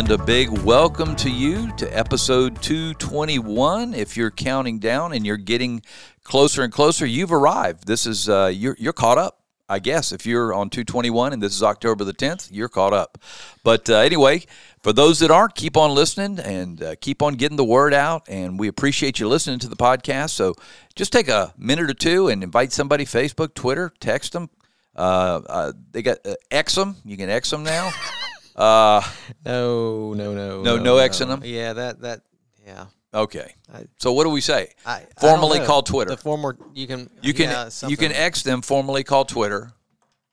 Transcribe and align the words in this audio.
And 0.00 0.12
a 0.12 0.16
big 0.16 0.48
welcome 0.48 1.14
to 1.16 1.30
you 1.30 1.70
to 1.76 1.86
episode 1.86 2.62
221. 2.62 3.92
If 3.92 4.16
you're 4.16 4.30
counting 4.30 4.78
down 4.78 5.12
and 5.12 5.26
you're 5.26 5.36
getting 5.36 5.82
closer 6.24 6.62
and 6.62 6.72
closer, 6.72 7.04
you've 7.04 7.34
arrived. 7.34 7.86
This 7.86 8.06
is 8.06 8.26
uh, 8.26 8.50
you're 8.50 8.74
you're 8.78 8.94
caught 8.94 9.18
up. 9.18 9.42
I 9.68 9.78
guess 9.78 10.10
if 10.10 10.24
you're 10.24 10.54
on 10.54 10.70
221 10.70 11.34
and 11.34 11.42
this 11.42 11.54
is 11.54 11.62
October 11.62 12.04
the 12.04 12.14
10th, 12.14 12.48
you're 12.50 12.70
caught 12.70 12.94
up. 12.94 13.18
But 13.62 13.90
uh, 13.90 13.98
anyway, 13.98 14.44
for 14.82 14.94
those 14.94 15.18
that 15.18 15.30
aren't, 15.30 15.54
keep 15.54 15.76
on 15.76 15.94
listening 15.94 16.38
and 16.38 16.82
uh, 16.82 16.94
keep 17.02 17.20
on 17.20 17.34
getting 17.34 17.58
the 17.58 17.62
word 17.64 17.92
out. 17.92 18.26
And 18.26 18.58
we 18.58 18.68
appreciate 18.68 19.20
you 19.20 19.28
listening 19.28 19.58
to 19.58 19.68
the 19.68 19.76
podcast. 19.76 20.30
So 20.30 20.54
just 20.96 21.12
take 21.12 21.28
a 21.28 21.52
minute 21.58 21.90
or 21.90 21.94
two 21.94 22.28
and 22.28 22.42
invite 22.42 22.72
somebody 22.72 23.04
Facebook, 23.04 23.52
Twitter, 23.52 23.92
text 24.00 24.32
them. 24.32 24.48
Uh, 24.96 25.42
uh, 25.46 25.72
they 25.90 26.00
got 26.00 26.26
uh, 26.26 26.36
X 26.50 26.76
them. 26.76 26.96
You 27.04 27.18
can 27.18 27.28
X 27.28 27.50
them 27.50 27.64
now. 27.64 27.92
Uh, 28.56 29.02
No, 29.44 30.12
no, 30.14 30.34
no, 30.34 30.62
No- 30.62 30.76
no 30.78 30.96
X 30.98 31.20
in 31.20 31.28
them? 31.28 31.42
Yeah, 31.44 31.72
that 31.72 32.00
that 32.02 32.20
yeah. 32.66 32.86
okay. 33.14 33.54
I- 33.72 33.86
So 33.98 34.12
what 34.12 34.24
do 34.24 34.30
we 34.30 34.40
say? 34.40 34.72
I, 34.84 34.92
I 35.16 35.20
Formally 35.20 35.58
know. 35.60 35.66
called 35.66 35.86
Twitter. 35.86 36.10
The 36.10 36.16
former 36.16 36.56
you 36.74 36.86
can 36.86 37.08
You 37.22 37.32
can 37.34 37.50
yeah, 37.50 37.70
you 37.88 37.96
can 37.96 38.12
X 38.12 38.42
them, 38.42 38.62
Formally 38.62 39.04
called 39.04 39.28
Twitter. 39.28 39.72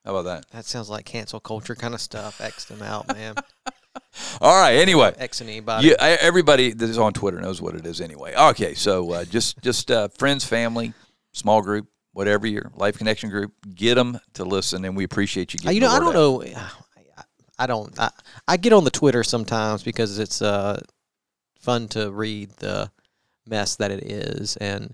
How 0.06 0.16
about 0.16 0.24
that? 0.26 0.50
That 0.52 0.66
sounds 0.66 0.90
like 0.90 1.06
cancel 1.06 1.40
culture 1.40 1.76
kind 1.76 1.94
of 1.94 2.00
stuff. 2.02 2.40
X 2.40 2.66
them 2.66 2.82
out, 2.82 3.08
man. 3.14 3.36
All 4.42 4.56
right. 4.60 4.76
Anyway, 4.78 5.14
X 5.18 5.42
anybody. 5.42 5.88
you, 5.90 5.96
I- 6.00 6.18
everybody 6.22 6.72
that 6.74 6.90
is 6.90 6.98
on 6.98 7.14
Twitter 7.14 7.40
knows 7.42 7.62
what 7.62 7.76
it 7.76 7.86
is 7.86 8.00
anyway. 8.02 8.34
Okay, 8.36 8.74
so 8.74 9.12
uh, 9.12 9.26
just 9.26 9.60
just 9.62 9.92
uh, 9.92 10.08
friends, 10.10 10.44
family, 10.46 10.94
small 11.34 11.62
group, 11.62 11.88
whatever 12.14 12.48
your 12.48 12.72
life 12.76 12.98
connection 12.98 13.30
group, 13.30 13.52
get 13.76 13.96
them 13.96 14.20
to 14.34 14.46
listen, 14.46 14.86
and 14.86 14.96
we 14.96 15.04
appreciate 15.04 15.54
you. 15.54 15.60
Uh, 15.62 15.64
Getting 15.64 15.76
you 15.76 15.82
know, 15.82 15.90
I 15.94 16.00
don't 16.00 16.10
out. 16.10 16.14
know. 16.46 16.62
I, 17.60 17.68
don't. 17.68 17.98
I, 18.00 18.12
I 18.48 18.58
get 18.58 18.74
on 18.74 18.84
the 18.84 18.92
Twitter 18.92 19.24
sometimes 19.24 19.84
because 19.84 20.20
it's 20.20 20.42
uh 20.42 20.80
fun 21.60 21.88
to 21.90 22.12
read 22.12 22.50
the 22.58 22.92
mess 23.46 23.76
that 23.78 23.92
it 23.92 24.04
is, 24.04 24.58
and 24.58 24.94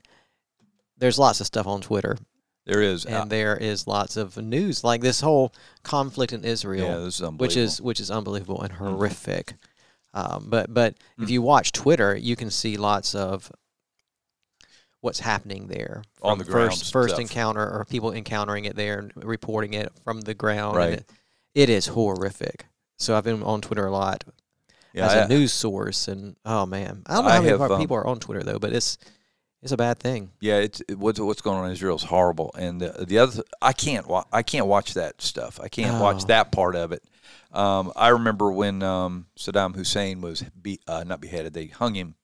there's 0.97 1.19
lots 1.19 1.39
of 1.41 1.47
stuff 1.47 1.67
on 1.67 1.81
Twitter, 1.81 2.17
There 2.65 2.81
is. 2.81 3.05
and 3.05 3.15
uh, 3.15 3.25
there 3.25 3.57
is 3.57 3.87
lots 3.87 4.15
of 4.15 4.37
news 4.37 4.83
like 4.83 5.01
this 5.01 5.21
whole 5.21 5.53
conflict 5.83 6.31
in 6.33 6.43
Israel. 6.45 6.87
yeah, 6.87 6.97
this 6.99 7.15
is 7.15 7.21
unbelievable. 7.21 7.43
which 7.43 7.57
is 7.57 7.81
which 7.81 7.99
is 7.99 8.09
unbelievable 8.11 8.61
and 8.61 8.73
horrific. 8.73 9.55
Um, 10.13 10.45
but 10.49 10.73
but 10.73 10.95
Mm. 11.19 11.23
if 11.23 11.29
you 11.31 11.41
watch 11.41 11.71
Twitter, 11.71 12.15
you 12.15 12.35
can 12.35 12.49
see 12.51 12.77
lots 12.77 13.13
of 13.15 13.51
what's 15.01 15.19
happening 15.19 15.67
there 15.67 16.01
On 16.21 16.37
the 16.37 16.45
ground 16.45 16.71
first 16.71 16.93
first 16.93 17.19
encounter 17.19 17.61
or 17.61 17.83
people 17.85 18.13
encountering 18.13 18.65
it 18.65 18.75
there 18.75 18.99
and 18.99 19.11
reporting 19.17 19.73
it 19.73 19.91
from 20.03 20.21
the 20.21 20.33
ground. 20.33 20.77
Right. 20.77 20.93
It, 20.93 21.09
it 21.55 21.69
is 21.69 21.87
horrific. 21.87 22.65
So 22.97 23.15
I've 23.17 23.23
been 23.23 23.43
on 23.43 23.61
Twitter 23.61 23.85
a 23.85 23.91
lot 23.91 24.23
yeah, 24.93 25.05
as 25.07 25.13
I- 25.13 25.17
a 25.23 25.27
news 25.27 25.51
source, 25.53 26.07
and 26.07 26.35
oh 26.45 26.65
man, 26.65 27.03
I 27.05 27.15
don't 27.15 27.23
know 27.25 27.29
I 27.29 27.33
how 27.35 27.41
many 27.41 27.51
have, 27.57 27.71
um, 27.71 27.79
people 27.79 27.97
are 27.97 28.07
on 28.07 28.19
Twitter 28.19 28.43
though, 28.43 28.59
but 28.59 28.73
it's 28.73 28.97
it's 29.61 29.71
a 29.71 29.77
bad 29.77 29.97
thing. 29.99 30.31
Yeah, 30.41 30.57
it's 30.57 30.81
it, 30.87 30.97
what's 30.97 31.19
what's 31.19 31.41
going 31.41 31.57
on 31.57 31.65
in 31.67 31.71
Israel 31.71 31.95
is 31.95 32.03
horrible, 32.03 32.53
and 32.57 32.79
the, 32.81 33.05
the 33.07 33.17
other 33.19 33.43
I 33.61 33.73
can't 33.73 34.07
wa- 34.07 34.25
I 34.31 34.43
can't 34.43 34.67
watch 34.67 34.93
that 34.93 35.21
stuff. 35.21 35.59
I 35.61 35.67
can't 35.69 36.01
watch 36.01 36.23
Oh. 36.23 36.27
that 36.27 36.51
part 36.51 36.75
of 36.75 36.91
it. 36.91 37.03
Um, 37.51 37.91
I 37.95 38.09
remember 38.09 38.51
when 38.51 38.81
um, 38.83 39.27
Saddam 39.37 39.75
Hussein 39.75 40.21
was 40.21 40.43
be, 40.61 40.79
uh, 40.87 41.03
not 41.05 41.21
beheaded; 41.21 41.53
they 41.53 41.67
hung 41.67 41.93
him, 41.93 42.15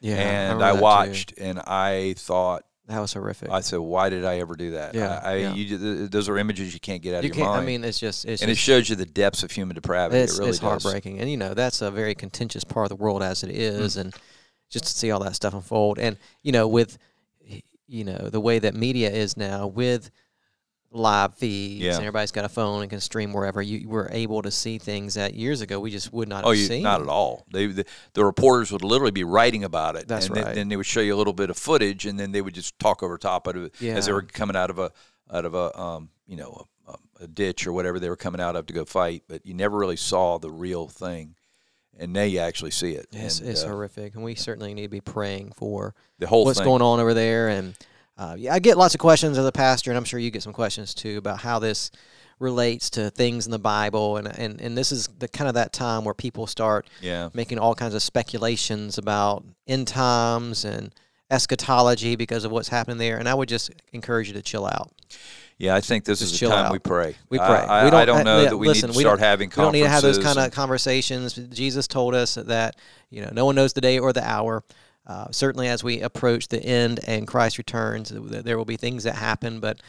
Yeah, 0.00 0.16
and 0.16 0.62
I, 0.62 0.74
too. 0.74 0.80
watched, 0.80 1.34
and 1.38 1.58
I 1.60 2.14
thought, 2.16 2.64
That 2.88 3.00
was 3.00 3.12
horrific. 3.12 3.50
I 3.50 3.60
said, 3.60 3.78
"Why 3.80 4.08
did 4.08 4.24
I 4.24 4.38
ever 4.38 4.56
do 4.56 4.70
that?" 4.72 4.94
Yeah, 4.94 5.20
I, 5.22 5.30
I 5.32 5.36
yeah. 5.36 5.54
You, 5.54 6.08
those 6.08 6.28
are 6.28 6.38
images 6.38 6.72
you 6.72 6.80
can't 6.80 7.02
get 7.02 7.14
out 7.14 7.22
you 7.22 7.30
of 7.30 7.36
your 7.36 7.46
mind, 7.46 7.60
I 7.62 7.64
mean, 7.64 7.84
it's 7.84 8.00
just 8.00 8.24
it's 8.24 8.40
and 8.40 8.50
it 8.50 8.56
shows 8.56 8.88
you 8.88 8.96
the 8.96 9.04
depths 9.06 9.42
of 9.42 9.50
human 9.50 9.74
depravity. 9.74 10.18
It's, 10.20 10.34
it 10.34 10.38
really 10.38 10.50
it's 10.50 10.58
does. 10.58 10.82
heartbreaking, 10.82 11.20
and 11.20 11.30
you 11.30 11.36
know 11.36 11.52
that's 11.54 11.82
a 11.82 11.90
very 11.90 12.14
contentious 12.14 12.64
part 12.64 12.84
of 12.84 12.88
the 12.88 13.02
world 13.02 13.22
as 13.22 13.44
it 13.44 13.50
is, 13.50 13.96
Mm. 13.96 14.00
and 14.00 14.14
just 14.70 14.84
to 14.86 14.90
see 14.90 15.10
all 15.10 15.20
that 15.20 15.34
stuff 15.34 15.52
unfold, 15.54 15.98
and 15.98 16.16
you 16.42 16.50
know 16.52 16.66
with 16.66 16.96
you 17.86 18.04
know 18.04 18.28
the 18.30 18.40
way 18.40 18.58
that 18.58 18.74
media 18.74 19.10
is 19.10 19.36
now 19.36 19.66
with 19.66 20.10
live 20.90 21.34
feeds, 21.34 21.84
Yeah. 21.84 21.90
and 21.92 22.00
everybody's 22.00 22.30
got 22.32 22.44
a 22.44 22.48
phone 22.48 22.80
and 22.80 22.90
can 22.90 23.00
stream 23.00 23.32
wherever. 23.32 23.60
You 23.60 23.88
were 23.88 24.08
able 24.10 24.40
to 24.42 24.50
see 24.50 24.78
things 24.78 25.14
that 25.14 25.34
years 25.34 25.60
ago 25.60 25.78
we 25.80 25.90
just 25.90 26.12
would 26.12 26.28
not 26.28 26.44
Oh, 26.44 26.50
have 26.50 26.58
you, 26.58 26.64
seen. 26.66 26.82
not 26.82 27.02
at 27.02 27.08
all. 27.08 27.44
They 27.52 27.66
the, 27.66 27.84
the 28.14 28.24
reporters 28.24 28.72
would 28.72 28.82
literally 28.82 29.10
be 29.10 29.24
writing 29.24 29.64
about 29.64 29.96
it, 29.96 30.08
That's 30.08 30.26
and 30.26 30.36
then, 30.36 30.44
right. 30.44 30.54
then 30.54 30.68
they 30.68 30.76
would 30.76 30.86
show 30.86 31.00
you 31.00 31.14
a 31.14 31.18
little 31.18 31.34
bit 31.34 31.50
of 31.50 31.58
footage, 31.58 32.06
and 32.06 32.18
then 32.18 32.32
they 32.32 32.40
would 32.40 32.54
just 32.54 32.78
talk 32.78 33.02
over 33.02 33.18
top 33.18 33.46
of 33.46 33.56
it 33.56 33.82
as 33.82 34.06
they 34.06 34.12
were 34.12 34.22
coming 34.22 34.56
out 34.56 34.70
of 34.70 34.78
a 34.78 34.90
out 35.30 35.44
of 35.44 35.54
a 35.54 35.78
um, 35.78 36.08
you 36.26 36.36
know 36.36 36.64
a, 36.86 36.94
a 37.24 37.26
ditch 37.28 37.66
or 37.66 37.72
whatever 37.74 38.00
they 38.00 38.08
were 38.08 38.16
coming 38.16 38.40
out 38.40 38.56
of 38.56 38.64
to 38.66 38.72
go 38.72 38.84
fight. 38.86 39.24
But 39.28 39.44
you 39.44 39.52
never 39.52 39.76
really 39.76 39.96
saw 39.96 40.38
the 40.38 40.50
real 40.50 40.88
thing, 40.88 41.34
and 41.98 42.14
now 42.14 42.22
you 42.22 42.38
actually 42.38 42.70
see 42.70 42.92
it. 42.92 43.08
It's, 43.12 43.40
and, 43.40 43.50
it's 43.50 43.62
uh, 43.62 43.68
horrific, 43.68 44.14
and 44.14 44.24
we 44.24 44.34
certainly 44.34 44.72
need 44.72 44.84
to 44.84 44.88
be 44.88 45.02
praying 45.02 45.52
for 45.52 45.94
the 46.18 46.26
whole 46.26 46.46
what's 46.46 46.60
thing. 46.60 46.66
going 46.66 46.80
on 46.80 46.98
over 46.98 47.12
there. 47.12 47.48
And 47.48 47.74
uh, 48.18 48.34
yeah, 48.36 48.52
I 48.52 48.58
get 48.58 48.76
lots 48.76 48.94
of 48.94 49.00
questions 49.00 49.38
as 49.38 49.46
a 49.46 49.52
pastor, 49.52 49.90
and 49.90 49.96
I'm 49.96 50.04
sure 50.04 50.18
you 50.20 50.30
get 50.30 50.42
some 50.42 50.52
questions 50.52 50.92
too 50.92 51.18
about 51.18 51.38
how 51.40 51.58
this 51.60 51.90
relates 52.40 52.90
to 52.90 53.10
things 53.10 53.46
in 53.46 53.52
the 53.52 53.58
Bible. 53.58 54.16
And 54.16 54.26
and, 54.28 54.60
and 54.60 54.76
this 54.76 54.92
is 54.92 55.08
the 55.18 55.28
kind 55.28 55.48
of 55.48 55.54
that 55.54 55.72
time 55.72 56.04
where 56.04 56.14
people 56.14 56.46
start 56.46 56.86
Yeah, 57.00 57.28
making 57.32 57.58
all 57.58 57.74
kinds 57.74 57.94
of 57.94 58.02
speculations 58.02 58.98
about 58.98 59.44
end 59.66 59.88
times 59.88 60.64
and 60.64 60.92
eschatology 61.30 62.16
because 62.16 62.44
of 62.44 62.50
what's 62.50 62.68
happening 62.68 62.98
there. 62.98 63.18
And 63.18 63.28
I 63.28 63.34
would 63.34 63.48
just 63.48 63.70
encourage 63.92 64.28
you 64.28 64.34
to 64.34 64.42
chill 64.42 64.66
out. 64.66 64.90
yeah. 65.58 65.74
I 65.74 65.80
think 65.80 66.04
this 66.04 66.20
Just 66.20 66.34
is 66.34 66.40
the 66.40 66.48
time 66.48 66.66
out. 66.66 66.72
we 66.72 66.78
pray. 66.78 67.16
We 67.28 67.38
pray. 67.38 67.46
I, 67.46 67.84
we 67.84 67.90
I 67.90 68.04
don't 68.04 68.24
know 68.24 68.42
yeah, 68.42 68.50
that 68.50 68.56
we 68.56 68.66
listen, 68.68 68.88
need 68.90 68.94
to 68.94 69.00
start 69.00 69.18
don't- 69.18 69.26
having 69.26 69.48
We 69.50 69.54
don't 69.62 69.72
need 69.72 69.82
to 69.82 69.88
have 69.88 70.02
those 70.02 70.18
kind 70.18 70.38
of 70.38 70.50
conversations. 70.52 71.34
Jesus 71.34 71.86
told 71.86 72.14
us 72.14 72.34
that 72.36 72.76
you 73.10 73.22
know 73.22 73.30
no 73.32 73.44
one 73.44 73.54
knows 73.54 73.72
the 73.74 73.80
day 73.80 73.98
or 73.98 74.12
the 74.12 74.26
hour. 74.28 74.64
Uh, 75.08 75.26
certainly, 75.30 75.68
as 75.68 75.82
we 75.82 76.02
approach 76.02 76.48
the 76.48 76.62
end 76.62 77.00
and 77.06 77.26
Christ 77.26 77.56
returns, 77.56 78.12
there 78.14 78.58
will 78.58 78.66
be 78.66 78.76
things 78.76 79.04
that 79.04 79.14
happen, 79.14 79.58
but 79.58 79.80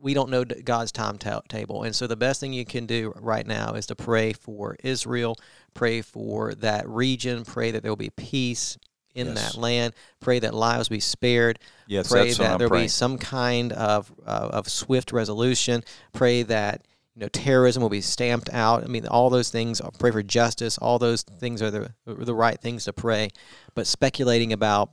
we 0.00 0.14
don't 0.14 0.30
know 0.30 0.44
God's 0.44 0.92
timetable. 0.92 1.82
And 1.82 1.94
so, 1.96 2.06
the 2.06 2.16
best 2.16 2.40
thing 2.40 2.52
you 2.52 2.64
can 2.64 2.86
do 2.86 3.12
right 3.16 3.46
now 3.46 3.72
is 3.74 3.86
to 3.86 3.96
pray 3.96 4.32
for 4.32 4.76
Israel, 4.84 5.36
pray 5.74 6.00
for 6.00 6.54
that 6.56 6.88
region, 6.88 7.44
pray 7.44 7.72
that 7.72 7.82
there 7.82 7.90
will 7.90 7.96
be 7.96 8.10
peace 8.10 8.78
in 9.16 9.28
Yes. 9.28 9.54
that 9.54 9.60
land, 9.60 9.94
pray 10.20 10.38
that 10.38 10.54
lives 10.54 10.88
be 10.88 11.00
spared, 11.00 11.58
Yes, 11.88 12.08
pray 12.08 12.32
that 12.34 12.58
there 12.58 12.68
will 12.68 12.80
be 12.82 12.88
some 12.88 13.18
kind 13.18 13.72
of 13.72 14.12
uh, 14.24 14.50
of 14.52 14.68
swift 14.68 15.10
resolution. 15.10 15.82
Pray 16.12 16.42
that 16.44 16.86
you 17.16 17.22
know 17.22 17.28
terrorism 17.28 17.82
will 17.82 17.88
be 17.88 18.02
stamped 18.02 18.50
out. 18.52 18.84
I 18.84 18.88
mean, 18.88 19.06
all 19.06 19.30
those 19.30 19.48
things. 19.48 19.80
uh, 19.80 19.88
Pray 19.98 20.10
for 20.10 20.22
justice. 20.22 20.76
All 20.78 20.98
those 20.98 21.22
things 21.22 21.62
are 21.62 21.70
the 21.70 21.90
the 22.06 22.34
right 22.34 22.60
things 22.60 22.84
to 22.84 22.92
pray. 22.92 23.30
But 23.74 23.86
speculating 23.86 24.52
about 24.52 24.90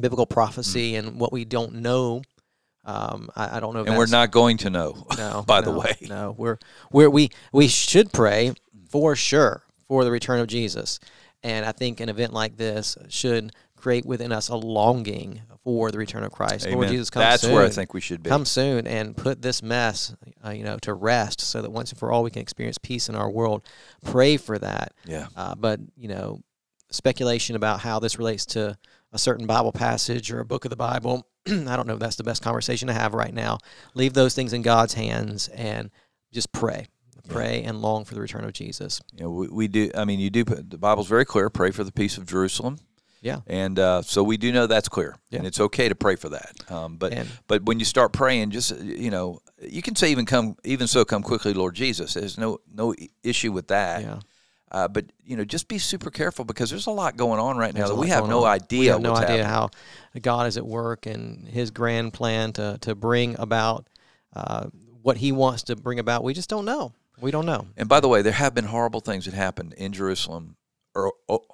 biblical 0.00 0.26
prophecy 0.26 0.94
and 0.94 1.18
what 1.18 1.32
we 1.32 1.44
don't 1.44 1.74
know, 1.76 2.22
um, 2.84 3.30
I, 3.34 3.56
I 3.56 3.60
don't 3.60 3.74
know. 3.74 3.80
If 3.80 3.88
and 3.88 3.96
we're 3.98 4.06
not 4.06 4.30
going 4.30 4.58
to 4.58 4.70
know. 4.70 5.04
No, 5.18 5.42
by 5.46 5.60
the 5.60 5.72
way. 5.72 5.96
no. 6.02 6.34
We're 6.38 6.58
we're 6.92 7.10
we 7.10 7.30
we 7.52 7.66
should 7.66 8.12
pray 8.12 8.54
for 8.88 9.16
sure 9.16 9.64
for 9.88 10.04
the 10.04 10.10
return 10.12 10.38
of 10.38 10.46
Jesus, 10.46 11.00
and 11.42 11.66
I 11.66 11.72
think 11.72 11.98
an 11.98 12.08
event 12.08 12.32
like 12.32 12.58
this 12.58 12.96
should 13.08 13.50
create 13.80 14.04
within 14.06 14.32
us 14.32 14.48
a 14.48 14.56
longing 14.56 15.42
for 15.64 15.90
the 15.90 15.98
return 15.98 16.22
of 16.24 16.32
Christ. 16.32 16.68
Lord 16.68 16.88
Jesus, 16.88 17.10
come 17.10 17.20
That's 17.20 17.42
soon. 17.42 17.52
where 17.52 17.64
I 17.64 17.70
think 17.70 17.92
we 17.92 18.00
should 18.00 18.22
be. 18.22 18.30
come 18.30 18.44
soon 18.44 18.86
and 18.86 19.16
put 19.16 19.42
this 19.42 19.62
mess, 19.62 20.14
uh, 20.44 20.50
you 20.50 20.64
know, 20.64 20.78
to 20.78 20.94
rest, 20.94 21.40
so 21.40 21.60
that 21.62 21.70
once 21.70 21.90
and 21.90 21.98
for 21.98 22.10
all 22.10 22.22
we 22.22 22.30
can 22.30 22.42
experience 22.42 22.78
peace 22.78 23.08
in 23.08 23.14
our 23.14 23.30
world. 23.30 23.62
Pray 24.04 24.36
for 24.36 24.58
that. 24.58 24.94
yeah. 25.04 25.26
Uh, 25.36 25.54
but 25.54 25.80
you 25.96 26.08
know, 26.08 26.40
speculation 26.90 27.56
about 27.56 27.80
how 27.80 27.98
this 27.98 28.18
relates 28.18 28.46
to 28.46 28.76
a 29.12 29.18
certain 29.18 29.46
Bible 29.46 29.72
passage 29.72 30.30
or 30.32 30.40
a 30.40 30.44
book 30.44 30.64
of 30.64 30.70
the 30.70 30.76
Bible, 30.76 31.26
I 31.46 31.76
don't 31.76 31.86
know 31.86 31.94
if 31.94 32.00
that's 32.00 32.16
the 32.16 32.24
best 32.24 32.42
conversation 32.42 32.88
to 32.88 32.94
have 32.94 33.14
right 33.14 33.34
now. 33.34 33.58
Leave 33.94 34.12
those 34.14 34.34
things 34.34 34.52
in 34.52 34.62
God's 34.62 34.94
hands 34.94 35.48
and 35.48 35.90
just 36.32 36.52
pray. 36.52 36.86
Pray 37.28 37.62
and 37.62 37.80
long 37.80 38.04
for 38.04 38.14
the 38.14 38.20
return 38.20 38.44
of 38.44 38.52
Jesus. 38.52 39.00
You 39.14 39.24
know, 39.24 39.30
we, 39.30 39.48
we 39.48 39.68
do. 39.68 39.90
I 39.94 40.04
mean, 40.04 40.18
you 40.18 40.30
do. 40.30 40.42
The 40.42 40.78
Bible's 40.78 41.06
very 41.06 41.24
clear. 41.24 41.48
Pray 41.48 41.70
for 41.70 41.84
the 41.84 41.92
peace 41.92 42.18
of 42.18 42.26
Jerusalem. 42.26 42.78
Yeah. 43.22 43.40
And 43.46 43.78
uh, 43.78 44.02
so 44.02 44.22
we 44.22 44.36
do 44.38 44.50
know 44.50 44.66
that's 44.66 44.88
clear, 44.88 45.14
Yeah. 45.30 45.38
and 45.38 45.46
it's 45.46 45.60
okay 45.60 45.88
to 45.90 45.94
pray 45.94 46.16
for 46.16 46.30
that. 46.30 46.52
Um, 46.70 46.96
but 46.96 47.12
And- 47.12 47.28
but 47.46 47.64
when 47.64 47.78
you 47.78 47.84
start 47.84 48.12
praying, 48.12 48.50
just 48.50 48.76
you 48.80 49.10
know, 49.10 49.40
you 49.62 49.82
can 49.82 49.94
say 49.94 50.10
even 50.10 50.24
come 50.26 50.56
even 50.64 50.86
so 50.86 51.04
come 51.04 51.22
quickly, 51.22 51.52
Lord 51.52 51.74
Jesus. 51.74 52.14
There's 52.14 52.38
no 52.38 52.58
no 52.72 52.94
issue 53.22 53.52
with 53.52 53.68
that. 53.68 54.02
Yeah. 54.02 54.20
Uh, 54.72 54.86
but 54.88 55.04
you 55.24 55.36
know, 55.36 55.44
just 55.44 55.66
be 55.68 55.78
super 55.78 56.10
careful 56.10 56.44
because 56.44 56.70
there's 56.70 56.86
a 56.86 56.90
lot 56.92 57.16
going 57.16 57.40
on 57.40 57.56
right 57.58 57.74
now 57.74 57.88
that 57.88 57.94
we 57.96 58.08
have 58.08 58.28
no 58.28 58.44
on. 58.44 58.52
idea. 58.52 58.80
We 58.80 58.86
have 58.86 59.00
no 59.02 59.14
idea 59.16 59.44
happening. 59.44 59.46
how 59.46 59.70
God 60.22 60.46
is 60.46 60.56
at 60.56 60.64
work 60.64 61.06
and 61.06 61.46
His 61.48 61.70
grand 61.70 62.12
plan 62.14 62.52
to 62.54 62.78
to 62.82 62.94
bring 62.94 63.38
about 63.38 63.86
uh, 64.34 64.68
what 65.02 65.16
He 65.18 65.32
wants 65.32 65.64
to 65.64 65.76
bring 65.76 65.98
about. 65.98 66.22
We 66.24 66.32
just 66.34 66.48
don't 66.48 66.64
know. 66.64 66.92
We 67.20 67.30
don't 67.30 67.46
know. 67.46 67.66
And 67.76 67.86
by 67.88 68.00
the 68.00 68.08
way, 68.08 68.22
there 68.22 68.32
have 68.32 68.54
been 68.54 68.64
horrible 68.66 69.00
things 69.00 69.24
that 69.26 69.34
happened 69.34 69.74
in 69.74 69.92
Jerusalem 69.92 70.56
or, 70.94 71.12
o- 71.28 71.44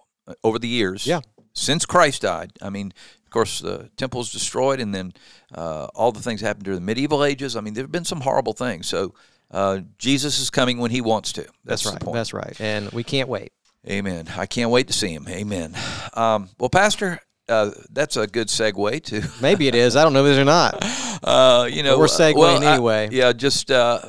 over 0.44 0.58
the 0.60 0.68
years. 0.68 1.06
Yeah. 1.06 1.22
Since 1.56 1.86
Christ 1.86 2.22
died. 2.22 2.52
I 2.60 2.70
mean, 2.70 2.92
of 3.24 3.30
course, 3.30 3.60
the 3.60 3.90
temple 3.96 4.18
was 4.18 4.30
destroyed, 4.30 4.80
and 4.80 4.94
then 4.94 5.12
uh, 5.54 5.86
all 5.94 6.12
the 6.12 6.20
things 6.20 6.40
happened 6.40 6.64
during 6.64 6.80
the 6.80 6.84
medieval 6.84 7.24
ages. 7.24 7.56
I 7.56 7.60
mean, 7.60 7.74
there 7.74 7.84
have 7.84 7.92
been 7.92 8.04
some 8.04 8.20
horrible 8.20 8.52
things. 8.52 8.86
So 8.86 9.14
uh, 9.50 9.80
Jesus 9.98 10.38
is 10.38 10.50
coming 10.50 10.78
when 10.78 10.90
He 10.90 11.00
wants 11.00 11.32
to. 11.32 11.42
That's, 11.64 11.82
That's, 11.82 11.84
the 11.84 12.06
right. 12.06 12.14
That's 12.14 12.32
right. 12.32 12.60
And 12.60 12.90
we 12.92 13.02
can't 13.04 13.28
wait. 13.28 13.52
Amen. 13.88 14.26
I 14.36 14.46
can't 14.46 14.70
wait 14.70 14.88
to 14.88 14.92
see 14.92 15.08
Him. 15.08 15.26
Amen. 15.28 15.74
Um, 16.14 16.50
well, 16.58 16.68
Pastor, 16.68 17.20
uh, 17.48 17.70
that's 17.90 18.16
a 18.16 18.26
good 18.26 18.48
segue 18.48 19.02
to. 19.04 19.28
Maybe 19.40 19.68
it 19.68 19.74
is. 19.74 19.96
I 19.96 20.04
don't 20.04 20.12
know 20.12 20.24
if 20.24 20.30
it 20.30 20.32
is 20.32 20.38
or 20.38 20.44
not. 20.44 20.84
Uh, 21.22 21.66
you 21.72 21.82
know, 21.82 21.98
we're 21.98 22.04
uh, 22.04 22.08
segueing 22.08 22.36
well, 22.36 22.62
I- 22.62 22.74
anyway. 22.74 23.08
yeah, 23.10 23.32
just 23.32 23.70
uh, 23.70 24.00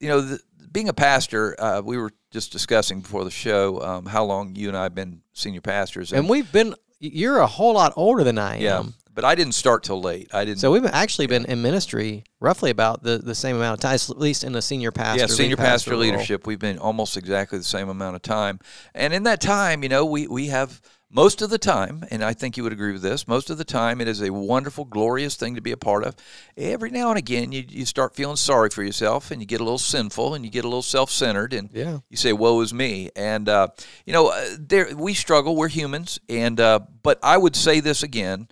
you 0.00 0.08
know, 0.08 0.20
the, 0.20 0.40
being 0.72 0.88
a 0.88 0.92
pastor, 0.92 1.54
uh, 1.58 1.80
we 1.82 1.96
were 1.96 2.10
just 2.32 2.52
discussing 2.52 3.00
before 3.00 3.24
the 3.24 3.30
show 3.30 3.80
um, 3.80 4.04
how 4.04 4.24
long 4.24 4.56
you 4.56 4.68
and 4.68 4.76
I 4.76 4.82
have 4.82 4.94
been 4.94 5.22
senior 5.32 5.60
pastors, 5.60 6.12
And 6.12 6.28
we've 6.28 6.50
been. 6.50 6.74
You're 6.98 7.38
a 7.38 7.46
whole 7.46 7.74
lot 7.74 7.92
older 7.96 8.24
than 8.24 8.38
I 8.38 8.56
am. 8.56 8.60
yeah, 8.62 8.82
but 9.14 9.24
I 9.24 9.34
didn't 9.34 9.54
start 9.54 9.82
till 9.82 10.00
late. 10.00 10.28
I 10.32 10.44
didn't. 10.44 10.60
So 10.60 10.70
we've 10.72 10.86
actually 10.86 11.26
been 11.26 11.44
in 11.44 11.62
ministry 11.62 12.24
roughly 12.40 12.70
about 12.70 13.02
the, 13.02 13.18
the 13.18 13.34
same 13.34 13.56
amount 13.56 13.74
of 13.74 13.80
time, 13.80 13.94
at 13.94 14.18
least 14.18 14.44
in 14.44 14.52
the 14.52 14.62
senior 14.62 14.92
pastor. 14.92 15.20
yeah, 15.20 15.26
senior 15.26 15.56
pastor 15.56 15.92
role. 15.92 16.00
leadership. 16.00 16.46
We've 16.46 16.58
been 16.58 16.78
almost 16.78 17.16
exactly 17.16 17.58
the 17.58 17.64
same 17.64 17.88
amount 17.88 18.16
of 18.16 18.22
time, 18.22 18.60
and 18.94 19.12
in 19.12 19.24
that 19.24 19.40
time, 19.40 19.82
you 19.82 19.88
know, 19.88 20.04
we 20.04 20.26
we 20.26 20.46
have 20.48 20.80
most 21.16 21.40
of 21.40 21.48
the 21.48 21.58
time, 21.58 22.04
and 22.10 22.22
I 22.22 22.34
think 22.34 22.56
you 22.56 22.62
would 22.62 22.74
agree 22.74 22.92
with 22.92 23.00
this. 23.00 23.26
Most 23.26 23.48
of 23.48 23.56
the 23.56 23.64
time, 23.64 24.02
it 24.02 24.06
is 24.06 24.20
a 24.20 24.30
wonderful, 24.30 24.84
glorious 24.84 25.34
thing 25.34 25.54
to 25.54 25.62
be 25.62 25.72
a 25.72 25.76
part 25.76 26.04
of. 26.04 26.14
Every 26.58 26.90
now 26.90 27.08
and 27.08 27.18
again, 27.18 27.52
you 27.52 27.64
you 27.68 27.86
start 27.86 28.14
feeling 28.14 28.36
sorry 28.36 28.68
for 28.68 28.82
yourself, 28.82 29.30
and 29.30 29.40
you 29.40 29.46
get 29.46 29.60
a 29.62 29.64
little 29.64 29.78
sinful, 29.78 30.34
and 30.34 30.44
you 30.44 30.50
get 30.50 30.64
a 30.66 30.68
little 30.68 30.82
self-centered, 30.82 31.54
and 31.54 31.70
Yeah. 31.72 31.98
you 32.10 32.18
say, 32.18 32.34
"Woe 32.34 32.60
is 32.60 32.74
me," 32.74 33.10
and 33.16 33.48
uh, 33.48 33.68
you 34.04 34.12
know, 34.12 34.28
uh, 34.28 34.44
there 34.58 34.94
we 34.94 35.14
struggle. 35.14 35.56
We're 35.56 35.68
humans, 35.68 36.20
and 36.28 36.60
uh, 36.60 36.80
but 37.02 37.18
I 37.22 37.38
would 37.38 37.56
say 37.56 37.80
this 37.80 38.02
again: 38.02 38.48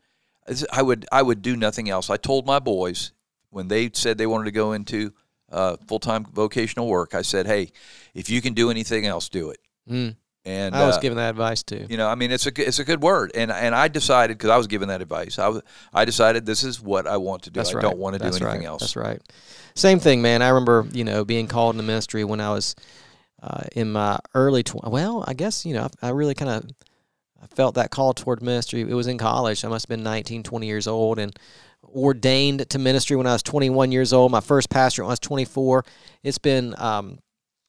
I 0.72 0.80
would 0.80 1.04
I 1.12 1.20
would 1.22 1.42
do 1.42 1.56
nothing 1.56 1.90
else. 1.90 2.08
I 2.08 2.16
told 2.16 2.46
my 2.46 2.60
boys 2.60 3.12
when 3.50 3.68
they 3.68 3.90
said 3.92 4.16
they 4.16 4.26
wanted 4.26 4.46
to 4.46 4.52
go 4.52 4.72
into 4.72 5.12
uh, 5.52 5.76
full 5.86 6.00
time 6.00 6.24
vocational 6.24 6.88
work. 6.88 7.14
I 7.14 7.22
said, 7.22 7.46
"Hey, 7.46 7.72
if 8.14 8.30
you 8.30 8.40
can 8.40 8.54
do 8.54 8.70
anything 8.70 9.04
else, 9.04 9.28
do 9.28 9.50
it." 9.50 9.58
Mm. 9.88 10.16
And 10.46 10.74
I 10.74 10.86
was 10.86 10.96
uh, 10.96 11.00
given 11.00 11.16
that 11.16 11.30
advice 11.30 11.62
too. 11.62 11.86
you 11.88 11.96
know, 11.96 12.06
I 12.06 12.16
mean, 12.16 12.30
it's 12.30 12.46
a 12.46 12.50
good- 12.50 12.68
it's 12.68 12.78
a 12.78 12.84
good 12.84 13.02
word, 13.02 13.32
and 13.34 13.50
and 13.50 13.74
I 13.74 13.88
decided 13.88 14.36
because 14.36 14.50
I 14.50 14.58
was 14.58 14.66
given 14.66 14.88
that 14.88 15.00
advice. 15.00 15.38
I 15.38 15.48
was, 15.48 15.62
I 15.92 16.04
decided 16.04 16.44
this 16.44 16.64
is 16.64 16.82
what 16.82 17.06
I 17.06 17.16
want 17.16 17.44
to 17.44 17.50
do. 17.50 17.60
That's 17.60 17.70
I 17.70 17.76
right. 17.76 17.82
don't 17.82 17.96
want 17.96 18.14
to 18.14 18.18
do 18.18 18.26
anything 18.26 18.46
right. 18.46 18.64
else. 18.64 18.82
That's 18.82 18.96
right. 18.96 19.22
Same 19.74 19.98
thing, 19.98 20.20
man. 20.20 20.42
I 20.42 20.48
remember, 20.48 20.86
you 20.92 21.02
know, 21.02 21.24
being 21.24 21.46
called 21.48 21.74
into 21.74 21.86
ministry 21.86 22.24
when 22.24 22.40
I 22.40 22.50
was 22.50 22.76
uh, 23.42 23.62
in 23.72 23.92
my 23.92 24.18
early 24.34 24.62
tw- 24.62 24.84
well, 24.84 25.24
I 25.26 25.34
guess, 25.34 25.64
you 25.66 25.74
know, 25.74 25.88
I, 26.02 26.08
I 26.08 26.10
really 26.10 26.34
kind 26.34 26.50
of 26.50 27.50
felt 27.54 27.74
that 27.74 27.90
call 27.90 28.12
toward 28.12 28.42
ministry. 28.42 28.82
It 28.82 28.94
was 28.94 29.06
in 29.06 29.18
college. 29.18 29.64
I 29.64 29.68
must 29.68 29.84
have 29.84 29.88
been 29.88 30.02
19, 30.02 30.42
20 30.42 30.66
years 30.66 30.86
old 30.86 31.18
and 31.18 31.36
ordained 31.94 32.68
to 32.70 32.78
ministry 32.78 33.16
when 33.16 33.26
I 33.26 33.32
was 33.32 33.42
21 33.42 33.92
years 33.92 34.12
old. 34.12 34.30
My 34.30 34.40
first 34.40 34.70
pastor 34.70 35.02
when 35.02 35.08
I 35.08 35.12
was 35.12 35.20
24. 35.20 35.84
It's 36.22 36.38
been 36.38 36.74
um, 36.78 37.18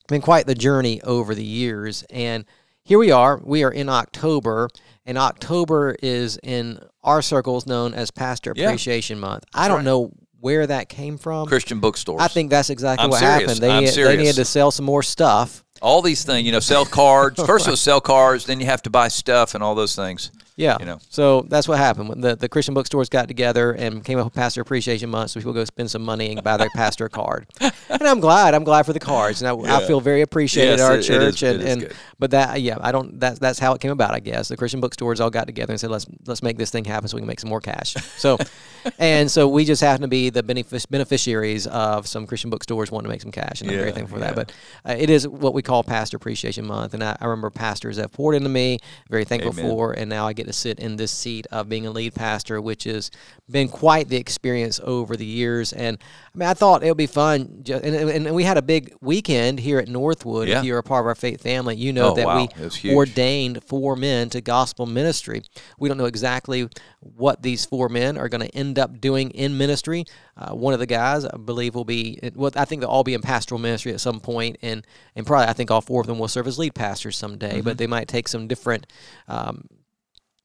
been 0.08 0.22
quite 0.22 0.46
the 0.46 0.56
journey 0.56 1.02
over 1.02 1.34
the 1.34 1.44
years 1.44 2.04
and 2.10 2.46
here 2.86 3.00
we 3.00 3.12
are. 3.12 3.42
We 3.44 3.64
are 3.64 3.72
in 3.72 3.90
October, 3.90 4.70
and 5.06 5.18
October 5.18 5.96
is 6.02 6.40
in 6.44 6.80
our 7.04 7.22
circles 7.22 7.66
known 7.66 7.94
as 7.96 8.12
Pastor 8.12 8.54
Yeah. 8.56 8.68
Appreciation 8.68 9.20
Month. 9.20 9.44
I 9.54 9.68
don't 9.68 9.78
right. 9.78 9.86
know 9.86 10.12
where 10.40 10.68
that 10.68 10.88
came 10.88 11.18
from. 11.18 11.48
Christian 11.48 11.80
bookstores. 11.80 12.22
I 12.22 12.28
think 12.28 12.52
that's 12.52 12.70
exactly 12.70 13.04
I'm 13.04 13.10
what 13.10 13.20
serious. 13.20 13.42
happened. 13.42 13.60
They, 13.60 13.72
I'm 13.72 13.84
need- 13.84 13.94
they 13.94 14.18
needed 14.18 14.36
to 14.36 14.46
sell 14.46 14.70
some 14.70 14.86
more 14.86 15.02
stuff. 15.02 15.64
all 15.82 16.04
these 16.04 16.24
things, 16.24 16.46
you 16.46 16.52
know, 16.52 16.60
sell 16.60 16.86
cards. 16.86 17.44
First, 17.46 17.68
it 17.68 17.72
was 17.72 17.82
sell 17.82 18.00
cards. 18.00 18.46
Then 18.46 18.60
you 18.60 18.68
have 18.68 18.84
to 18.84 18.92
buy 18.92 19.08
stuff 19.08 19.56
and 19.56 19.64
all 19.64 19.74
those 19.74 19.96
things. 19.96 20.32
Yeah. 20.56 20.78
You 20.80 20.86
know. 20.86 21.00
So 21.10 21.42
that's 21.50 21.68
what 21.68 21.78
happened. 21.78 22.10
When 22.10 22.22
the, 22.22 22.36
the 22.36 22.48
Christian 22.50 22.74
bookstores 22.74 23.10
got 23.10 23.28
together 23.28 23.72
and 23.74 24.04
came 24.04 24.18
up 24.20 24.26
with 24.26 24.34
Pastor 24.34 24.62
Appreciation 24.62 25.10
Month, 25.10 25.32
so 25.32 25.40
people 25.40 25.54
go 25.54 25.66
spend 25.66 25.92
some 25.92 26.02
money 26.04 26.32
and 26.32 26.44
buy 26.44 26.58
their 26.58 26.70
pastor 26.70 27.06
a 27.06 27.10
card. 27.10 27.48
And 27.88 28.08
I'm 28.08 28.20
glad. 28.20 28.54
I'm 28.56 28.64
glad 28.64 28.86
for 28.86 28.94
the 28.94 29.00
cards, 29.00 29.42
and 29.42 29.48
I, 29.48 29.78
I 29.78 29.86
feel 29.86 30.02
very 30.02 30.22
appreciated 30.22 30.80
Yes, 30.80 30.82
at 30.82 30.86
our 30.86 30.98
it- 30.98 31.04
church. 31.04 31.44
it 31.44 31.56
and 31.56 31.62
is 31.64 31.72
and 31.72 31.82
good. 31.84 31.94
but 32.20 32.32
that 32.32 32.62
yeah, 32.62 32.78
I 32.82 32.92
don't. 32.92 33.20
That's 33.20 33.40
that's 33.40 33.58
how 33.60 33.74
it 33.74 33.80
came 33.80 33.92
about. 33.92 34.14
I 34.14 34.20
guess 34.20 34.48
the 34.48 34.58
Christian 34.58 34.82
bookstores 34.82 35.22
all 35.22 35.30
got 35.30 35.46
together 35.46 35.72
and 35.72 35.80
said 35.80 35.92
let's 35.92 36.06
let's 36.26 36.44
make 36.44 36.58
this 36.58 36.72
thing 36.72 36.84
happen 36.84 37.08
so 37.08 37.16
we 37.16 37.22
can 37.22 37.28
make 37.28 37.40
some 37.40 37.50
more 37.50 37.62
cash. 37.62 37.94
So, 38.18 38.38
and 39.00 39.30
so 39.32 39.48
we 39.48 39.66
just 39.66 39.82
happen 39.82 40.02
to 40.02 40.08
be 40.08 40.30
the 40.30 40.44
benefic- 40.44 40.90
beneficiaries 40.90 41.68
of 41.68 42.08
some 42.08 42.26
Christian 42.28 42.50
bookstores 42.50 42.92
wanting 42.92 43.06
to 43.06 43.10
make 43.14 43.22
some 43.22 43.32
cash, 43.32 43.62
and 43.62 43.70
I'm 43.70 43.78
very 43.78 43.92
thankful 43.92 44.18
for 44.18 44.24
yeah. 44.24 44.32
that. 44.34 44.48
But 44.84 44.92
uh, 44.92 44.96
it 44.98 45.10
is 45.10 45.28
what 45.28 45.54
we 45.54 45.62
call 45.62 45.84
Pastor 45.84 46.18
Appreciation 46.18 46.66
Month, 46.66 46.96
and 46.96 47.04
I, 47.04 47.16
I 47.22 47.26
remember 47.26 47.50
pastors 47.50 47.98
have 47.98 48.12
poured 48.12 48.36
into 48.36 48.50
me, 48.50 48.80
very 49.10 49.26
thankful 49.26 49.54
Amen. 49.54 49.66
for, 49.72 49.94
and 49.94 50.10
now 50.10 50.28
I 50.28 50.34
get 50.34 50.45
to 50.46 50.54
sit 50.54 50.80
in 50.80 50.96
this 50.96 51.12
seat 51.12 51.48
of 51.52 51.68
being 51.70 51.86
a 51.86 51.92
lead 51.92 52.14
pastor, 52.16 52.62
which 52.62 52.86
has 52.86 53.12
been 53.50 53.68
quite 53.70 54.10
the 54.10 54.18
experience 54.18 54.80
over 54.84 55.16
the 55.16 55.26
years. 55.26 55.74
And 55.74 55.98
I 56.34 56.38
mean, 56.38 56.50
I 56.50 56.54
thought 56.54 56.84
it 56.84 56.88
would 56.90 56.98
be 56.98 57.08
fun, 57.08 57.64
and, 57.70 57.84
and, 57.96 58.28
and 58.28 58.36
we 58.36 58.44
had 58.44 58.58
a 58.58 58.62
big 58.62 58.94
weekend 59.02 59.60
here 59.60 59.80
at 59.80 59.88
Northwood. 59.88 60.48
Yeah. 60.48 60.60
If 60.60 60.66
you're 60.66 60.78
a 60.80 60.84
part 60.84 61.02
of 61.02 61.08
our 61.08 61.16
faith 61.16 61.42
family, 61.42 61.76
you 61.76 61.92
know 61.94 62.12
Oh, 62.12 62.16
that 62.16 62.26
wow. 62.26 62.38
we 62.38 62.44
It 62.44 62.64
was 62.64 62.76
huge. 62.76 62.96
ordained 62.96 63.64
four 63.64 63.96
men 63.96 64.30
to 64.30 64.42
gospel 64.42 64.86
ministry. 64.86 65.44
We 65.80 65.90
don't 65.90 65.98
know 65.98 66.06
exactly 66.06 66.68
what 67.00 67.42
these 67.44 67.66
four 67.66 67.88
men 67.90 68.18
are 68.18 68.30
going 68.30 68.42
to 68.42 68.56
end 68.56 68.80
up 68.80 69.00
doing 69.00 69.30
in 69.32 69.58
ministry. 69.58 70.06
Uh, 70.38 70.54
one 70.54 70.74
of 70.74 70.80
the 70.80 70.86
guys, 70.86 71.24
I 71.26 71.38
believe, 71.38 71.76
will 71.76 71.86
be. 71.86 72.20
Well, 72.36 72.52
I 72.56 72.66
think 72.66 72.82
they'll 72.82 72.90
all 72.90 73.04
be 73.04 73.14
in 73.14 73.22
pastoral 73.22 73.60
ministry 73.60 73.94
at 73.94 74.02
some 74.02 74.20
point, 74.20 74.58
and 74.62 74.86
and 75.16 75.26
probably 75.26 75.48
I 75.48 75.54
think 75.54 75.72
all 75.72 75.82
four 75.82 76.02
of 76.02 76.08
them 76.08 76.20
will 76.20 76.28
serve 76.28 76.48
as 76.48 76.60
lead 76.60 76.76
pastors 76.76 77.16
someday. 77.16 77.62
But 77.62 77.78
they 77.78 77.88
might 77.88 78.08
take 78.08 78.28
some 78.28 78.48
different. 78.48 78.88
Um, 79.28 79.68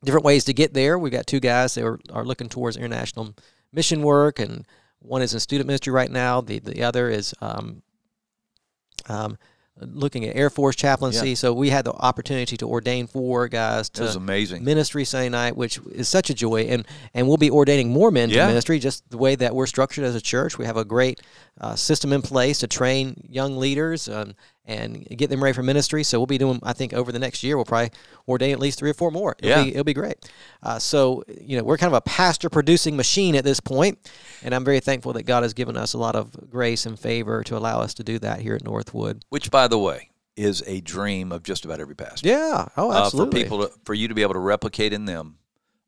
different 0.04 0.24
ways 0.24 0.44
to 0.44 0.52
get 0.52 0.74
there. 0.74 0.98
We've 0.98 1.12
got 1.12 1.26
two 1.26 1.40
guys 1.40 1.74
that 1.74 1.84
are, 1.84 1.98
are 2.12 2.24
looking 2.24 2.48
towards 2.48 2.76
international 2.76 3.34
mission 3.72 4.02
work, 4.02 4.38
and 4.38 4.66
one 5.00 5.22
is 5.22 5.34
in 5.34 5.40
student 5.40 5.66
ministry 5.66 5.92
right 5.92 6.10
now. 6.10 6.40
The 6.40 6.58
the 6.58 6.82
other 6.82 7.08
is 7.08 7.34
um, 7.40 7.82
um, 9.08 9.38
looking 9.80 10.24
at 10.26 10.36
Air 10.36 10.50
Force 10.50 10.76
chaplaincy. 10.76 11.30
Yeah. 11.30 11.34
So 11.34 11.52
we 11.52 11.70
had 11.70 11.84
the 11.84 11.92
opportunity 11.92 12.56
to 12.58 12.66
ordain 12.66 13.06
four 13.06 13.48
guys 13.48 13.88
to 13.90 14.08
amazing. 14.16 14.64
ministry 14.64 15.04
Sunday 15.04 15.28
night, 15.30 15.56
which 15.56 15.78
is 15.92 16.08
such 16.08 16.30
a 16.30 16.34
joy. 16.34 16.62
And 16.62 16.86
and 17.14 17.26
we'll 17.26 17.36
be 17.36 17.50
ordaining 17.50 17.90
more 17.90 18.10
men 18.10 18.30
Yeah. 18.30 18.42
to 18.42 18.48
ministry. 18.48 18.78
Just 18.78 19.08
the 19.10 19.18
way 19.18 19.34
that 19.36 19.54
we're 19.54 19.66
structured 19.66 20.04
as 20.04 20.14
a 20.14 20.20
church, 20.20 20.58
we 20.58 20.66
have 20.66 20.76
a 20.76 20.84
great 20.84 21.20
uh, 21.60 21.76
system 21.76 22.12
in 22.12 22.22
place 22.22 22.58
to 22.58 22.66
train 22.66 23.26
young 23.28 23.56
leaders 23.56 24.08
um, 24.08 24.34
and 24.70 25.04
get 25.18 25.28
them 25.30 25.42
ready 25.42 25.52
for 25.52 25.62
ministry. 25.62 26.02
So 26.04 26.18
we'll 26.18 26.26
be 26.26 26.38
doing. 26.38 26.60
I 26.62 26.72
think 26.72 26.92
over 26.94 27.10
the 27.12 27.18
next 27.18 27.42
year, 27.42 27.56
we'll 27.56 27.64
probably 27.64 27.90
ordain 28.28 28.52
at 28.52 28.60
least 28.60 28.78
three 28.78 28.90
or 28.90 28.94
four 28.94 29.10
more. 29.10 29.34
It'll 29.40 29.48
Yeah. 29.58 29.64
be, 29.64 29.70
it'll 29.70 29.84
be 29.84 29.94
great. 29.94 30.16
Uh, 30.62 30.78
so 30.78 31.24
you 31.40 31.56
know, 31.58 31.64
we're 31.64 31.76
kind 31.76 31.92
of 31.92 31.96
a 31.96 32.00
pastor 32.02 32.48
producing 32.48 32.96
machine 32.96 33.34
at 33.34 33.44
this 33.44 33.58
point, 33.60 33.98
and 34.42 34.54
I'm 34.54 34.64
very 34.64 34.80
thankful 34.80 35.12
that 35.14 35.24
God 35.24 35.42
has 35.42 35.52
given 35.54 35.76
us 35.76 35.92
a 35.94 35.98
lot 35.98 36.14
of 36.14 36.48
grace 36.50 36.86
and 36.86 36.98
favor 36.98 37.42
to 37.44 37.56
allow 37.56 37.80
us 37.80 37.94
to 37.94 38.04
do 38.04 38.18
that 38.20 38.40
here 38.40 38.54
at 38.54 38.64
Northwood. 38.64 39.24
Which, 39.30 39.50
by 39.50 39.66
the 39.68 39.78
way, 39.78 40.10
is 40.36 40.62
a 40.66 40.80
dream 40.80 41.32
of 41.32 41.42
just 41.42 41.64
about 41.64 41.80
every 41.80 41.96
pastor. 41.96 42.28
Yeah. 42.28 42.66
Oh, 42.76 42.90
Uh, 42.90 43.04
absolutely. 43.04 43.40
for 43.40 43.44
people 43.44 43.58
to, 43.66 43.72
for 43.84 43.94
you 43.94 44.08
to 44.08 44.14
be 44.14 44.22
able 44.22 44.34
to 44.34 44.38
replicate 44.40 44.92
in 44.92 45.04
them 45.04 45.36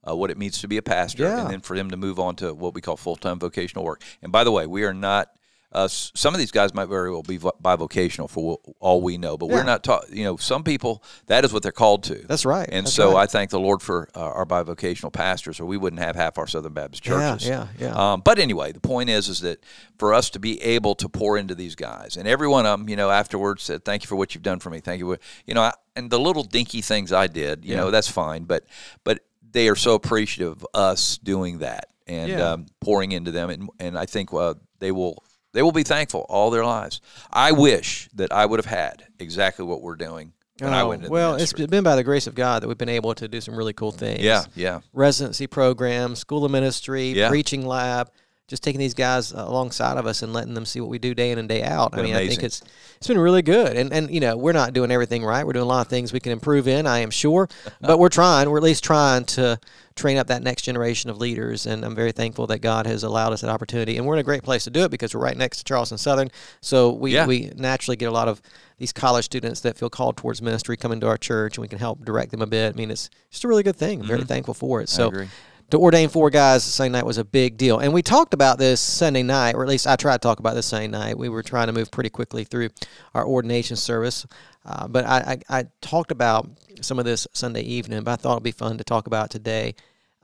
uh, 0.06 0.16
what 0.16 0.30
it 0.32 0.36
means 0.36 0.60
to 0.60 0.66
be 0.68 0.76
a 0.76 0.82
pastor, 0.82 1.22
Yeah. 1.22 1.42
and 1.42 1.50
then 1.50 1.60
for 1.60 1.76
them 1.76 1.88
to 1.90 1.96
move 1.96 2.18
on 2.18 2.34
to 2.36 2.52
what 2.52 2.74
we 2.74 2.80
call 2.80 2.96
full 2.96 3.14
time 3.16 3.38
vocational 3.38 3.84
work. 3.84 4.02
And 4.20 4.32
by 4.32 4.42
the 4.42 4.50
way, 4.50 4.66
we 4.66 4.82
are 4.82 4.92
not. 4.92 5.28
Uh, 5.74 5.88
some 5.88 6.34
of 6.34 6.38
these 6.38 6.50
guys 6.50 6.74
might 6.74 6.86
very 6.86 7.10
well 7.10 7.22
be 7.22 7.36
vo- 7.38 7.52
bivocational 7.62 8.28
for 8.28 8.58
all 8.78 9.00
we 9.00 9.16
know, 9.18 9.36
but 9.38 9.46
Yeah. 9.48 9.54
we're 9.54 9.62
not 9.64 9.82
taught. 9.82 10.10
You 10.12 10.24
know, 10.24 10.36
some 10.36 10.62
people 10.62 11.02
that 11.26 11.44
is 11.44 11.52
what 11.52 11.62
they're 11.62 11.72
called 11.72 12.02
to. 12.04 12.16
That's 12.28 12.44
right. 12.44 12.68
And 12.70 12.86
That's 12.86 12.94
so 12.94 13.14
right. 13.14 13.22
I 13.22 13.26
thank 13.26 13.50
the 13.50 13.60
Lord 13.60 13.80
for 13.82 14.08
uh, 14.14 14.20
our 14.20 14.44
bivocational 14.46 15.12
pastors, 15.12 15.60
or 15.60 15.64
we 15.66 15.76
wouldn't 15.76 16.00
have 16.02 16.14
half 16.16 16.36
our 16.38 16.46
Southern 16.46 16.72
Baptist 16.74 17.02
churches. 17.02 17.48
yeah, 17.48 17.68
yeah. 17.78 17.94
Um, 18.12 18.20
but 18.24 18.38
anyway, 18.38 18.72
the 18.72 18.80
point 18.80 19.08
is, 19.10 19.28
is 19.28 19.40
that 19.40 19.64
for 19.98 20.12
us 20.14 20.30
to 20.30 20.38
be 20.38 20.60
able 20.62 20.94
to 20.96 21.08
pour 21.08 21.38
into 21.38 21.54
these 21.54 21.74
guys, 21.74 22.16
and 22.16 22.28
every 22.28 22.48
one 22.48 22.66
of 22.66 22.78
them, 22.78 22.88
you 22.88 22.96
know, 22.96 23.10
afterwards 23.10 23.62
said, 23.62 23.84
"Thank 23.84 24.02
you 24.02 24.08
for 24.08 24.16
what 24.16 24.34
you've 24.34 24.42
done 24.42 24.58
for 24.60 24.70
me. 24.70 24.80
Thank 24.80 24.98
you." 25.00 25.16
You 25.46 25.54
know, 25.54 25.62
I, 25.62 25.72
and 25.96 26.10
the 26.10 26.18
little 26.20 26.42
dinky 26.44 26.82
things 26.82 27.12
I 27.12 27.26
did, 27.26 27.64
you 27.64 27.76
know, 27.76 27.90
that's 27.90 28.08
fine. 28.10 28.44
But 28.44 28.64
but 29.04 29.20
they 29.50 29.68
are 29.68 29.76
so 29.76 29.94
appreciative 29.94 30.52
of 30.52 30.66
us 30.74 31.18
doing 31.18 31.58
that 31.58 31.88
and 32.06 32.30
Yeah. 32.30 32.52
um, 32.52 32.66
pouring 32.80 33.12
into 33.12 33.30
them, 33.30 33.50
and 33.50 33.68
and 33.78 33.98
I 33.98 34.06
think 34.06 34.32
uh, 34.34 34.54
they 34.78 34.92
will. 34.92 35.22
They 35.52 35.62
will 35.62 35.72
be 35.72 35.82
thankful 35.82 36.26
all 36.28 36.50
their 36.50 36.64
lives. 36.64 37.00
I 37.32 37.52
wish 37.52 38.08
that 38.14 38.32
I 38.32 38.46
would 38.46 38.58
have 38.58 38.66
had 38.66 39.04
exactly 39.18 39.64
what 39.64 39.82
we're 39.82 39.96
doing 39.96 40.32
I 40.60 40.82
Oh, 40.82 40.88
went 40.88 40.98
into 41.00 41.08
the 41.08 41.12
well, 41.12 41.34
it's 41.34 41.52
been 41.52 41.82
by 41.82 41.96
the 41.96 42.04
grace 42.04 42.26
of 42.26 42.34
God 42.34 42.62
that 42.62 42.68
we've 42.68 42.78
been 42.78 42.88
able 42.88 43.14
to 43.14 43.26
do 43.26 43.40
some 43.40 43.56
really 43.56 43.72
cool 43.72 43.90
things. 43.90 44.20
Yeah, 44.20 44.44
yeah. 44.54 44.80
Residency 44.92 45.46
programs, 45.46 46.20
school 46.20 46.44
of 46.44 46.52
ministry, 46.52 47.08
Yeah. 47.10 47.28
preaching 47.30 47.66
lab, 47.66 48.10
just 48.48 48.62
taking 48.62 48.78
these 48.78 48.94
guys 48.94 49.32
uh, 49.32 49.44
alongside 49.46 49.96
of 49.96 50.06
us 50.06 50.22
and 50.22 50.32
letting 50.32 50.54
them 50.54 50.64
see 50.66 50.80
what 50.80 50.90
we 50.90 50.98
do 50.98 51.14
day 51.14 51.30
in 51.30 51.38
and 51.38 51.48
day 51.48 51.62
out. 51.62 51.94
I 51.94 51.96
Been 51.96 52.04
mean, 52.06 52.14
I 52.16 52.28
think 52.28 52.42
it's 52.42 52.62
it's 52.98 53.08
been 53.08 53.18
really 53.18 53.42
good. 53.42 53.76
And 53.76 53.92
and 53.92 54.10
you 54.12 54.20
know, 54.20 54.36
we're 54.36 54.52
not 54.52 54.72
doing 54.72 54.90
everything 54.90 55.24
right. 55.24 55.44
We're 55.44 55.54
doing 55.54 55.64
a 55.64 55.68
lot 55.68 55.80
of 55.80 55.88
things 55.88 56.12
we 56.12 56.20
can 56.20 56.32
improve 56.32 56.68
in. 56.68 56.86
I 56.86 56.98
am 56.98 57.10
sure, 57.10 57.48
but 57.80 57.98
we're 57.98 58.08
trying. 58.10 58.48
We're 58.50 58.58
at 58.58 58.62
least 58.62 58.84
trying 58.84 59.24
to 59.24 59.58
train 59.94 60.16
up 60.16 60.26
that 60.28 60.42
next 60.42 60.62
generation 60.62 61.10
of 61.10 61.18
leaders. 61.18 61.66
And 61.66 61.84
I'm 61.84 61.94
very 61.94 62.12
thankful 62.12 62.46
that 62.48 62.58
God 62.60 62.86
has 62.86 63.02
allowed 63.02 63.32
us 63.32 63.40
that 63.42 63.50
opportunity. 63.50 63.96
And 63.96 64.06
we're 64.06 64.14
in 64.14 64.20
a 64.20 64.24
great 64.24 64.42
place 64.42 64.64
to 64.64 64.70
do 64.70 64.84
it 64.84 64.90
because 64.90 65.14
we're 65.14 65.20
right 65.20 65.36
next 65.36 65.58
to 65.58 65.64
Charleston 65.64 65.98
Southern. 65.98 66.30
So 66.60 66.90
we 66.92 67.12
Yeah. 67.14 67.26
we 67.26 67.50
naturally 67.56 67.96
get 67.96 68.06
a 68.06 68.12
lot 68.12 68.28
of 68.28 68.40
these 68.78 68.92
college 68.92 69.24
students 69.24 69.60
that 69.60 69.76
feel 69.76 69.90
called 69.90 70.16
towards 70.16 70.42
ministry 70.42 70.76
come 70.76 70.92
into 70.92 71.06
our 71.06 71.18
church, 71.18 71.56
and 71.56 71.62
we 71.62 71.68
can 71.68 71.78
help 71.78 72.04
direct 72.04 72.30
them 72.32 72.42
a 72.42 72.46
bit. 72.46 72.74
I 72.74 72.76
mean, 72.76 72.90
it's 72.90 73.10
just 73.30 73.44
a 73.44 73.48
really 73.48 73.62
good 73.62 73.76
thing. 73.76 74.00
I'm 74.00 74.06
very 74.06 74.24
thankful 74.24 74.54
for 74.54 74.80
it. 74.80 74.88
So 74.88 75.10
Mm-hmm. 75.10 75.26
To 75.70 75.78
ordain 75.78 76.08
four 76.08 76.30
guys 76.30 76.64
the 76.64 76.70
Sunday 76.70 76.98
night 76.98 77.06
was 77.06 77.18
a 77.18 77.24
big 77.24 77.56
deal. 77.56 77.78
And 77.78 77.92
we 77.92 78.02
talked 78.02 78.34
about 78.34 78.58
this 78.58 78.80
Sunday 78.80 79.22
night, 79.22 79.54
or 79.54 79.62
at 79.62 79.68
least 79.68 79.86
I 79.86 79.96
tried 79.96 80.14
to 80.14 80.18
talk 80.18 80.38
about 80.38 80.54
this 80.54 80.66
Sunday 80.66 80.88
night. 80.88 81.18
We 81.18 81.28
were 81.28 81.42
trying 81.42 81.68
to 81.68 81.72
move 81.72 81.90
pretty 81.90 82.10
quickly 82.10 82.44
through 82.44 82.70
our 83.14 83.26
ordination 83.26 83.76
service. 83.76 84.26
Uh, 84.64 84.86
but 84.88 85.04
I, 85.06 85.38
I, 85.50 85.58
I 85.58 85.64
talked 85.80 86.10
about 86.10 86.48
some 86.80 86.98
of 86.98 87.04
this 87.04 87.26
Sunday 87.32 87.62
evening, 87.62 88.02
but 88.02 88.12
I 88.12 88.16
thought 88.16 88.32
it'd 88.32 88.42
be 88.42 88.52
fun 88.52 88.78
to 88.78 88.84
talk 88.84 89.06
about 89.06 89.30
today 89.30 89.74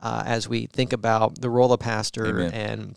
uh, 0.01 0.23
as 0.25 0.47
we 0.47 0.67
think 0.67 0.93
about 0.93 1.41
the 1.41 1.49
role 1.49 1.73
of 1.73 1.79
pastor 1.79 2.27
Amen. 2.27 2.51
and 2.53 2.95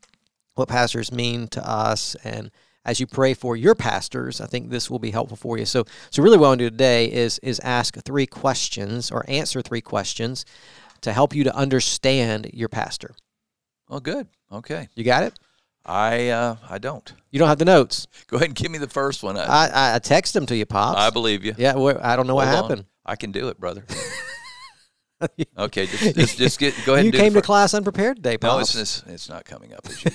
what 0.54 0.68
pastors 0.68 1.10
mean 1.10 1.48
to 1.48 1.68
us 1.68 2.14
and 2.24 2.50
as 2.84 2.98
you 2.98 3.06
pray 3.06 3.34
for 3.34 3.56
your 3.56 3.74
pastors, 3.74 4.40
I 4.40 4.46
think 4.46 4.70
this 4.70 4.90
will 4.90 4.98
be 4.98 5.12
helpful 5.12 5.36
for 5.36 5.56
you. 5.56 5.64
So, 5.64 5.84
so 6.10 6.22
really, 6.22 6.36
what 6.36 6.46
I 6.46 6.48
want 6.50 6.58
to 6.58 6.64
do 6.66 6.70
today 6.70 7.12
is 7.12 7.38
is 7.38 7.60
ask 7.60 7.96
three 8.02 8.26
questions 8.26 9.10
or 9.10 9.24
answer 9.28 9.62
three 9.62 9.80
questions 9.80 10.44
to 11.02 11.12
help 11.12 11.34
you 11.34 11.44
to 11.44 11.54
understand 11.54 12.50
your 12.52 12.68
pastor. 12.68 13.14
Oh, 13.88 14.00
good. 14.00 14.26
Okay. 14.50 14.88
You 14.94 15.04
got 15.04 15.22
it? 15.24 15.38
I 15.84 16.28
uh, 16.28 16.56
I 16.70 16.78
don't. 16.78 17.12
You 17.30 17.38
don't 17.40 17.48
have 17.48 17.58
the 17.58 17.64
notes. 17.64 18.06
Go 18.28 18.36
ahead 18.36 18.48
and 18.48 18.54
give 18.54 18.70
me 18.70 18.78
the 18.78 18.88
first 18.88 19.22
one. 19.22 19.36
I, 19.36 19.42
I 19.42 19.94
I, 19.96 19.98
text 19.98 20.32
them 20.32 20.46
to 20.46 20.56
you, 20.56 20.64
pops. 20.64 20.98
I 20.98 21.10
believe 21.10 21.44
you. 21.44 21.54
yeah, 21.58 21.74
where, 21.74 22.04
I 22.04 22.14
don't 22.14 22.26
know 22.28 22.36
what 22.36 22.46
Hold 22.46 22.56
on. 22.56 22.62
happened. 22.62 22.86
I 23.04 23.16
can 23.16 23.32
do 23.32 23.48
it, 23.48 23.58
brother. 23.58 23.84
okay, 25.58 25.86
just 25.86 26.14
just, 26.16 26.38
just 26.38 26.58
get 26.58 26.74
go 26.84 26.94
ahead 26.94 27.04
you 27.04 27.08
and 27.08 27.12
do 27.12 27.18
came 27.18 27.34
to 27.34 27.42
class 27.42 27.74
unprepared 27.74 28.16
today, 28.16 28.36
Paul. 28.38 28.56
No, 28.56 28.60
it's, 28.60 28.74
it's 28.74 29.02
it's 29.06 29.28
not 29.28 29.44
coming 29.44 29.72
up 29.74 29.86
usual. 29.88 30.10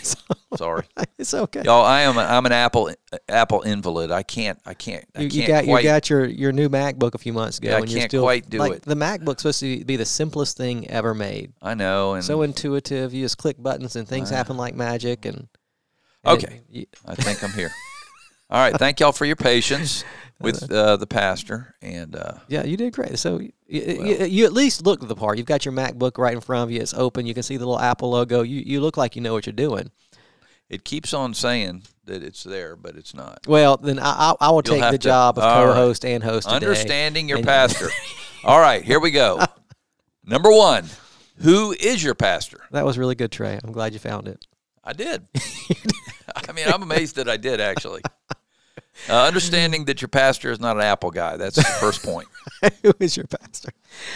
Sorry, 0.58 0.84
it's 1.18 1.34
okay. 1.34 1.62
y'all. 1.64 1.86
I 1.86 2.02
am 2.02 2.18
a, 2.18 2.22
I'm 2.22 2.46
an 2.46 2.52
Apple 2.52 2.92
uh, 3.14 3.18
Apple 3.30 3.62
invalid. 3.62 4.12
I 4.12 4.24
can't 4.24 4.60
I 4.66 4.74
can't 4.74 5.06
I 5.16 5.22
You, 5.22 5.30
can't 5.30 5.34
you 5.42 5.48
got 5.48 5.64
quite. 5.66 5.84
you 5.84 5.90
got 5.90 6.10
your, 6.10 6.26
your 6.26 6.52
new 6.52 6.70
MacBook 6.70 7.14
a 7.16 7.18
few 7.18 7.34
months 7.34 7.58
ago, 7.60 7.70
Yeah, 7.70 7.76
I 7.76 7.80
and 7.80 7.90
you're 7.90 8.00
can't 8.00 8.12
still 8.12 8.24
quite 8.24 8.50
do 8.50 8.58
like 8.60 8.72
it. 8.74 8.82
the 8.84 8.96
MacBook's 8.96 9.42
supposed 9.44 9.60
to 9.62 9.84
be 9.86 9.96
the 9.96 10.06
simplest 10.06 10.58
thing 10.58 10.88
ever 10.90 11.14
made. 11.14 11.54
I 11.62 11.74
know, 11.74 12.14
and 12.14 12.24
so 12.24 12.42
intuitive. 12.42 13.14
You 13.14 13.24
just 13.24 13.38
click 13.38 13.62
buttons 13.62 13.96
and 13.96 14.08
things 14.08 14.30
happen 14.30 14.58
like 14.58 14.76
magic. 14.76 15.26
And, 15.26 15.48
and 16.24 16.44
Okay. 16.44 16.62
you- 16.70 16.88
I 17.06 17.16
think 17.16 17.44
I'm 17.44 17.52
here. 17.52 17.72
All 18.50 18.60
right, 18.62 18.78
thank 18.78 19.00
y'all 19.02 19.12
for 19.12 19.26
your 19.26 19.36
patience 19.36 20.06
with 20.40 20.72
uh, 20.72 20.96
the 20.98 21.08
pastor, 21.08 21.76
and 21.82 22.16
uh, 22.16 22.34
yeah, 22.48 22.64
you 22.64 22.78
did 22.78 22.94
great. 22.94 23.20
So 23.20 23.40
you, 23.40 23.52
you, 23.68 24.26
you 24.26 24.46
at 24.46 24.54
least 24.54 24.86
look 24.86 25.06
the 25.06 25.16
part. 25.16 25.38
You've 25.38 25.48
got 25.48 25.66
your 25.66 25.74
MacBook 25.74 26.18
right 26.18 26.34
in 26.34 26.40
front 26.40 26.64
of 26.64 26.72
you. 26.72 26.80
It's 26.80 26.94
open. 26.94 27.26
You 27.26 27.34
can 27.34 27.44
see 27.44 27.58
the 27.58 27.66
little 27.66 27.80
Apple 27.82 28.10
logo. 28.12 28.44
You 28.44 28.62
you 28.66 28.80
look 28.80 28.96
like 28.96 29.16
you 29.18 29.22
know 29.22 29.34
what 29.34 29.46
you're 29.46 29.54
doing. 29.54 29.92
it 30.70 30.86
keeps 30.86 31.14
on 31.14 31.34
saying 31.34 31.84
that 32.06 32.24
it's 32.24 32.44
there, 32.44 32.78
but 32.78 32.96
it's 32.96 33.14
not. 33.14 33.40
Well, 33.48 33.76
then 33.76 34.00
I 34.00 34.32
I, 34.32 34.36
I 34.40 34.50
will 34.52 34.62
You'll 34.66 34.76
take 34.80 34.92
the 34.92 34.98
to- 34.98 35.08
job 35.10 35.38
of 35.38 35.44
co-host 35.44 36.06
and 36.06 36.24
host 36.24 36.48
today. 36.48 36.56
Understanding 36.66 37.28
your 37.28 37.40
And- 37.40 37.48
pastor. 37.56 37.90
All 38.46 38.60
right, 38.62 38.82
here 38.84 39.02
we 39.02 39.12
go. 39.12 39.44
Number 40.24 40.52
one, 40.52 40.86
who 41.42 41.74
is 41.78 42.02
your 42.02 42.16
pastor? 42.16 42.62
That 42.72 42.86
was 42.86 42.98
really 42.98 43.16
good, 43.16 43.32
Trey. 43.34 43.60
I'm 43.62 43.74
glad 43.74 43.92
you 43.92 44.00
found 44.00 44.30
it. 44.30 44.46
I 44.86 44.94
did. 44.94 45.28
I 46.48 46.54
mean, 46.54 46.68
I'm 46.68 46.82
amazed 46.82 47.18
that 47.18 47.28
I 47.28 47.36
did 47.36 47.60
actually. 47.60 48.02
Uh, 49.10 49.26
understanding 49.26 49.86
that 49.86 50.02
your 50.02 50.08
pastor 50.10 50.52
is 50.52 50.60
not 50.60 50.76
an 50.76 50.84
Apple 50.84 51.12
guy. 51.12 51.38
That's 51.38 51.56
the 51.56 51.64
first 51.64 52.04
point. 52.04 52.28
Who 52.84 52.94
is 53.00 53.16
your 53.16 53.28
pastor? 53.28 53.70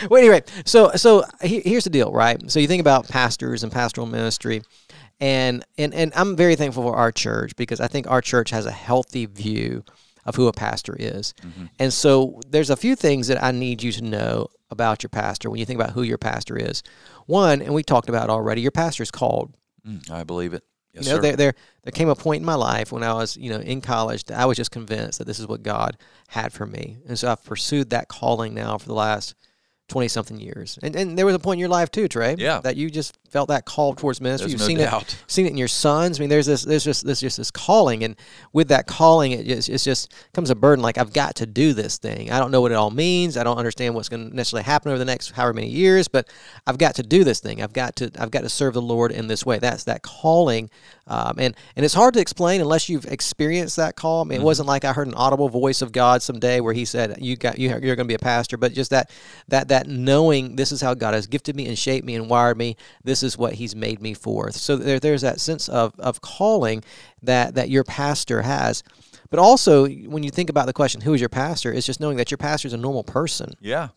Well, 0.09 0.19
anyway, 0.19 0.43
so 0.65 0.91
so 0.95 1.23
he- 1.41 1.61
here's 1.61 1.83
the 1.83 1.89
deal, 1.89 2.11
right? 2.11 2.50
So 2.51 2.59
you 2.59 2.67
think 2.67 2.81
about 2.81 3.07
pastors 3.07 3.63
and 3.63 3.71
pastoral 3.71 4.07
ministry, 4.07 4.61
and 5.19 5.63
and 5.77 5.93
and 5.93 6.11
I'm 6.15 6.35
very 6.35 6.55
thankful 6.55 6.83
for 6.83 6.95
our 6.95 7.11
church 7.11 7.55
because 7.55 7.79
I 7.79 7.88
think 7.88 8.09
our 8.09 8.21
church 8.21 8.50
has 8.51 8.65
a 8.65 8.71
healthy 8.71 9.25
view 9.25 9.83
of 10.25 10.35
who 10.35 10.47
a 10.47 10.53
pastor 10.53 10.95
is, 11.00 11.33
and 11.79 11.91
so 11.93 12.41
there's 12.50 12.69
a 12.69 12.75
few 12.75 12.95
things 12.95 13.27
that 13.27 13.41
I 13.43 13.51
need 13.51 13.81
you 13.83 13.91
to 13.93 14.03
know 14.03 14.47
about 14.69 15.03
your 15.03 15.09
pastor 15.09 15.50
when 15.50 15.59
you 15.59 15.65
think 15.65 15.79
about 15.79 15.91
who 15.93 16.03
your 16.03 16.17
pastor 16.17 16.57
is. 16.57 16.83
One, 17.25 17.61
and 17.61 17.73
we 17.73 17.83
talked 17.83 18.07
about 18.09 18.29
already, 18.29 18.61
your 18.61 18.71
pastor 18.71 19.03
is 19.03 19.11
called. 19.11 19.53
Mm, 19.88 20.09
I 20.11 20.23
believe 20.23 20.53
it. 20.53 20.63
Yes, 20.93 21.05
You 21.05 21.12
know, 21.12 21.15
sir. 21.17 21.21
there, 21.21 21.36
there 21.36 21.53
there 21.83 21.91
came 21.91 22.10
a 22.10 22.15
point 22.15 22.41
in 22.41 22.45
my 22.45 22.55
life 22.55 22.91
when 22.91 23.01
I 23.03 23.13
was, 23.13 23.38
you 23.38 23.50
know, 23.50 23.60
in 23.60 23.81
college 23.81 24.25
that 24.25 24.39
I 24.39 24.45
was 24.45 24.57
just 24.57 24.71
convinced 24.71 25.19
that 25.19 25.25
this 25.25 25.39
is 25.39 25.48
what 25.48 25.63
God 25.63 25.98
had 26.27 26.51
for 26.53 26.65
me, 26.65 26.98
and 27.07 27.17
so 27.17 27.31
I've 27.31 27.43
pursued 27.43 27.89
that 27.91 28.07
calling 28.07 28.53
now 28.53 28.77
for 28.77 28.88
the 28.88 28.93
last 28.93 29.36
twenty 29.91 30.07
something 30.07 30.39
years. 30.39 30.79
And 30.81 30.95
and 30.95 31.17
there 31.17 31.25
was 31.25 31.36
a 31.36 31.39
point 31.39 31.57
in 31.57 31.60
your 31.60 31.69
life 31.69 31.91
too, 31.91 32.07
Trey, 32.07 32.36
Yeah. 32.38 32.60
that 32.62 32.75
you 32.77 32.89
just 32.89 33.17
felt 33.29 33.50
that 33.50 33.65
call 33.65 33.93
towards 33.93 34.19
ministry. 34.19 34.50
There's 34.50 34.53
You've 34.53 34.62
no 34.62 34.67
seen 34.67 34.77
doubt. 34.79 35.03
it, 35.03 35.24
seen 35.27 35.45
it 35.45 35.50
in 35.50 35.57
your 35.57 35.67
sons. 35.67 36.19
I 36.19 36.21
mean, 36.21 36.29
there's 36.29 36.45
this, 36.48 36.63
there's 36.63 36.83
just, 36.83 37.05
there's 37.05 37.21
just 37.21 37.38
this 37.38 37.50
calling, 37.51 38.03
and 38.03 38.15
with 38.51 38.67
that 38.69 38.88
calling, 38.88 39.31
it 39.31 39.45
just, 39.45 39.69
it's 39.69 39.83
just 39.86 40.13
comes 40.33 40.50
a 40.50 40.55
burden. 40.55 40.81
Like 40.83 40.98
I've 40.98 41.13
got 41.13 41.36
to 41.36 41.45
do 41.45 41.74
this 41.74 41.98
thing. 41.98 42.31
I 42.31 42.39
don't 42.39 42.51
know 42.51 42.60
what 42.62 42.71
it 42.71 42.75
all 42.75 42.91
means. 42.91 43.38
I 43.38 43.43
don't 43.43 43.57
understand 43.57 43.95
what's 43.95 44.10
going 44.10 44.29
to 44.31 44.36
necessarily 44.36 44.63
happen 44.63 44.91
over 44.91 45.00
the 45.00 45.05
next 45.05 45.31
however 45.31 45.53
many 45.53 45.69
years, 45.69 46.07
but 46.07 46.27
I've 46.67 46.77
got 46.77 46.95
to 46.95 47.03
do 47.03 47.24
this 47.24 47.39
thing. 47.39 47.62
I've 47.62 47.74
got 47.74 47.95
to, 47.98 48.12
I've 48.19 48.31
got 48.31 48.41
to 48.41 48.50
serve 48.50 48.74
the 48.74 48.81
Lord 48.81 49.12
in 49.12 49.27
this 49.27 49.45
way. 49.45 49.60
That's 49.60 49.83
that 49.86 50.01
calling, 50.03 50.69
um, 51.07 51.36
and 51.38 51.55
and 51.75 51.86
it's 51.86 51.93
hard 51.93 52.13
to 52.15 52.19
explain 52.21 52.60
unless 52.62 52.89
you've 52.89 53.05
experienced 53.05 53.75
that 53.77 53.95
call. 53.95 54.21
I 54.21 54.25
mean, 54.25 54.41
it 54.41 54.43
wasn't 54.43 54.67
like 54.67 54.83
I 54.86 54.93
heard 54.93 55.07
an 55.07 55.13
audible 55.15 55.50
voice 55.50 55.81
of 55.81 55.91
God 55.91 56.21
someday 56.21 56.60
where 56.60 56.74
He 56.74 56.86
said, 56.86 57.17
"You 57.21 57.36
got, 57.36 57.57
you, 57.57 57.69
you're 57.69 57.95
going 57.95 57.98
to 57.98 58.03
be 58.05 58.13
a 58.13 58.19
pastor," 58.19 58.57
but 58.57 58.74
just 58.74 58.91
that, 58.91 59.10
that, 59.48 59.69
that 59.69 59.80
knowing 59.88 60.55
this 60.55 60.71
is 60.71 60.81
how 60.81 60.93
God 60.93 61.13
has 61.13 61.27
gifted 61.27 61.55
me 61.55 61.67
and 61.67 61.77
shaped 61.77 62.05
me 62.05 62.15
and 62.15 62.29
wired 62.29 62.57
me. 62.57 62.75
This 63.03 63.23
is 63.23 63.38
what 63.38 63.53
He's 63.53 63.75
made 63.75 64.01
me 64.01 64.13
for. 64.13 64.51
So 64.51 64.75
there, 64.75 65.00
there's 65.00 65.21
that 65.21 65.39
sense 65.39 65.69
of 65.69 65.93
of 66.00 66.21
calling 66.21 66.83
that 67.21 67.55
that 67.55 67.69
your 67.69 67.83
pastor 67.83 68.41
has. 68.41 68.83
But 69.29 69.39
also, 69.39 69.88
when 69.88 70.23
you 70.23 70.29
think 70.29 70.50
about 70.50 70.65
the 70.65 70.73
question, 70.73 71.01
"Who 71.01 71.13
is 71.13 71.21
your 71.21 71.29
pastor?" 71.29 71.71
it's 71.71 71.85
just 71.85 72.00
knowing 72.00 72.17
that 72.17 72.31
your 72.31 72.38
pastor 72.38 72.67
is 72.67 72.73
a 72.73 72.77
normal 72.77 73.03
person. 73.03 73.53
yeah. 73.59 73.89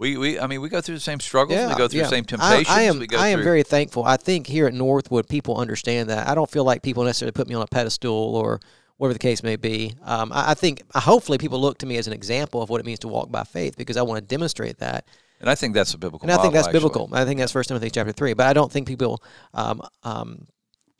We, 0.00 0.16
we 0.16 0.40
I 0.40 0.46
mean 0.46 0.62
we 0.62 0.70
go 0.70 0.80
through 0.80 0.94
the 0.94 1.00
same 1.00 1.20
struggles. 1.20 1.58
we 1.68 1.74
go 1.74 1.88
through 1.88 2.00
the 2.00 2.08
same 2.08 2.24
I- 2.24 2.26
temptations. 2.26 2.68
I, 2.70 2.82
am 2.82 2.98
we 3.00 3.06
go 3.06 3.18
I 3.18 3.28
am 3.28 3.38
through, 3.38 3.44
very 3.44 3.62
thankful. 3.62 4.02
I 4.04 4.16
think 4.16 4.46
here 4.46 4.66
at 4.66 4.72
Northwood, 4.72 5.28
people 5.28 5.58
understand 5.58 6.08
that. 6.08 6.26
I 6.26 6.34
don't 6.34 6.50
feel 6.50 6.64
like 6.64 6.80
people 6.80 7.04
necessarily 7.04 7.32
put 7.32 7.48
me 7.48 7.54
on 7.54 7.60
a 7.60 7.66
pedestal 7.66 8.34
or 8.34 8.60
whatever 8.96 9.14
the 9.14 9.18
case 9.18 9.42
may 9.42 9.56
be. 9.56 9.94
Um, 10.02 10.32
I, 10.32 10.52
I 10.52 10.54
think 10.54 10.82
uh, 10.94 11.00
hopefully 11.00 11.38
people 11.38 11.60
look 11.60 11.78
to 11.78 11.86
me 11.86 11.96
as 11.96 12.06
an 12.06 12.12
example 12.12 12.62
of 12.62 12.70
what 12.70 12.80
it 12.80 12.86
means 12.86 13.00
to 13.00 13.08
walk 13.08 13.30
by 13.30 13.44
faith 13.44 13.76
because 13.76 13.96
I 13.96 14.02
want 14.02 14.18
to 14.18 14.26
demonstrate 14.26 14.78
that. 14.78 15.06
and 15.40 15.50
I 15.50 15.54
think 15.54 15.74
that's 15.74 15.94
a 15.94 15.98
biblical. 15.98 16.28
And 16.28 16.38
I 16.38 16.40
think 16.40 16.54
that's 16.54 16.66
actually. 16.68 16.78
biblical. 16.78 17.10
I 17.12 17.24
think 17.24 17.40
that's 17.40 17.52
First 17.52 17.68
Timothy 17.68 17.90
chapter 17.90 18.12
three. 18.12 18.34
But 18.34 18.46
I 18.46 18.52
don't 18.52 18.70
think 18.70 18.86
people 18.86 19.22
um, 19.52 19.82
um, 20.04 20.46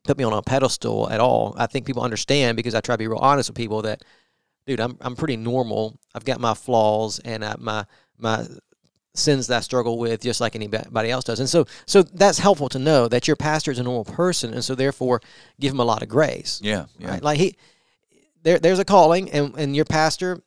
put 0.05 0.19
me 0.19 0.25
on 0.25 0.33
a 0.33 0.43
pedestal 0.43 1.09
at 1.11 1.21
all. 1.21 1.55
I 1.57 1.67
think 1.67 1.87
people 1.87 2.03
understand 2.03 2.57
because 2.57 2.75
I 2.75 2.81
try 2.81 2.95
to 2.95 2.99
be 2.99 3.09
real 3.09 3.19
honest 3.19 3.49
with 3.49 3.57
people 3.57 3.83
that, 3.83 4.03
dude, 4.67 4.81
I'm 4.81 4.97
I'm 5.01 5.17
pretty 5.17 5.37
normal. 5.37 5.99
I've 6.15 6.25
got 6.25 6.41
my 6.41 6.55
flaws 6.55 7.21
and 7.21 7.45
uh, 7.45 7.57
my 7.59 7.87
my 8.19 8.47
sins 9.17 9.47
that 9.47 9.59
I 9.59 9.61
struggle 9.61 9.99
with, 9.99 10.23
just 10.23 10.41
like 10.41 10.57
anybody 10.57 11.11
else 11.11 11.25
does. 11.25 11.39
And 11.39 11.49
so 11.49 11.67
so 11.87 12.03
that's 12.03 12.39
helpful 12.39 12.69
to 12.71 12.79
know 12.79 13.07
that 13.09 13.29
your 13.29 13.37
pastor 13.37 13.71
is 13.71 13.79
a 13.79 13.83
normal 13.85 14.05
person, 14.05 14.53
and 14.53 14.65
so 14.65 14.75
therefore 14.75 15.21
give 15.61 15.73
him 15.73 15.81
a 15.81 15.85
lot 15.85 16.03
of 16.03 16.09
grace. 16.09 16.61
Yeah, 16.63 16.87
yeah. 16.99 17.11
Right? 17.11 17.23
Like 17.23 17.39
he, 17.39 17.57
there, 18.45 18.59
there's 18.59 18.79
a 18.79 18.85
calling, 18.85 19.31
and, 19.33 19.55
and 19.59 19.75
your 19.75 19.85
pastor 19.85 20.41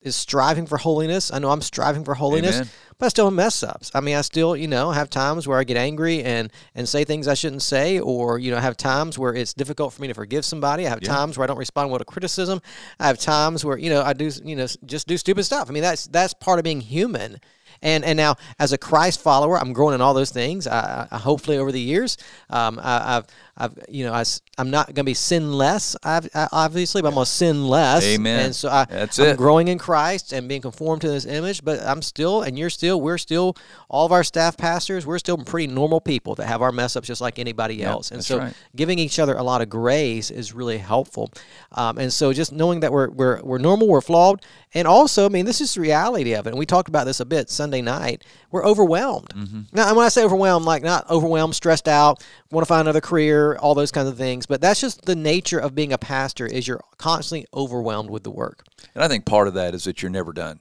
is 0.00 0.16
striving 0.16 0.66
for 0.66 0.78
holiness. 0.78 1.32
I 1.32 1.38
know 1.38 1.50
I'm 1.50 1.62
striving 1.62 2.04
for 2.04 2.14
holiness, 2.14 2.56
Amen. 2.56 2.68
but 2.98 3.06
I 3.06 3.08
still 3.10 3.30
mess 3.30 3.62
ups. 3.62 3.90
I 3.94 4.00
mean, 4.00 4.16
I 4.16 4.22
still, 4.22 4.56
you 4.56 4.66
know, 4.66 4.90
have 4.90 5.08
times 5.08 5.46
where 5.46 5.58
I 5.58 5.64
get 5.64 5.76
angry 5.76 6.24
and 6.24 6.50
and 6.74 6.88
say 6.88 7.04
things 7.04 7.28
I 7.28 7.34
shouldn't 7.34 7.62
say, 7.62 8.00
or 8.00 8.38
you 8.38 8.50
know, 8.50 8.58
have 8.58 8.76
times 8.76 9.16
where 9.16 9.32
it's 9.34 9.54
difficult 9.54 9.92
for 9.92 10.02
me 10.02 10.08
to 10.08 10.14
forgive 10.14 10.44
somebody. 10.44 10.86
I 10.86 10.90
have 10.90 11.02
Yeah. 11.02 11.12
times 11.12 11.38
where 11.38 11.44
I 11.44 11.46
don't 11.46 11.58
respond 11.58 11.90
well 11.90 12.00
to 12.00 12.04
criticism. 12.04 12.60
I 12.98 13.06
have 13.06 13.18
times 13.18 13.64
where 13.64 13.78
you 13.78 13.90
know 13.90 14.02
I 14.02 14.12
do, 14.12 14.28
you 14.44 14.56
know, 14.56 14.66
just 14.84 15.06
do 15.06 15.16
stupid 15.16 15.44
stuff. 15.44 15.68
I 15.70 15.72
mean, 15.72 15.84
that's 15.84 16.06
that's 16.08 16.34
part 16.34 16.58
of 16.58 16.64
being 16.64 16.80
human. 16.80 17.38
And 17.80 18.04
and 18.04 18.16
now 18.16 18.36
as 18.58 18.72
a 18.72 18.78
Christ 18.78 19.20
follower, 19.20 19.56
I'm 19.58 19.72
growing 19.72 19.94
in 19.94 20.00
all 20.00 20.14
those 20.14 20.30
things. 20.30 20.66
I, 20.66 21.06
I 21.10 21.18
hopefully 21.18 21.58
over 21.58 21.72
the 21.72 21.80
years, 21.80 22.16
um, 22.50 22.80
I, 22.82 23.16
I've 23.16 23.26
I've 23.56 23.78
you 23.88 24.04
know 24.04 24.14
I, 24.14 24.24
am 24.58 24.70
not 24.70 24.86
going 24.86 24.96
to 24.96 25.04
be 25.04 25.14
sinless. 25.14 25.96
I've, 26.02 26.28
I, 26.34 26.48
obviously, 26.52 27.02
but 27.02 27.08
I'm 27.08 27.14
going 27.14 27.26
to 27.26 27.30
sin 27.30 27.66
less. 27.68 28.04
Amen. 28.04 28.46
And 28.46 28.56
so 28.56 28.68
I, 28.68 28.86
That's 28.86 29.18
I'm 29.18 29.26
it. 29.26 29.36
growing 29.36 29.68
in 29.68 29.78
Christ 29.78 30.32
and 30.32 30.48
being 30.48 30.62
conformed 30.62 31.02
to 31.02 31.08
this 31.08 31.26
image. 31.26 31.62
But 31.64 31.80
I'm 31.80 32.02
still, 32.02 32.42
and 32.42 32.58
you're 32.58 32.70
still, 32.70 33.00
we're 33.00 33.18
still, 33.18 33.56
all 33.88 34.06
of 34.06 34.12
our 34.12 34.24
staff 34.24 34.56
pastors, 34.56 35.06
we're 35.06 35.18
still 35.18 35.36
pretty 35.38 35.72
normal 35.72 36.00
people 36.00 36.34
that 36.36 36.46
have 36.46 36.62
our 36.62 36.72
mess 36.72 36.96
ups 36.96 37.06
just 37.06 37.20
like 37.20 37.38
anybody 37.38 37.82
else. 37.82 38.10
And 38.10 38.24
so 38.24 38.38
right. 38.38 38.54
giving 38.74 38.98
each 38.98 39.18
other 39.18 39.34
a 39.34 39.42
lot 39.42 39.60
of 39.60 39.68
grace 39.68 40.30
is 40.30 40.52
really 40.52 40.78
helpful. 40.78 41.30
Um, 41.72 41.98
and 41.98 42.12
so 42.12 42.32
just 42.32 42.52
knowing 42.52 42.80
that 42.80 42.92
we're, 42.92 43.10
we're, 43.10 43.42
we're 43.42 43.58
normal, 43.58 43.88
we're 43.88 44.00
flawed. 44.00 44.42
And 44.74 44.88
also, 44.88 45.26
I 45.26 45.28
mean, 45.28 45.44
this 45.44 45.60
is 45.60 45.74
the 45.74 45.82
reality 45.82 46.34
of 46.34 46.46
it. 46.46 46.50
And 46.50 46.58
we 46.58 46.64
talked 46.64 46.88
about 46.88 47.04
this 47.04 47.20
a 47.20 47.26
bit 47.26 47.50
Sunday 47.50 47.82
night. 47.82 48.24
We're 48.50 48.64
overwhelmed. 48.64 49.28
Mm-hmm. 49.30 49.60
Now, 49.72 49.88
and 49.88 49.96
when 49.96 50.06
I 50.06 50.08
say 50.08 50.24
overwhelmed, 50.24 50.64
like 50.64 50.82
not 50.82 51.08
overwhelmed, 51.10 51.54
stressed 51.54 51.88
out, 51.88 52.24
want 52.50 52.64
to 52.64 52.68
find 52.68 52.82
another 52.82 53.00
career, 53.00 53.41
fear, 53.50 53.56
all 53.58 53.74
those 53.74 53.90
kinds 53.90 54.08
of 54.08 54.16
things. 54.16 54.46
But 54.46 54.60
that's 54.60 54.80
just 54.80 55.04
the 55.04 55.16
nature 55.16 55.58
of 55.58 55.74
being 55.74 55.92
a 55.92 55.98
pastor 55.98 56.46
is 56.46 56.66
you're 56.68 56.80
constantly 56.98 57.46
overwhelmed 57.54 58.10
with 58.10 58.22
the 58.22 58.30
work. 58.30 58.64
And 58.94 59.02
I 59.02 59.08
think 59.08 59.24
part 59.24 59.48
of 59.48 59.54
that 59.54 59.74
is 59.74 59.84
that 59.84 60.02
you're 60.02 60.10
never 60.10 60.32
done. 60.32 60.60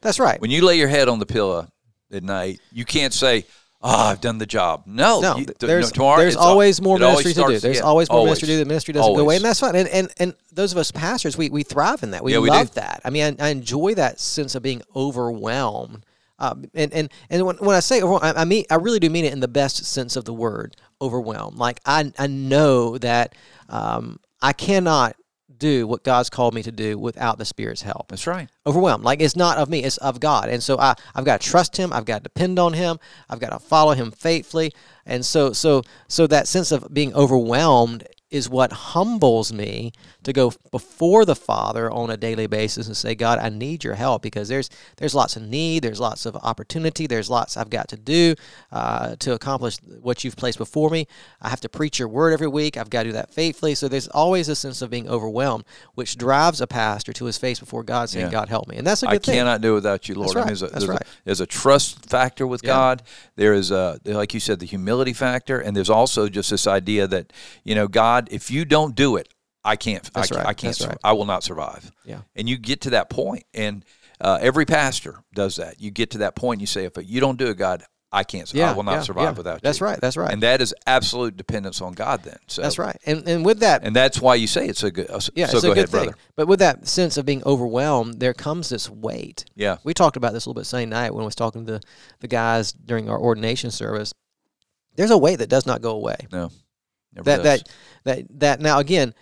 That's 0.00 0.18
right. 0.18 0.40
When 0.40 0.50
you 0.50 0.64
lay 0.64 0.76
your 0.78 0.88
head 0.88 1.08
on 1.08 1.18
the 1.18 1.26
pillow 1.26 1.68
at 2.12 2.22
night, 2.22 2.60
you 2.72 2.84
can't 2.84 3.14
say, 3.14 3.44
"Oh, 3.80 3.88
I've 4.10 4.20
done 4.20 4.38
the 4.38 4.46
job." 4.46 4.82
No, 4.86 5.20
No, 5.20 5.36
you- 5.36 5.46
there's 5.60 5.86
no, 5.86 5.90
tomorrow 5.94 6.18
there's 6.20 6.36
always 6.36 6.82
more 6.82 6.96
it 6.96 7.02
always 7.02 7.24
ministry 7.24 7.44
to 7.44 7.52
do. 7.52 7.58
There's 7.60 7.76
yeah, 7.78 7.82
always 7.84 8.10
more 8.10 8.18
always. 8.18 8.30
ministry 8.30 8.46
to 8.48 8.52
do. 8.54 8.58
The 8.58 8.64
ministry 8.66 8.94
doesn't 8.94 9.14
go 9.14 9.20
away, 9.20 9.36
and 9.36 9.44
that's 9.44 9.60
fine. 9.60 9.76
And, 9.76 9.88
and 9.88 10.12
and 10.18 10.34
those 10.52 10.72
of 10.72 10.78
us 10.78 10.90
pastors, 10.90 11.38
we 11.38 11.48
we 11.50 11.62
thrive 11.62 12.02
in 12.02 12.10
that. 12.10 12.22
We 12.24 12.32
Yeah, 12.32 12.40
we 12.40 12.50
do. 12.50 12.56
love 12.56 12.74
that. 12.74 13.00
I 13.04 13.10
mean, 13.10 13.36
I, 13.40 13.46
I 13.46 13.48
enjoy 13.50 13.94
that 13.94 14.20
sense 14.20 14.54
of 14.54 14.62
being 14.62 14.82
overwhelmed. 14.94 16.04
Um, 16.42 16.64
and 16.74 16.92
and 16.92 17.08
and 17.30 17.46
when, 17.46 17.56
when 17.56 17.76
I 17.76 17.80
say 17.80 18.02
overwhelmed, 18.02 18.24
I, 18.24 18.42
I 18.42 18.44
mean 18.44 18.64
I 18.68 18.74
really 18.74 18.98
do 18.98 19.08
mean 19.08 19.24
it 19.24 19.32
in 19.32 19.40
the 19.40 19.48
best 19.48 19.84
sense 19.84 20.16
of 20.16 20.24
the 20.24 20.34
word, 20.34 20.76
overwhelmed. 21.00 21.56
Like 21.56 21.80
I 21.86 22.12
I 22.18 22.26
know 22.26 22.98
that 22.98 23.34
um, 23.68 24.18
I 24.42 24.52
cannot 24.52 25.14
do 25.62 25.86
what 25.86 26.02
God's 26.02 26.28
called 26.28 26.54
me 26.54 26.62
to 26.64 26.72
do 26.72 26.98
without 26.98 27.38
the 27.38 27.44
Spirit's 27.44 27.82
help 27.82 28.08
That's 28.08 28.26
right. 28.26 28.48
overwhelmed. 28.66 29.04
Like 29.04 29.22
it's 29.22 29.36
not 29.36 29.58
of 29.58 29.68
me, 29.68 29.84
it's 29.84 29.96
of 29.98 30.18
God. 30.18 30.48
And 30.48 30.60
so 30.60 30.76
I, 30.76 30.94
I've 31.14 31.24
got 31.24 31.40
to 31.40 31.48
trust 31.48 31.76
him, 31.76 31.92
I've 31.92 32.04
got 32.04 32.18
to 32.18 32.22
depend 32.24 32.58
on 32.58 32.72
him, 32.72 32.98
I've 33.30 33.38
got 33.38 33.50
to 33.50 33.60
follow 33.60 33.92
him 33.92 34.10
faithfully. 34.10 34.72
And 35.06 35.24
so 35.24 35.52
so 35.52 35.82
so 36.08 36.26
that 36.26 36.48
sense 36.48 36.72
of 36.72 36.92
being 36.92 37.14
overwhelmed 37.14 38.04
is 38.32 38.48
what 38.48 38.72
humbles 38.72 39.52
me 39.52 39.92
to 40.22 40.32
go 40.32 40.52
before 40.70 41.26
the 41.26 41.36
Father 41.36 41.90
on 41.90 42.10
a 42.10 42.16
daily 42.16 42.46
basis 42.46 42.86
and 42.86 42.96
say, 42.96 43.14
God, 43.14 43.38
I 43.38 43.50
need 43.50 43.84
your 43.84 43.94
help 43.94 44.22
because 44.22 44.48
there's 44.48 44.70
there's 44.96 45.14
lots 45.14 45.36
of 45.36 45.42
need, 45.42 45.84
there's 45.84 46.00
lots 46.00 46.24
of 46.24 46.34
opportunity, 46.36 47.06
there's 47.06 47.28
lots 47.28 47.56
I've 47.58 47.68
got 47.68 47.88
to 47.88 47.96
do 47.96 48.34
uh, 48.72 49.16
to 49.16 49.34
accomplish 49.34 49.76
what 50.00 50.24
you've 50.24 50.36
placed 50.36 50.56
before 50.56 50.88
me. 50.88 51.06
I 51.42 51.50
have 51.50 51.60
to 51.60 51.68
preach 51.68 51.98
your 51.98 52.08
word 52.08 52.32
every 52.32 52.48
week. 52.48 52.78
I've 52.78 52.88
got 52.88 53.02
to 53.02 53.10
do 53.10 53.12
that 53.12 53.32
faithfully. 53.34 53.74
So 53.74 53.86
there's 53.86 54.08
always 54.08 54.48
a 54.48 54.56
sense 54.56 54.80
of 54.80 54.88
being 54.88 55.08
overwhelmed, 55.08 55.64
which 55.94 56.16
drives 56.16 56.62
a 56.62 56.66
pastor 56.66 57.12
to 57.12 57.26
his 57.26 57.36
face 57.36 57.60
before 57.60 57.82
God, 57.82 58.08
saying, 58.08 58.26
Yeah. 58.26 58.32
"God 58.32 58.48
help 58.48 58.66
me," 58.66 58.76
and 58.78 58.86
that's 58.86 59.02
a 59.02 59.08
I 59.08 59.12
good 59.12 59.24
thing. 59.24 59.34
I 59.34 59.38
cannot 59.38 59.60
do 59.60 59.74
without 59.74 60.08
you, 60.08 60.14
Lord. 60.14 60.28
That's 60.28 60.36
I 60.36 60.38
mean, 60.38 60.44
right. 60.44 60.48
there's, 60.48 60.62
a, 60.62 60.66
That's 60.68 60.78
there's, 60.86 60.88
right. 60.88 61.02
a, 61.02 61.24
there's 61.26 61.40
a 61.40 61.46
trust 61.46 62.08
factor 62.08 62.46
with 62.46 62.62
Yeah. 62.64 62.68
God. 62.68 63.02
There 63.36 63.52
is 63.52 63.70
a, 63.70 64.00
like 64.06 64.32
you 64.32 64.40
said, 64.40 64.58
the 64.60 64.66
humility 64.66 65.12
factor, 65.12 65.58
and 65.58 65.76
there's 65.76 65.90
also 65.90 66.28
just 66.30 66.50
this 66.50 66.66
idea 66.66 67.06
that 67.08 67.32
you 67.64 67.74
know, 67.74 67.88
God, 67.88 68.21
if 68.30 68.50
you 68.50 68.64
don't 68.64 68.94
do 68.94 69.16
it, 69.16 69.28
I 69.64 69.76
can't. 69.76 70.08
I, 70.14 70.20
right. 70.20 70.46
I 70.46 70.54
can't. 70.54 70.74
Sur- 70.74 70.88
right. 70.88 70.98
I 71.04 71.12
will 71.12 71.24
not 71.24 71.44
survive. 71.44 71.90
Yeah. 72.04 72.22
And 72.34 72.48
you 72.48 72.58
get 72.58 72.82
to 72.82 72.90
that 72.90 73.10
point, 73.10 73.44
and 73.54 73.84
uh, 74.20 74.38
every 74.40 74.66
pastor 74.66 75.22
does 75.34 75.56
that. 75.56 75.80
You 75.80 75.90
get 75.90 76.10
to 76.12 76.18
that 76.18 76.34
point, 76.34 76.56
and 76.56 76.60
you 76.62 76.66
say, 76.66 76.84
if 76.84 76.92
you 77.04 77.20
don't 77.20 77.38
do 77.38 77.46
it, 77.46 77.56
God, 77.56 77.84
I 78.10 78.24
can't. 78.24 78.46
sur- 78.46 78.62
I 78.62 78.72
will 78.72 78.82
not 78.82 78.92
yeah, 78.92 79.00
survive 79.02 79.24
yeah. 79.24 79.38
without 79.38 79.62
That's 79.62 79.80
right. 79.80 79.98
That's 80.00 80.16
right. 80.18 80.30
And 80.30 80.42
that 80.42 80.60
is 80.60 80.74
absolute 80.86 81.36
dependence 81.36 81.80
on 81.80 81.94
God. 81.94 82.22
Then. 82.24 82.36
So 82.46 82.60
that's 82.60 82.78
right. 82.78 82.96
And 83.06 83.26
and 83.26 83.44
with 83.44 83.60
that, 83.60 83.84
And 83.84 83.96
that's 83.96 84.20
why 84.20 84.34
you 84.34 84.46
say 84.46 84.66
it's 84.66 84.82
a 84.82 84.90
good. 84.90 85.08
Uh, 85.10 85.20
yeah, 85.34 85.46
so 85.46 85.56
it's 85.56 85.64
go 85.64 85.72
a 85.72 85.74
good 85.74 85.78
ahead, 85.84 85.88
thing. 85.88 86.04
brother. 86.04 86.18
But 86.36 86.46
with 86.46 86.58
that 86.58 86.86
sense 86.86 87.16
of 87.16 87.24
being 87.24 87.42
overwhelmed, 87.46 88.20
there 88.20 88.34
comes 88.34 88.68
this 88.68 88.90
weight. 88.90 89.46
Yeah. 89.54 89.78
We 89.82 89.94
talked 89.94 90.18
about 90.18 90.34
this 90.34 90.44
a 90.44 90.50
little 90.50 90.60
bit 90.60 90.66
Sunday 90.66 90.86
night 90.86 91.14
when 91.14 91.22
I 91.22 91.24
was 91.24 91.34
talking 91.34 91.64
to 91.66 91.80
the 92.20 92.28
guys 92.28 92.72
during 92.72 93.08
our 93.08 93.18
ordination 93.18 93.70
service. 93.70 94.12
There's 94.94 95.10
a 95.10 95.16
weight 95.16 95.36
that 95.36 95.48
does 95.48 95.64
not 95.64 95.80
go 95.80 95.92
away. 95.92 96.16
No. 96.30 96.50
Never 97.14 97.24
that 97.24 97.42
does. 97.42 97.62
that 97.62 97.68
that 98.04 98.40
that 98.40 98.60
now 98.60 98.78
again 98.78 99.14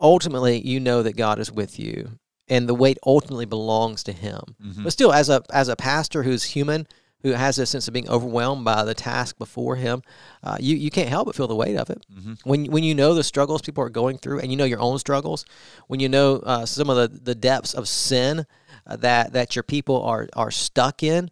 ultimately 0.00 0.60
you 0.66 0.80
know 0.80 1.02
that 1.02 1.16
God 1.16 1.38
is 1.38 1.50
with 1.52 1.78
you 1.78 2.18
and 2.48 2.68
the 2.68 2.74
weight 2.74 2.98
ultimately 3.06 3.46
belongs 3.46 4.02
to 4.04 4.12
him 4.12 4.40
Mhm. 4.62 4.84
but 4.84 4.92
still 4.92 5.12
as 5.12 5.28
a 5.28 5.42
as 5.50 5.68
a 5.68 5.76
pastor 5.76 6.22
who's 6.24 6.44
human 6.44 6.86
who 7.22 7.30
has 7.32 7.58
a 7.58 7.64
sense 7.64 7.88
of 7.88 7.94
being 7.94 8.08
overwhelmed 8.10 8.66
by 8.66 8.84
the 8.84 8.92
task 8.94 9.38
before 9.38 9.76
him 9.76 10.02
uh, 10.42 10.56
you 10.60 10.76
you 10.76 10.90
can't 10.90 11.08
help 11.08 11.26
but 11.26 11.34
feel 11.34 11.46
the 11.48 11.54
weight 11.54 11.76
of 11.76 11.88
it 11.88 12.04
Mhm. 12.14 12.38
when 12.44 12.66
when 12.66 12.84
you 12.84 12.94
know 12.94 13.14
the 13.14 13.24
struggles 13.24 13.62
people 13.62 13.82
are 13.82 13.88
going 13.90 14.18
through 14.18 14.40
and 14.40 14.50
you 14.50 14.56
know 14.56 14.64
your 14.64 14.80
own 14.80 14.98
struggles 14.98 15.44
when 15.86 16.00
you 16.00 16.08
know 16.08 16.36
uh, 16.38 16.66
some 16.66 16.90
of 16.90 16.96
the 16.96 17.18
the 17.18 17.34
depths 17.34 17.72
of 17.72 17.88
sin 17.88 18.44
uh, 18.86 18.96
that 18.96 19.32
that 19.32 19.56
your 19.56 19.62
people 19.62 20.02
are 20.02 20.28
are 20.34 20.50
stuck 20.50 21.02
in 21.02 21.30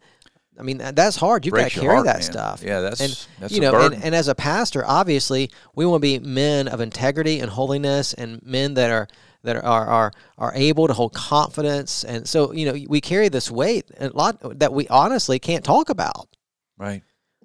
I 0.59 0.63
mean 0.63 0.79
that's 0.79 1.17
hard. 1.17 1.47
You've 1.47 1.55
got 1.55 1.71
to 1.71 1.81
carry 1.81 1.95
heart, 1.95 2.07
that 2.07 2.17
man. 2.17 2.23
stuff. 2.23 2.63
Yeah, 2.63 2.81
that's- 2.81 3.01
and 3.01 3.27
that's 3.41 3.53
you 3.55 3.61
know, 3.61 3.87
and, 3.87 4.05
and 4.05 4.15
as 4.15 4.29
a 4.29 4.35
pastor, 4.35 4.85
obviously, 4.87 5.51
we 5.75 5.87
want 5.87 6.03
to 6.03 6.19
be 6.19 6.19
men 6.19 6.69
of 6.69 6.81
integrity 6.81 7.41
and 7.41 7.51
holiness, 7.51 8.13
and 8.13 8.43
men 8.45 8.75
that 8.75 8.91
are 8.91 9.09
that 9.45 9.57
are 9.57 9.87
are 9.87 10.13
are 10.39 10.53
able 10.55 10.87
to 10.87 10.93
hold 10.93 11.15
confidence. 11.15 12.05
And 12.05 12.29
so, 12.29 12.53
you 12.53 12.67
know, 12.67 12.77
we 12.89 13.01
carry 13.01 13.29
this 13.29 13.51
weight 13.51 13.91
a 13.99 14.09
lot 14.11 14.59
that 14.59 14.73
we 14.73 14.87
honestly 14.89 15.39
can't 15.39 15.65
talk 15.65 15.89
about. 15.89 16.29
right. 16.79 17.03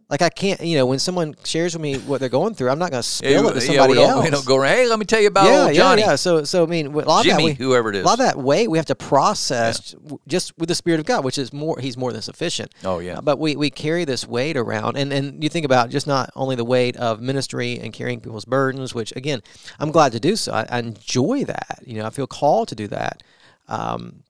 Like 0.09 0.21
I 0.21 0.29
can't, 0.29 0.61
you 0.61 0.77
know, 0.77 0.85
when 0.85 0.99
someone 0.99 1.35
shares 1.43 1.73
with 1.73 1.81
me 1.81 1.97
what 1.97 2.21
they're 2.21 2.29
going 2.29 2.53
through, 2.53 2.69
I'm 2.69 2.79
not 2.79 2.91
going 2.91 3.03
to 3.03 3.07
spill 3.07 3.43
Yeah, 3.43 3.49
it 3.49 3.53
to 3.55 3.61
somebody 3.61 3.95
yeah, 3.95 4.05
we 4.05 4.09
else. 4.09 4.23
We 4.23 4.29
don't 4.29 4.45
go 4.45 4.55
around. 4.55 4.75
Hey, 4.75 4.87
let 4.87 4.99
me 4.99 5.05
tell 5.05 5.19
you 5.19 5.27
about 5.27 5.47
yeah, 5.47 5.73
Johnny, 5.73 6.01
yeah, 6.01 6.11
yeah. 6.11 6.15
So, 6.15 6.45
so 6.45 6.63
I 6.63 6.65
mean, 6.65 6.87
a 6.87 6.89
lot 6.91 7.01
of 7.01 7.07
that 7.07 7.23
Jimmy, 7.23 7.43
we, 7.43 7.53
whoever 7.55 7.89
it 7.89 7.97
is, 7.97 8.03
a 8.03 8.05
lot 8.05 8.13
of 8.13 8.25
that 8.25 8.37
weight 8.37 8.71
we 8.71 8.77
have 8.77 8.85
to 8.85 8.95
process 8.95 9.91
w- 9.91 10.17
just 10.25 10.57
with 10.57 10.69
the 10.69 10.75
Spirit 10.75 11.01
of 11.01 11.05
God, 11.05 11.25
which 11.25 11.37
is 11.37 11.51
more. 11.51 11.77
He's 11.77 11.97
more 11.97 12.13
than 12.13 12.21
sufficient. 12.21 12.73
Oh, 12.85 12.99
yeah. 12.99 13.17
Uh, 13.17 13.21
but 13.21 13.37
we, 13.37 13.57
we 13.57 13.69
carry 13.69 14.05
this 14.05 14.25
weight 14.25 14.55
around, 14.55 14.95
and 14.95 15.11
and 15.11 15.43
you 15.43 15.49
think 15.49 15.65
about 15.65 15.89
just 15.89 16.07
not 16.07 16.29
only 16.37 16.55
the 16.55 16.63
weight 16.63 16.95
of 16.95 17.19
ministry 17.19 17.77
and 17.77 17.91
carrying 17.91 18.21
people's 18.21 18.45
burdens, 18.45 18.95
which 18.95 19.13
again, 19.17 19.41
I'm 19.77 19.91
glad 19.91 20.13
to 20.13 20.21
do 20.21 20.37
so. 20.37 20.53
I, 20.53 20.65
I 20.69 20.79
enjoy 20.79 21.43
that. 21.43 21.79
You 21.85 21.95
know, 21.95 22.05
I 22.05 22.11
feel 22.11 22.27
called 22.27 22.69
to 22.69 22.75
do 22.75 22.87
that. 22.87 23.23
Um, 23.67 24.23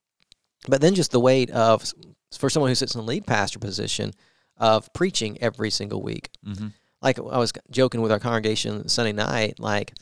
but 0.68 0.82
then 0.82 0.96
just 0.96 1.12
the 1.12 1.20
weight 1.20 1.52
of 1.52 1.94
for 2.36 2.50
someone 2.50 2.72
who 2.72 2.76
sits 2.76 2.96
in 2.96 3.02
the 3.02 3.06
lead 3.06 3.28
pastor 3.28 3.60
position 3.60 4.12
of 4.58 4.92
preaching 4.94 5.38
every 5.42 5.70
single 5.70 6.02
week. 6.02 6.30
Mhm. 6.46 6.72
Like 7.02 7.20
I 7.20 7.38
was 7.38 7.54
joking 7.70 8.02
with 8.02 8.12
our 8.12 8.20
congregation 8.20 8.88
Sunday 8.90 9.14
night, 9.14 9.60
like. 9.60 9.94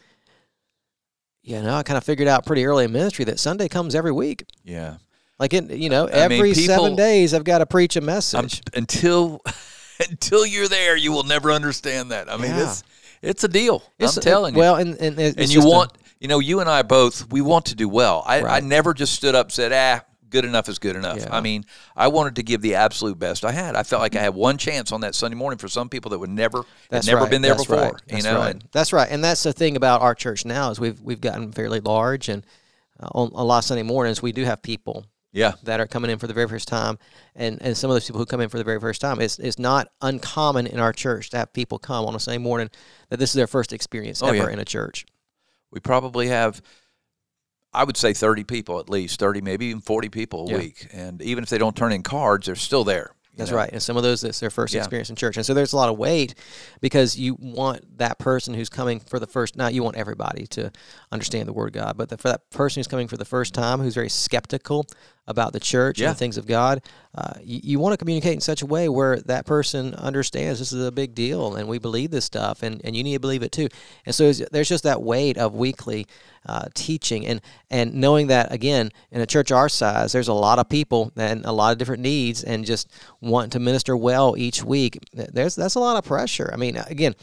You 1.48 1.62
know, 1.62 1.76
I 1.76 1.84
kind 1.84 1.96
of 1.98 2.04
figured 2.04 2.28
out 2.28 2.44
pretty 2.46 2.66
early 2.66 2.86
in 2.86 2.92
ministry 2.92 3.24
that 3.26 3.40
Sunday 3.40 3.68
comes 3.68 3.94
every 3.94 4.12
week. 4.12 4.46
Yeah. 4.64 4.96
Like 5.38 5.54
it, 5.54 5.70
you 5.70 5.90
know, 5.90 6.06
I 6.08 6.28
mean, 6.28 6.40
every 6.40 6.54
seven 6.56 6.96
days 6.96 7.36
I've 7.36 7.44
got 7.44 7.60
to 7.60 7.68
preach 7.68 7.96
a 7.96 8.00
I'm, 8.00 8.06
message. 8.08 8.64
until 8.74 9.42
until 10.10 10.44
you're 10.46 10.68
there, 10.68 10.98
you 10.98 11.12
will 11.12 11.24
never 11.24 11.52
understand 11.52 12.10
that. 12.12 12.32
I 12.32 12.38
mean, 12.38 12.50
Yeah. 12.50 12.64
it's 12.72 12.84
it's 13.22 13.44
a 13.44 13.48
deal. 13.48 13.84
It's- 14.00 14.18
I'm 14.18 14.24
telling 14.24 14.56
you. 14.56 14.60
Well, 14.60 14.76
and 14.78 14.96
and, 14.96 15.20
and 15.20 15.38
you 15.38 15.46
just 15.62 15.68
a- 15.68 15.70
want, 15.70 15.92
you 16.20 16.28
know, 16.28 16.40
you 16.40 16.62
and 16.62 16.70
I 16.70 16.82
both, 16.82 17.32
we 17.32 17.42
want 17.42 17.66
to 17.68 17.76
do 17.76 17.88
well. 17.90 18.24
I, 18.26 18.42
I 18.42 18.60
never 18.62 18.96
just 18.96 19.14
stood 19.14 19.36
up 19.36 19.48
and 19.48 19.54
said, 19.54 19.72
ah, 19.72 20.04
good 20.30 20.46
enough 20.46 20.68
is 20.70 20.80
good 20.80 20.96
enough. 20.96 21.18
Yeah. 21.20 21.28
I 21.32 21.42
mean, 21.42 21.66
I 21.96 22.08
wanted 22.08 22.36
to 22.38 22.44
give 22.44 22.62
the 22.62 22.76
absolute 22.76 23.18
best 23.20 23.46
I 23.46 23.52
had. 23.52 23.76
I 23.76 23.84
felt 23.84 24.02
like 24.02 24.16
I 24.16 24.22
had 24.22 24.34
one 24.36 24.58
chance 24.58 24.92
on 24.92 25.02
that 25.02 25.16
Sunday 25.16 25.36
morning 25.38 25.58
for 25.58 25.68
some 25.68 25.88
people 25.90 26.10
that 26.12 26.20
would 26.20 26.30
never, 26.30 26.60
had 26.60 26.66
that's 26.90 27.08
never 27.08 27.22
right, 27.22 27.30
been 27.30 27.42
there 27.42 27.54
that's 27.54 27.66
before. 27.68 27.84
right, 27.84 27.94
You 28.08 28.14
that's 28.14 28.26
know, 28.26 28.38
right. 28.40 28.52
and 28.52 28.64
that's 28.72 28.92
right, 28.94 29.08
and 29.10 29.24
that's 29.24 29.44
the 29.44 29.54
thing 29.54 29.76
about 29.76 30.02
our 30.02 30.16
church 30.16 30.46
now 30.46 30.72
is 30.72 30.80
we've 30.80 31.00
we've 31.02 31.22
gotten 31.22 31.52
fairly 31.52 31.80
large, 31.80 32.28
and 32.30 32.46
uh, 33.00 33.08
on 33.14 33.32
a 33.34 33.44
lot 33.44 33.60
of 33.60 33.64
Sunday 33.66 33.84
mornings 33.84 34.22
we 34.22 34.32
do 34.32 34.44
have 34.46 34.62
people 34.62 35.06
yeah, 35.32 35.54
that 35.64 35.80
are 35.82 35.88
coming 35.88 36.10
in 36.10 36.18
for 36.18 36.28
the 36.28 36.34
very 36.34 36.48
first 36.48 36.68
time, 36.68 36.98
and 37.36 37.62
and 37.62 37.76
some 37.78 37.90
of 37.90 37.96
those 37.96 38.06
people 38.06 38.20
who 38.20 38.26
come 38.26 38.40
in 38.42 38.48
for 38.50 38.58
the 38.58 38.64
very 38.64 38.80
first 38.80 39.02
time, 39.02 39.20
it's 39.20 39.38
it's 39.40 39.60
not 39.60 39.90
uncommon 40.02 40.66
in 40.68 40.80
our 40.80 40.94
church 40.94 41.30
to 41.32 41.38
have 41.38 41.52
people 41.54 41.78
come 41.78 42.06
on 42.06 42.16
a 42.16 42.20
Sunday 42.20 42.38
morning 42.38 42.70
that 43.10 43.20
this 43.20 43.32
is 43.32 43.36
their 43.36 43.48
first 43.48 43.74
experience 43.74 44.24
Oh, 44.24 44.28
ever 44.28 44.36
yeah. 44.38 44.50
in 44.50 44.60
a 44.60 44.66
church. 44.66 45.06
we 45.72 45.80
probably 45.82 46.28
have 46.30 46.62
I 47.76 47.84
would 47.84 47.98
say 47.98 48.14
30 48.14 48.44
people 48.44 48.80
at 48.80 48.90
least, 48.90 49.20
30 49.20 49.42
maybe 49.42 49.66
even 49.68 49.82
40 49.82 50.10
people 50.10 50.48
a 50.48 50.52
Yeah. 50.52 50.58
week. 50.58 50.88
And 50.94 51.22
even 51.22 51.44
if 51.44 51.50
they 51.50 51.58
don't 51.58 51.76
turn 51.76 51.92
in 51.92 52.04
cards, 52.04 52.46
they're 52.48 52.56
still 52.56 52.84
there. 52.84 53.12
That's 53.38 53.52
know? 53.52 53.58
right. 53.58 53.70
And 53.70 53.84
some 53.84 53.98
of 53.98 54.04
those, 54.04 54.24
it's 54.24 54.40
their 54.40 54.50
first 54.50 54.74
Yeah. 54.74 54.80
experience 54.80 55.10
in 55.10 55.18
church. 55.18 55.36
And 55.36 55.46
so 55.46 55.54
there's 55.54 55.74
a 55.74 55.76
lot 55.76 55.90
of 55.90 55.98
weight 55.98 56.36
because 56.80 57.18
you 57.18 57.36
want 57.38 57.98
that 57.98 58.18
person 58.18 58.54
who's 58.54 58.70
coming 58.70 59.02
for 59.02 59.20
the 59.20 59.28
first, 59.28 59.58
now 59.58 59.68
you 59.68 59.84
want 59.84 59.98
everybody 59.98 60.48
to 60.48 60.72
understand 61.12 61.48
the 61.50 61.54
Word 61.54 61.68
of 61.68 61.74
God, 61.74 61.98
but 61.98 62.08
the, 62.08 62.18
for 62.18 62.30
that 62.30 62.50
person 62.50 62.80
who's 62.80 62.88
coming 62.88 63.10
for 63.10 63.18
the 63.18 63.26
first 63.26 63.54
time, 63.54 63.82
who's 63.82 63.94
very 63.94 64.10
skeptical 64.10 64.88
about 65.28 65.54
the 65.54 65.60
church 65.60 66.00
Yeah. 66.00 66.08
and 66.10 66.16
the 66.16 66.20
things 66.20 66.38
of 66.38 66.46
God, 66.46 66.82
uh, 67.16 67.34
you, 67.42 67.60
you 67.64 67.80
want 67.80 67.94
to 67.94 67.98
communicate 67.98 68.34
in 68.34 68.42
such 68.42 68.62
a 68.62 68.66
way 68.66 68.90
where 68.90 69.18
that 69.22 69.46
person 69.46 69.94
understands 69.96 70.60
this 70.60 70.72
is 70.72 70.86
a 70.86 70.92
big 70.92 71.16
deal 71.16 71.56
and 71.56 71.68
we 71.68 71.80
believe 71.80 72.12
this 72.12 72.26
stuff 72.26 72.62
and, 72.62 72.82
and 72.84 72.96
you 72.96 73.04
need 73.04 73.14
to 73.14 73.20
believe 73.20 73.42
it 73.42 73.52
too. 73.52 73.68
And 74.06 74.14
so 74.14 74.32
there's 74.32 74.70
just 74.70 74.84
that 74.84 75.02
weight 75.02 75.38
of 75.38 75.56
weekly 75.56 76.06
uh, 76.46 76.66
teaching 76.76 77.26
and, 77.26 77.42
and 77.72 77.96
knowing 77.96 78.28
that, 78.28 78.52
again, 78.52 78.92
in 79.12 79.20
a 79.22 79.26
church 79.26 79.52
our 79.52 79.68
size, 79.70 80.12
there's 80.12 80.28
a 80.28 80.34
lot 80.34 80.60
of 80.60 80.70
people 80.70 81.12
and 81.16 81.44
a 81.46 81.52
lot 81.52 81.72
of 81.72 81.80
different 81.80 82.04
needs 82.04 82.44
and 82.44 82.64
just 82.66 82.92
wanting 83.20 83.50
to 83.52 83.60
minister 83.60 83.98
well 83.98 84.36
each 84.38 84.64
week. 84.64 85.00
There's 85.14 85.56
That's 85.56 85.76
a 85.76 85.80
lot 85.80 85.98
of 85.98 86.06
pressure. 86.06 86.52
I 86.54 86.58
mean, 86.58 86.78
again, 86.78 87.16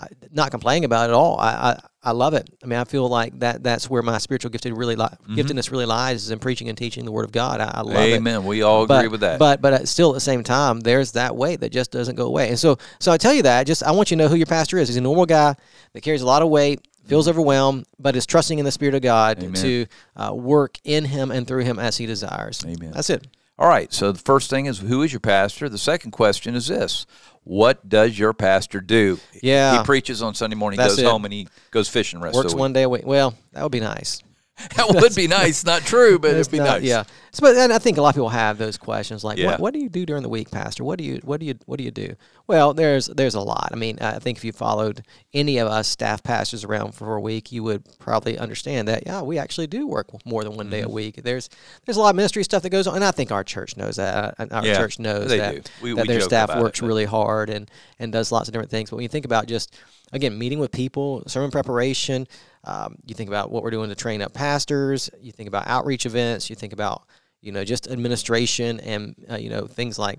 I, 0.00 0.06
not 0.30 0.50
complaining 0.52 0.84
about 0.84 1.08
it 1.08 1.12
at 1.12 1.14
all. 1.14 1.38
I, 1.40 1.48
I 1.50 1.80
I 2.00 2.10
love 2.12 2.32
it. 2.32 2.48
I 2.62 2.66
mean, 2.66 2.78
I 2.78 2.84
feel 2.84 3.08
like 3.08 3.38
that 3.40 3.62
that's 3.64 3.90
where 3.90 4.00
my 4.02 4.18
spiritual 4.18 4.50
gifted 4.50 4.76
really 4.76 4.94
li- 4.94 5.06
giftedness 5.30 5.70
really 5.72 5.86
lies 5.86 6.22
is 6.22 6.30
in 6.30 6.38
preaching 6.38 6.68
and 6.68 6.78
teaching 6.78 7.04
the 7.04 7.10
Word 7.12 7.24
of 7.24 7.32
God. 7.32 7.60
I, 7.60 7.70
I 7.74 7.80
love 7.80 7.96
it. 7.96 8.14
Amen. 8.14 8.44
We 8.44 8.62
all 8.62 8.84
agree 8.84 8.96
But, 8.96 9.10
with 9.10 9.20
that. 9.22 9.38
but 9.40 9.60
but 9.60 9.72
at- 9.74 9.88
still 9.88 10.10
at 10.10 10.14
the 10.14 10.20
same 10.20 10.44
time, 10.44 10.80
there's 10.80 11.12
that 11.12 11.34
weight 11.36 11.60
that 11.60 11.70
just 11.72 11.90
doesn't 11.90 12.14
go 12.14 12.26
away. 12.26 12.48
And 12.48 12.58
so 12.58 12.78
so 13.00 13.10
I 13.10 13.16
tell 13.18 13.34
you 13.34 13.42
that 13.42 13.66
just 13.66 13.82
I 13.82 13.90
want 13.90 14.10
you 14.10 14.16
to 14.16 14.22
know 14.22 14.28
who 14.28 14.36
your 14.36 14.46
pastor 14.46 14.78
is. 14.78 14.88
He's 14.88 14.96
a 14.96 15.00
normal 15.00 15.26
guy 15.26 15.56
that 15.92 16.00
carries 16.02 16.22
a 16.22 16.26
lot 16.26 16.42
of 16.42 16.48
weight, 16.48 16.86
feels 17.06 17.26
overwhelmed, 17.26 17.84
but 17.98 18.14
is 18.14 18.24
trusting 18.26 18.58
in 18.60 18.64
the 18.64 18.72
Spirit 18.72 18.94
of 18.94 19.02
God 19.02 19.42
Amen. 19.42 19.54
to 19.60 19.86
uh, 20.16 20.32
work 20.32 20.78
in 20.84 21.04
him 21.04 21.32
and 21.32 21.46
through 21.46 21.64
him 21.64 21.78
as 21.80 21.96
he 21.96 22.06
desires. 22.06 22.62
Amen. 22.64 22.92
That's 22.92 23.10
it. 23.10 23.26
All 23.58 23.68
right. 23.68 23.92
So 23.92 24.12
the 24.12 24.18
first 24.18 24.50
thing 24.50 24.66
is 24.66 24.78
who 24.78 25.02
is 25.02 25.12
your 25.12 25.20
pastor? 25.20 25.68
The 25.68 25.78
second 25.78 26.12
question 26.12 26.54
is 26.54 26.68
this: 26.68 27.06
What 27.44 27.88
does 27.88 28.18
your 28.18 28.32
pastor 28.32 28.80
do? 28.80 29.18
Yeah. 29.42 29.78
He 29.78 29.84
preaches 29.84 30.22
on 30.22 30.34
Sunday 30.34 30.56
morning. 30.56 30.78
That's 30.78 30.96
goes 30.96 31.04
it. 31.04 31.06
home 31.06 31.24
and 31.24 31.34
he 31.34 31.48
goes 31.70 31.88
fishing 31.88 32.20
the 32.20 32.24
rest 32.26 32.36
Works 32.36 32.46
of 32.46 32.50
the 32.52 32.56
week. 32.56 32.60
one 32.60 32.72
day 32.72 32.82
a 32.84 32.88
week. 32.88 33.06
Well, 33.06 33.34
that 33.52 33.62
would 33.62 33.72
be 33.72 33.80
nice. 33.80 34.22
that 34.76 34.88
would 34.88 35.14
be 35.14 35.26
nice. 35.28 35.64
Not 35.64 35.82
true, 35.82 36.18
but 36.18 36.32
it'd 36.32 36.50
be 36.50 36.58
not- 36.58 36.80
nice. 36.80 36.82
Yeah. 36.82 37.04
So, 37.30 37.42
but 37.42 37.56
and 37.56 37.72
I 37.72 37.78
think 37.78 37.98
a 37.98 38.02
lot 38.02 38.08
of 38.08 38.14
people 38.14 38.30
have 38.30 38.56
those 38.58 38.76
questions 38.78 39.22
like, 39.22 39.38
Yeah. 39.38 39.46
what, 39.52 39.60
what 39.60 39.74
do 39.74 39.80
you 39.80 39.88
do 39.88 40.04
during 40.06 40.22
the 40.22 40.28
week, 40.30 40.50
Pastor? 40.50 40.82
What 40.82 40.98
do 40.98 41.04
you 41.04 41.20
what 41.24 41.38
do 41.40 41.46
you 41.46 41.54
what 41.66 41.76
do 41.78 41.84
you 41.84 41.90
do? 41.90 42.14
Well, 42.46 42.72
there's 42.74 43.06
there's 43.06 43.34
a 43.34 43.40
lot. 43.40 43.68
I 43.70 43.76
mean, 43.76 43.98
I 44.00 44.18
think 44.18 44.38
if 44.38 44.44
you 44.44 44.52
followed 44.52 45.04
any 45.34 45.58
of 45.58 45.68
us 45.68 45.86
staff 45.86 46.22
pastors 46.22 46.64
around 46.64 46.92
for 46.94 47.14
a 47.14 47.20
week, 47.20 47.52
you 47.52 47.62
would 47.62 47.84
probably 47.98 48.38
understand 48.38 48.88
that. 48.88 49.04
Yeah, 49.06 49.20
we 49.22 49.38
actually 49.38 49.66
do 49.66 49.86
work 49.86 50.08
more 50.24 50.42
than 50.42 50.56
one 50.56 50.70
day 50.70 50.80
Mm-hmm. 50.80 50.90
a 50.90 50.94
week. 50.94 51.22
There's 51.22 51.50
there's 51.84 51.96
a 51.96 52.00
lot 52.00 52.10
of 52.10 52.16
ministry 52.16 52.42
stuff 52.42 52.62
that 52.62 52.70
goes 52.70 52.86
on, 52.86 52.96
and 52.96 53.04
I 53.04 53.10
think 53.10 53.30
our 53.30 53.44
church 53.44 53.76
knows 53.76 53.96
that. 53.96 54.34
Uh, 54.40 54.46
Our 54.50 54.64
Yeah, 54.66 54.76
church 54.78 54.98
knows 54.98 55.28
they 55.28 55.38
that, 55.38 55.54
do. 55.54 55.70
We- 55.82 55.94
that 55.94 56.02
we 56.06 56.08
their 56.08 56.20
staff 56.22 56.48
about 56.48 56.58
it, 56.58 56.62
works 56.62 56.82
really 56.82 57.04
hard 57.04 57.50
and 57.50 57.70
and 57.98 58.10
does 58.12 58.32
lots 58.32 58.48
of 58.48 58.52
different 58.54 58.70
things. 58.70 58.90
But 58.90 58.96
when 58.96 59.02
you 59.02 59.08
think 59.10 59.26
about 59.26 59.46
just 59.46 59.76
again 60.12 60.36
meeting 60.38 60.58
with 60.58 60.72
people, 60.72 61.22
sermon 61.26 61.50
preparation, 61.50 62.26
um, 62.68 62.96
you 63.06 63.14
think 63.14 63.28
about 63.28 63.50
what 63.50 63.62
we're 63.62 63.70
doing 63.70 63.88
to 63.88 63.94
train 63.94 64.20
up 64.22 64.32
pastors. 64.34 65.08
You 65.20 65.32
think 65.32 65.48
about 65.48 65.66
outreach 65.66 66.04
events. 66.06 66.50
You 66.50 66.56
think 66.56 66.72
about 66.72 67.02
you 67.40 67.52
know 67.52 67.64
just 67.64 67.88
administration 67.88 68.80
and 68.80 69.14
uh, 69.30 69.36
you 69.36 69.48
know 69.50 69.66
things 69.66 69.98
like 69.98 70.18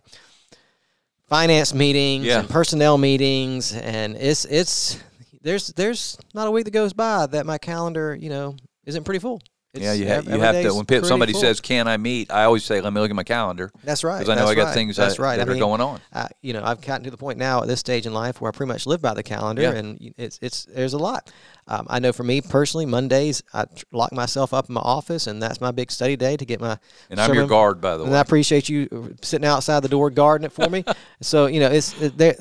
finance 1.28 1.74
meetings 1.74 2.26
Yeah. 2.26 2.40
and 2.40 2.50
personnel 2.50 2.98
meetings 2.98 3.74
and 3.74 4.16
it's 4.16 4.46
it's 4.46 4.98
there's 5.42 5.68
there's 5.74 6.18
not 6.34 6.48
a 6.48 6.52
week 6.52 6.66
that 6.66 6.72
goes 6.72 6.94
by 6.94 7.28
that 7.28 7.46
my 7.46 7.58
calendar 7.58 8.16
you 8.20 8.30
know 8.30 8.56
isn't 8.86 9.04
pretty 9.04 9.20
full. 9.20 9.42
It's 9.74 9.84
Yeah, 9.84 9.94
you, 9.94 10.08
ha- 10.08 10.14
ev- 10.14 10.28
you 10.28 10.40
have 10.40 10.62
to. 10.64 10.74
When 10.74 10.86
pe- 10.86 10.96
pretty 10.96 11.08
somebody 11.08 11.32
full. 11.34 11.42
says, 11.42 11.62
"Can 11.62 11.88
I 11.88 11.98
meet?" 11.98 12.32
I 12.32 12.46
always 12.46 12.64
say, 12.64 12.82
"Let 12.82 12.92
me 12.92 13.00
look 13.02 13.12
at 13.12 13.16
my 13.16 13.24
calendar," 13.24 13.70
that's 13.84 14.04
right 14.04 14.18
because 14.18 14.30
I 14.30 14.36
know 14.36 14.48
I 14.48 14.56
got 14.56 14.66
right, 14.66 14.74
things 14.74 14.96
that's 14.96 15.18
that, 15.18 15.22
right 15.22 15.38
that 15.38 15.48
I 15.48 15.52
are 15.52 15.54
mean, 15.54 15.60
going 15.60 15.80
on. 15.80 16.00
uh, 16.12 16.28
you 16.42 16.54
know, 16.54 16.64
I've 16.64 16.82
gotten 16.82 17.04
to 17.04 17.12
the 17.12 17.18
point 17.18 17.38
now 17.38 17.62
at 17.62 17.68
this 17.68 17.80
stage 17.80 18.08
in 18.08 18.14
life 18.14 18.42
where 18.42 18.50
I 18.50 18.52
pretty 18.52 18.72
much 18.74 18.88
live 18.88 19.00
by 19.00 19.14
the 19.14 19.22
calendar, 19.22 19.62
Yeah. 19.62 19.74
and 19.74 20.14
it's 20.18 20.40
it's 20.42 20.66
there's 20.66 20.94
a 20.94 20.98
lot. 20.98 21.32
Um, 21.68 21.86
I 21.88 22.00
know 22.00 22.12
for 22.12 22.24
me 22.24 22.42
personally, 22.42 22.88
Mondays 22.88 23.44
I 23.54 23.66
lock 23.92 24.12
myself 24.12 24.56
up 24.56 24.70
in 24.70 24.74
my 24.74 24.82
office, 24.82 25.28
and 25.28 25.40
that's 25.40 25.62
my 25.62 25.70
big 25.70 25.92
study 25.92 26.16
day 26.16 26.36
to 26.36 26.46
get 26.46 26.60
my. 26.60 26.80
And 27.12 27.22
I'm 27.22 27.32
your 27.36 27.46
guard, 27.46 27.80
by 27.80 27.96
the 27.96 28.04
way. 28.06 28.10
And. 28.10 28.18
I 28.18 28.22
appreciate 28.22 28.70
you 28.70 29.16
sitting 29.22 29.46
outside 29.46 29.82
the 29.82 29.88
door 29.90 30.10
guarding 30.10 30.46
it 30.46 30.52
for 30.52 30.68
me. 30.68 30.84
so 31.22 31.46
you 31.46 31.60
know, 31.60 31.68
it's 31.70 32.00
it, 32.02 32.18
there. 32.18 32.36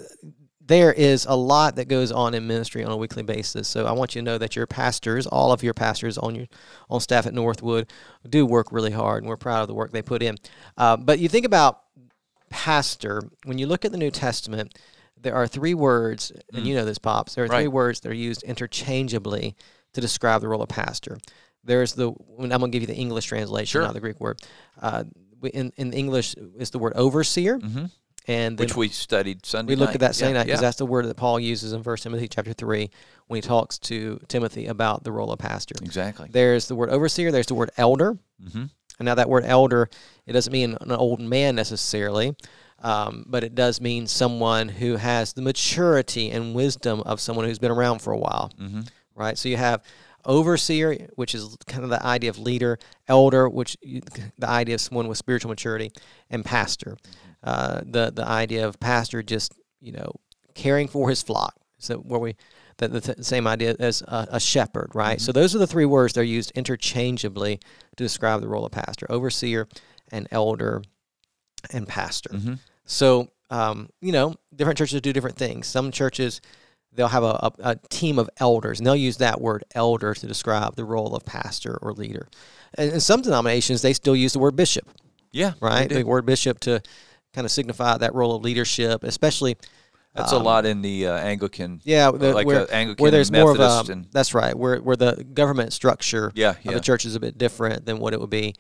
There 0.69 0.93
is 0.93 1.25
a 1.29 1.35
lot 1.35 1.77
that 1.77 1.89
goes 1.89 2.13
on 2.13 2.35
in 2.35 2.47
ministry 2.47 2.85
on 2.85 2.93
a 2.93 2.97
weekly 2.97 3.23
basis. 3.23 3.67
So 3.69 3.87
I 3.87 3.93
want 3.93 4.15
you 4.15 4.21
to 4.21 4.25
know 4.25 4.39
that 4.39 4.55
your 4.55 4.67
pastors, 4.67 5.27
all 5.27 5.51
of 5.51 5.63
your 5.63 5.75
pastors 5.75 6.19
on 6.19 6.35
your 6.35 6.47
on 6.91 7.01
staff 7.01 7.27
at 7.27 7.35
Northwood, 7.35 7.91
do 8.29 8.45
work 8.47 8.71
really 8.71 8.91
hard, 8.93 9.23
and 9.23 9.29
we're 9.31 9.37
proud 9.39 9.63
of 9.63 9.69
the 9.69 9.75
work 9.75 9.93
they 9.93 10.03
put 10.03 10.23
in. 10.23 10.37
Uh, 10.77 10.97
but 10.97 11.19
you 11.19 11.29
think 11.29 11.47
about 11.47 11.81
pastor, 12.51 13.23
when 13.45 13.59
you 13.59 13.67
look 13.67 13.85
at 13.85 13.93
the 13.93 13.99
New 13.99 14.11
Testament, 14.11 14.79
there 15.21 15.35
are 15.35 15.47
three 15.47 15.75
words, 15.75 16.33
and 16.53 16.67
you 16.67 16.75
know 16.75 16.85
this, 16.85 16.99
Pops. 16.99 17.35
There 17.35 17.45
are 17.45 17.49
three 17.49 17.67
Mm. 17.67 17.73
Words 17.73 18.01
that 18.01 18.11
are 18.11 18.15
used 18.15 18.43
interchangeably 18.43 19.57
to 19.95 20.01
describe 20.01 20.41
the 20.43 20.49
role 20.49 20.63
of 20.63 20.69
pastor. 20.69 21.19
There's 21.65 21.95
the, 21.95 22.13
I'm 22.39 22.49
going 22.49 22.61
to 22.61 22.69
give 22.69 22.83
you 22.83 22.87
the 22.87 22.95
English 22.95 23.27
translation, 23.27 23.67
Sure. 23.67 23.83
not 23.83 23.95
the 23.95 24.01
Greek 24.01 24.21
word. 24.21 24.41
Uh, 24.81 25.05
in, 25.53 25.73
in 25.77 25.93
English, 25.93 26.35
is 26.57 26.71
the 26.71 26.79
word 26.79 26.93
overseer. 26.95 27.59
hmm 27.59 27.87
And 28.29 28.59
Which 28.59 28.77
we 28.77 28.89
studied 28.91 29.47
Sunday. 29.47 29.73
we 29.73 29.77
looked 29.77 29.89
night. 29.91 29.95
at 29.97 30.01
that 30.01 30.15
same 30.15 30.29
yeah, 30.29 30.39
night 30.41 30.47
because 30.47 30.61
yeah. 30.61 30.67
that's 30.67 30.77
the 30.77 30.85
word 30.87 31.07
that 31.07 31.17
Paul 31.17 31.41
uses 31.41 31.73
in 31.73 31.83
First 31.83 32.03
Timothy 32.03 32.29
chapter 32.29 32.53
3 32.53 32.91
when 33.27 33.39
he 33.39 33.41
talks 33.41 33.79
to 33.81 34.21
Timothy 34.29 34.67
about 34.67 35.03
the 35.03 35.11
role 35.13 35.33
of 35.33 35.39
pastor. 35.39 35.75
exactly. 35.83 36.29
There's 36.31 36.69
the 36.69 36.75
word 36.75 36.91
overseer, 36.91 37.33
there's 37.33 37.47
the 37.47 37.55
word 37.55 37.71
elder. 37.79 38.19
hmm 38.53 38.65
And 38.99 39.07
now 39.07 39.15
that 39.15 39.29
word 39.31 39.45
elder, 39.47 39.89
it 40.27 40.35
doesn't 40.35 40.53
mean 40.53 40.77
an 40.81 40.93
old 40.93 41.21
man 41.21 41.55
necessarily, 41.57 42.37
um, 42.83 43.25
but 43.27 43.45
it 43.45 43.55
does 43.55 43.81
mean 43.81 44.07
someone 44.07 44.69
who 44.69 44.97
has 44.97 45.33
the 45.33 45.43
maturity 45.43 46.31
and 46.31 46.55
wisdom 46.55 47.01
of 47.07 47.21
someone 47.21 47.47
who's 47.47 47.59
been 47.59 47.71
around 47.71 48.01
for 48.01 48.13
a 48.13 48.19
while, 48.19 48.51
hmm 48.59 48.81
right? 49.15 49.37
So 49.39 49.49
you 49.49 49.57
have 49.57 49.83
overseer, 50.25 51.09
which 51.17 51.35
is 51.35 51.57
kind 51.67 51.83
of 51.83 51.91
the 51.91 52.05
idea 52.05 52.31
of 52.31 52.39
leader, 52.39 52.79
elder, 53.09 53.49
which 53.49 53.77
you, 53.83 54.01
the 54.39 54.49
idea 54.49 54.75
of 54.77 54.81
someone 54.81 55.09
with 55.09 55.19
spiritual 55.19 55.49
maturity, 55.49 55.91
and 56.31 56.45
pastor, 56.45 56.97
uh, 57.43 57.81
the 57.85 58.11
the 58.15 58.27
idea 58.27 58.67
of 58.67 58.79
pastor 58.81 59.23
just 59.23 59.53
you 59.81 59.93
know 59.93 60.13
caring 60.55 60.89
for 60.89 61.09
his 61.09 61.23
flock. 61.23 61.55
So 61.79 61.99
where 61.99 62.21
we 62.21 62.37
the, 62.79 62.89
the 62.89 63.01
th- 63.01 63.23
same 63.25 63.47
idea 63.47 63.75
as 63.79 64.03
a, 64.03 64.27
a 64.33 64.41
shepherd, 64.41 64.91
right? 64.95 65.21
So 65.21 65.33
those 65.33 65.55
are 65.55 65.59
the 65.59 65.67
three 65.67 65.85
words 65.85 66.13
that 66.15 66.21
are 66.21 66.25
used 66.25 66.53
interchangeably 66.57 67.59
to 67.97 68.05
describe 68.05 68.41
the 68.41 68.49
role 68.49 68.65
of 68.67 68.73
pastor: 68.73 69.07
overseer, 69.11 69.69
and 70.11 70.27
elder, 70.31 70.83
and 71.73 71.87
pastor. 71.87 72.31
hmm 72.37 72.55
So, 72.85 73.29
um, 73.51 73.89
you 74.01 74.13
know, 74.13 74.35
different 74.55 74.79
churches 74.79 75.01
do 75.01 75.13
different 75.13 75.37
things. 75.37 75.67
Some 75.67 75.91
churches, 75.91 76.41
they'll 76.93 77.09
have 77.09 77.23
a, 77.25 77.39
a, 77.43 77.53
a 77.61 77.77
team 77.91 78.19
of 78.19 78.29
elders, 78.39 78.79
and 78.81 78.87
they'll 78.87 78.97
use 78.97 79.19
that 79.19 79.41
word 79.41 79.65
elder 79.75 80.15
to 80.15 80.27
describe 80.27 80.75
the 80.77 80.85
role 80.85 81.15
of 81.15 81.25
pastor 81.25 81.79
or 81.83 81.93
leader. 81.93 82.29
And 82.77 82.93
in 82.93 83.01
some 83.01 83.23
denominations, 83.23 83.83
they 83.83 83.93
still 83.93 84.17
use 84.17 84.33
the 84.33 84.39
word 84.39 84.57
bishop, 84.57 84.89
Yeah. 85.33 85.53
right? 85.61 85.89
The 85.89 86.03
word 86.05 86.27
bishop 86.27 86.61
to 86.61 86.81
kind 87.39 87.47
of 87.47 87.53
signify 87.53 87.97
that 87.97 88.15
role 88.17 88.35
of 88.35 88.43
leadership, 88.43 89.05
especially. 89.05 89.57
That's 90.15 90.33
a 90.33 90.37
um, 90.39 90.43
lot 90.43 90.67
in 90.67 90.83
the 90.83 91.07
uh, 91.07 91.13
Anglican. 91.13 91.81
Yeah, 91.85 92.11
the, 92.11 92.35
like 92.35 92.49
where, 92.49 92.63
uh, 92.63 92.67
Anglican 92.73 93.01
where 93.01 93.13
there's 93.13 93.29
and 93.29 93.39
more 93.39 93.53
of 93.53 93.59
Methodist 93.59 93.89
a 93.89 93.93
and 93.93 94.07
that's 94.11 94.35
right 94.35 94.57
where 94.57 94.79
where 94.79 94.97
the 94.97 95.23
government 95.33 95.73
structure 95.73 96.33
yeah, 96.35 96.55
of 96.65 96.75
the 96.75 96.81
church 96.81 97.05
is 97.05 97.15
a 97.15 97.21
bit 97.21 97.39
different 97.39 97.87
than 97.87 98.01
what 98.01 98.15
it 98.15 98.21
would 98.21 98.31
be 98.31 98.55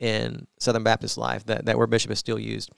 in 0.00 0.48
Southern 0.58 0.82
Baptist 0.82 1.16
life. 1.16 1.46
That 1.46 1.66
that 1.66 1.78
word 1.78 1.90
bishop 1.90 2.10
is 2.10 2.18
still 2.18 2.38
used. 2.38 2.70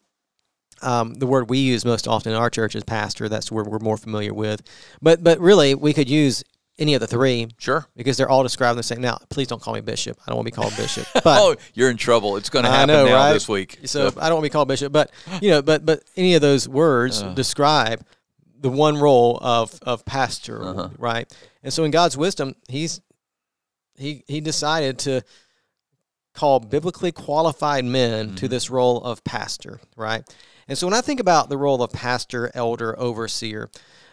Um, 0.83 1.15
the 1.15 1.27
word 1.27 1.49
we 1.49 1.59
use 1.59 1.87
most 1.87 2.07
often 2.07 2.33
in 2.33 2.39
our 2.39 2.51
church 2.51 2.75
is 2.75 2.85
pastor. 2.85 3.31
That's 3.31 3.51
where 3.51 3.65
we're 3.65 3.79
more 3.79 3.97
familiar 3.97 4.35
with. 4.35 4.61
But 5.01 5.25
but 5.25 5.41
really, 5.41 5.75
we 5.75 5.95
could 5.95 6.11
use 6.11 6.45
any 6.79 6.95
of 6.95 7.01
the 7.01 7.07
three 7.07 7.49
Sure. 7.59 7.87
because 7.97 8.17
they're 8.17 8.29
all 8.29 8.43
describing 8.43 8.77
the 8.77 8.83
same. 8.83 9.01
Now, 9.01 9.19
please 9.31 9.49
don't 9.49 9.63
call 9.63 9.75
me 9.75 9.81
bishop. 9.81 10.19
I 10.27 10.31
don't 10.31 10.37
want 10.37 10.47
to 10.47 10.53
be 10.53 10.55
called 10.55 10.77
bishop. 10.77 11.07
But 11.15 11.25
oh, 11.41 11.57
you're 11.75 11.91
in 11.91 11.97
trouble. 11.97 12.37
It's 12.37 12.51
going 12.51 12.65
to 12.65 12.71
happen 12.71 12.89
know, 12.89 13.07
now 13.07 13.15
right? 13.15 13.33
this 13.33 13.49
week. 13.49 13.79
so 13.85 14.09
I 14.19 14.29
don't 14.29 14.37
want 14.37 14.45
to 14.45 14.51
be 14.51 14.53
called 14.53 14.69
bishop. 14.69 14.93
But 14.93 15.11
you 15.41 15.51
know, 15.51 15.63
but 15.63 15.87
but 15.87 16.03
any 16.17 16.35
of 16.35 16.43
those 16.43 16.69
words 16.69 17.23
Uh. 17.23 17.33
describe 17.35 18.05
the 18.59 18.69
one 18.71 18.97
role 18.99 19.39
of 19.43 19.79
of 19.83 20.05
pastor, 20.05 20.63
Uh-huh. 20.63 20.89
right? 20.99 21.33
And 21.63 21.73
so 21.73 21.85
in 21.85 21.91
God's 21.91 22.17
wisdom, 22.17 22.55
he's 22.69 23.01
he 23.97 24.23
he 24.27 24.41
decided 24.41 24.99
to 25.01 25.23
call 26.35 26.61
biblically 26.61 27.13
qualified 27.13 27.85
men 27.87 28.35
to 28.37 28.47
Mhm. 28.47 28.51
this 28.51 28.69
role 28.69 29.03
of 29.03 29.25
pastor, 29.25 29.81
right? 29.97 30.23
And 30.69 30.77
so 30.77 30.87
when 30.87 30.93
I 30.95 31.01
think 31.01 31.21
about 31.21 31.49
the 31.49 31.57
role 31.57 31.83
of 31.83 31.91
pastor, 31.93 32.51
elder, 32.55 32.99
overseer, 32.99 33.71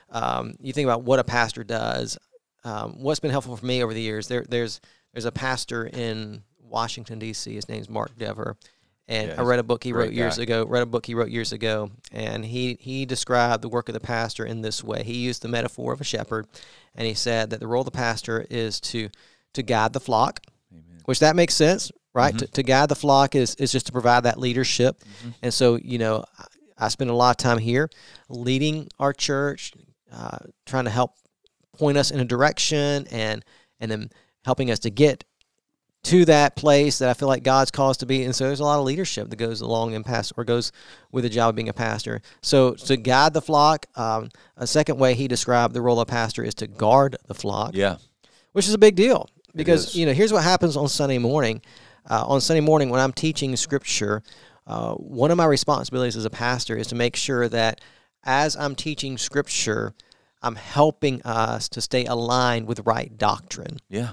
um, 0.10 0.54
you 0.62 0.72
think 0.72 0.86
about 0.86 1.04
what 1.04 1.20
a 1.20 1.24
pastor 1.26 1.64
does. 1.66 2.18
Um, 2.64 2.96
what's 3.00 3.20
been 3.20 3.32
helpful 3.32 3.58
for 3.58 3.66
me 3.66 3.84
over 3.84 3.94
the 3.94 4.02
years, 4.02 4.28
there, 4.28 4.46
there's 4.48 4.80
there's 5.14 5.26
a 5.26 5.32
pastor 5.32 5.86
in 5.86 6.44
Washington 6.60 7.20
D.C. 7.20 7.54
His 7.54 7.68
name's 7.70 7.90
Mark 7.90 8.18
Dever, 8.18 8.56
and 9.08 9.30
Yeah, 9.30 9.36
I 9.40 9.44
read 9.44 9.60
a 9.60 9.64
book 9.64 9.84
he 9.84 9.92
wrote 9.94 10.14
years 10.14 10.38
ago. 10.38 10.66
Read 10.66 10.82
a 10.82 10.86
book 10.88 11.06
he 11.06 11.14
wrote 11.14 11.30
years 11.30 11.52
ago, 11.52 11.92
and 12.12 12.44
he 12.46 12.78
he 12.80 13.06
described 13.06 13.62
the 13.64 13.70
work 13.70 13.90
of 13.90 13.94
the 13.94 14.00
pastor 14.00 14.46
in 14.46 14.62
this 14.62 14.84
way. 14.84 15.04
He 15.04 15.16
used 15.16 15.42
the 15.42 15.48
metaphor 15.50 15.94
of 15.94 16.02
a 16.02 16.06
shepherd, 16.06 16.48
and 16.96 17.06
he 17.08 17.14
said 17.14 17.50
that 17.50 17.60
the 17.60 17.68
role 17.68 17.82
of 17.82 17.86
the 17.86 17.92
pastor 17.92 18.46
is 18.50 18.80
to 18.82 19.10
to 19.54 19.62
guide 19.62 19.94
the 19.94 20.00
flock, 20.00 20.40
Amen. 20.72 21.02
which 21.06 21.20
that 21.20 21.36
makes 21.36 21.54
sense, 21.54 21.92
right? 22.14 22.34
Mhm. 22.34 22.40
To, 22.40 22.48
to 22.48 22.64
guide 22.64 22.90
the 22.90 22.96
flock 22.96 23.36
is, 23.36 23.54
is 23.56 23.72
just 23.72 23.86
to 23.86 23.92
provide 23.92 24.24
that 24.24 24.40
leadership. 24.40 25.04
Mhm. 25.24 25.34
And 25.44 25.54
so, 25.54 25.76
you 25.76 26.00
know, 26.00 26.26
I, 26.40 26.46
I 26.86 26.88
spend 26.88 27.12
a 27.12 27.14
lot 27.14 27.32
of 27.32 27.38
time 27.38 27.60
here 27.60 27.88
leading 28.30 28.88
our 29.00 29.14
church, 29.14 29.74
uh, 30.12 30.40
trying 30.66 30.86
to 30.86 30.90
help 30.90 31.12
point 31.78 31.98
us 31.98 32.12
in 32.12 32.20
a 32.20 32.26
direction 32.26 33.08
and 33.12 33.44
and 33.80 33.92
then 33.92 34.10
helping 34.46 34.72
us 34.72 34.80
to 34.80 34.90
get 34.90 35.24
to 36.04 36.26
that 36.26 36.56
place 36.58 37.00
that 37.00 37.10
I 37.10 37.14
feel 37.14 37.30
like 37.30 37.44
God's 37.44 37.72
called 37.72 37.92
us 37.92 37.98
to 37.98 38.06
be. 38.06 38.24
And 38.24 38.36
so 38.36 38.46
there's 38.46 38.60
a 38.60 38.64
lot 38.66 38.78
of 38.78 38.84
leadership 38.86 39.30
that 39.30 39.38
goes 39.38 39.62
along 39.62 39.94
in 39.94 40.04
pastor 40.04 40.34
or 40.38 40.44
goes 40.44 40.72
with 41.14 41.24
the 41.24 41.30
job 41.30 41.50
of 41.50 41.56
being 41.56 41.70
a 41.70 41.74
pastor. 41.74 42.22
So 42.42 42.74
to 42.74 42.98
guide 42.98 43.34
the 43.34 43.42
flock, 43.42 43.86
um, 43.96 44.30
a 44.58 44.68
second 44.68 44.98
way 45.00 45.14
he 45.14 45.30
described 45.30 45.74
the 45.74 45.82
role 45.82 46.00
of 46.02 46.08
pastor 46.10 46.44
is 46.44 46.54
to 46.56 46.68
guard 46.68 47.16
the 47.28 47.34
flock 47.34 47.72
Yeah. 47.74 47.98
which 48.52 48.68
is 48.68 48.74
a 48.74 48.78
big 48.78 48.96
deal 48.96 49.30
because 49.56 49.96
you 49.96 50.06
know 50.06 50.12
here's 50.14 50.34
what 50.34 50.44
happens 50.44 50.76
on 50.76 50.88
Sunday 50.90 51.20
morning. 51.20 51.62
Uh, 52.10 52.26
on 52.28 52.42
Sunday 52.42 52.60
morning, 52.60 52.90
when 52.90 53.00
I'm 53.00 53.14
teaching 53.14 53.56
Scripture, 53.56 54.24
uh, 54.68 54.96
one 54.96 55.32
of 55.32 55.38
my 55.38 55.46
responsibilities 55.46 56.18
as 56.18 56.26
a 56.26 56.30
pastor 56.30 56.76
is 56.76 56.88
to 56.88 56.96
make 56.96 57.16
sure 57.16 57.48
that 57.48 57.80
as 58.26 58.58
I'm 58.58 58.76
teaching 58.76 59.18
Scripture, 59.18 59.94
I'm 60.44 60.56
helping 60.56 61.22
us 61.24 61.70
to 61.70 61.82
stay 61.82 62.06
aligned 62.06 62.68
with 62.68 62.82
right 62.86 63.18
doctrine. 63.18 63.80
Yeah. 63.90 64.12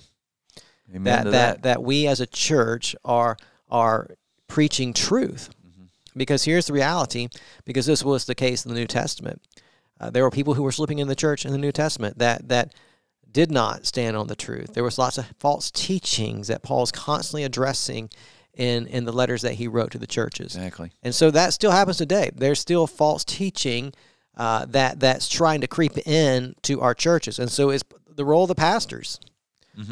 Amen 0.89 1.05
that, 1.05 1.25
to 1.25 1.31
that 1.31 1.33
that. 1.33 1.63
that 1.63 1.83
we 1.83 2.07
as 2.07 2.21
a 2.21 2.27
church 2.27 2.97
are 3.05 3.37
are 3.71 4.09
preaching 4.47 4.93
truth. 4.93 5.51
Mhm. 5.65 5.89
Because 6.17 6.45
here's 6.45 6.67
the 6.67 6.73
reality. 6.73 7.29
Because 7.65 7.87
this 7.87 8.03
was 8.05 8.25
the 8.25 8.35
case 8.35 8.65
in 8.65 8.73
the 8.73 8.79
New 8.81 8.87
Testament, 8.87 9.43
uh, 10.01 10.11
there 10.11 10.23
were 10.25 10.31
people 10.31 10.55
who 10.55 10.63
were 10.63 10.73
slipping 10.73 10.99
in 10.99 11.09
the 11.09 11.15
church 11.15 11.45
in 11.45 11.53
the 11.53 11.59
New 11.59 11.73
Testament 11.73 12.19
that 12.19 12.49
that 12.49 12.73
did 13.31 13.51
not 13.51 13.87
stand 13.87 14.17
on 14.17 14.27
the 14.27 14.35
truth. 14.35 14.75
There 14.75 14.83
was 14.83 14.99
lots 14.99 15.19
of 15.19 15.27
false 15.39 15.71
teachings 15.71 16.49
that 16.49 16.63
Paul's 16.63 16.91
constantly 16.91 17.45
addressing 17.45 18.11
in 18.55 18.87
in 18.89 19.05
the 19.05 19.13
letters 19.13 19.43
that 19.43 19.55
he 19.55 19.69
wrote 19.69 19.93
to 19.93 19.99
the 19.99 20.07
churches. 20.07 20.57
Exactly. 20.57 20.91
And 21.03 21.15
so 21.15 21.31
that 21.31 21.53
still 21.53 21.71
happens 21.71 21.99
today. 21.99 22.31
There's 22.35 22.59
still 22.59 22.89
false 22.89 23.25
teaching 23.25 23.93
uh, 24.37 24.65
that 24.67 25.01
that's 25.01 25.29
trying 25.29 25.61
to 25.61 25.67
creep 25.67 25.99
in 26.07 26.55
to 26.63 26.81
our 26.81 26.95
churches, 26.95 27.39
and 27.39 27.51
so 27.51 27.71
it's 27.71 27.85
the 28.07 28.25
role 28.25 28.45
of 28.45 28.49
the 28.49 28.55
pastors, 28.55 29.19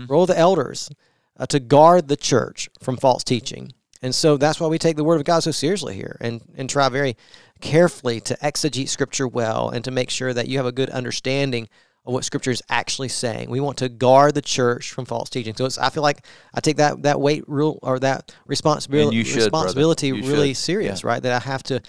role 0.09 0.22
of 0.22 0.29
the 0.29 0.38
elders, 0.38 0.90
uh, 1.38 1.46
to 1.46 1.61
guard 1.61 2.09
the 2.09 2.16
church 2.16 2.68
from 2.81 2.96
false 2.96 3.24
teaching. 3.24 3.72
And 4.01 4.14
so 4.14 4.37
that's 4.37 4.61
why 4.61 4.68
we 4.68 4.79
take 4.79 4.96
the 4.96 5.05
Word 5.05 5.16
of 5.16 5.24
God 5.24 5.40
so 5.40 5.51
seriously 5.51 5.94
here, 5.94 6.16
and 6.20 6.40
and 6.57 6.70
try 6.70 6.88
very 6.88 7.16
carefully 7.61 8.20
to 8.20 8.37
exegete 8.37 8.88
Scripture 8.88 9.27
well, 9.27 9.70
and 9.70 9.85
to 9.85 9.90
make 9.90 10.11
sure 10.11 10.33
that 10.33 10.48
you 10.48 10.59
have 10.59 10.66
a 10.66 10.72
good 10.72 10.90
understanding 10.90 11.68
of 12.09 12.14
what 12.14 12.25
Scripture 12.25 12.51
is 12.51 12.62
actually 12.71 13.09
saying. 13.09 13.51
We 13.51 13.61
want 13.61 13.77
to 13.79 13.88
guard 13.90 14.35
the 14.35 14.40
church 14.42 14.92
from 14.92 15.05
false 15.05 15.29
teaching. 15.29 15.55
So 15.55 15.66
it's, 15.66 15.77
I 15.79 15.90
feel 15.90 16.03
like 16.03 16.25
I 16.55 16.61
take 16.61 16.79
that 16.79 17.03
that 17.03 17.21
weight 17.21 17.47
rule 17.47 17.79
or 17.83 17.99
that 18.01 18.35
responsibility 18.47 19.16
you 19.18 19.25
should, 19.25 19.51
brother. 19.51 19.66
responsibility 19.66 20.12
really 20.12 20.49
should. 20.55 20.57
serious, 20.57 21.05
right? 21.05 21.23
That 21.23 21.33
I 21.33 21.38
have 21.40 21.62
to 21.64 21.83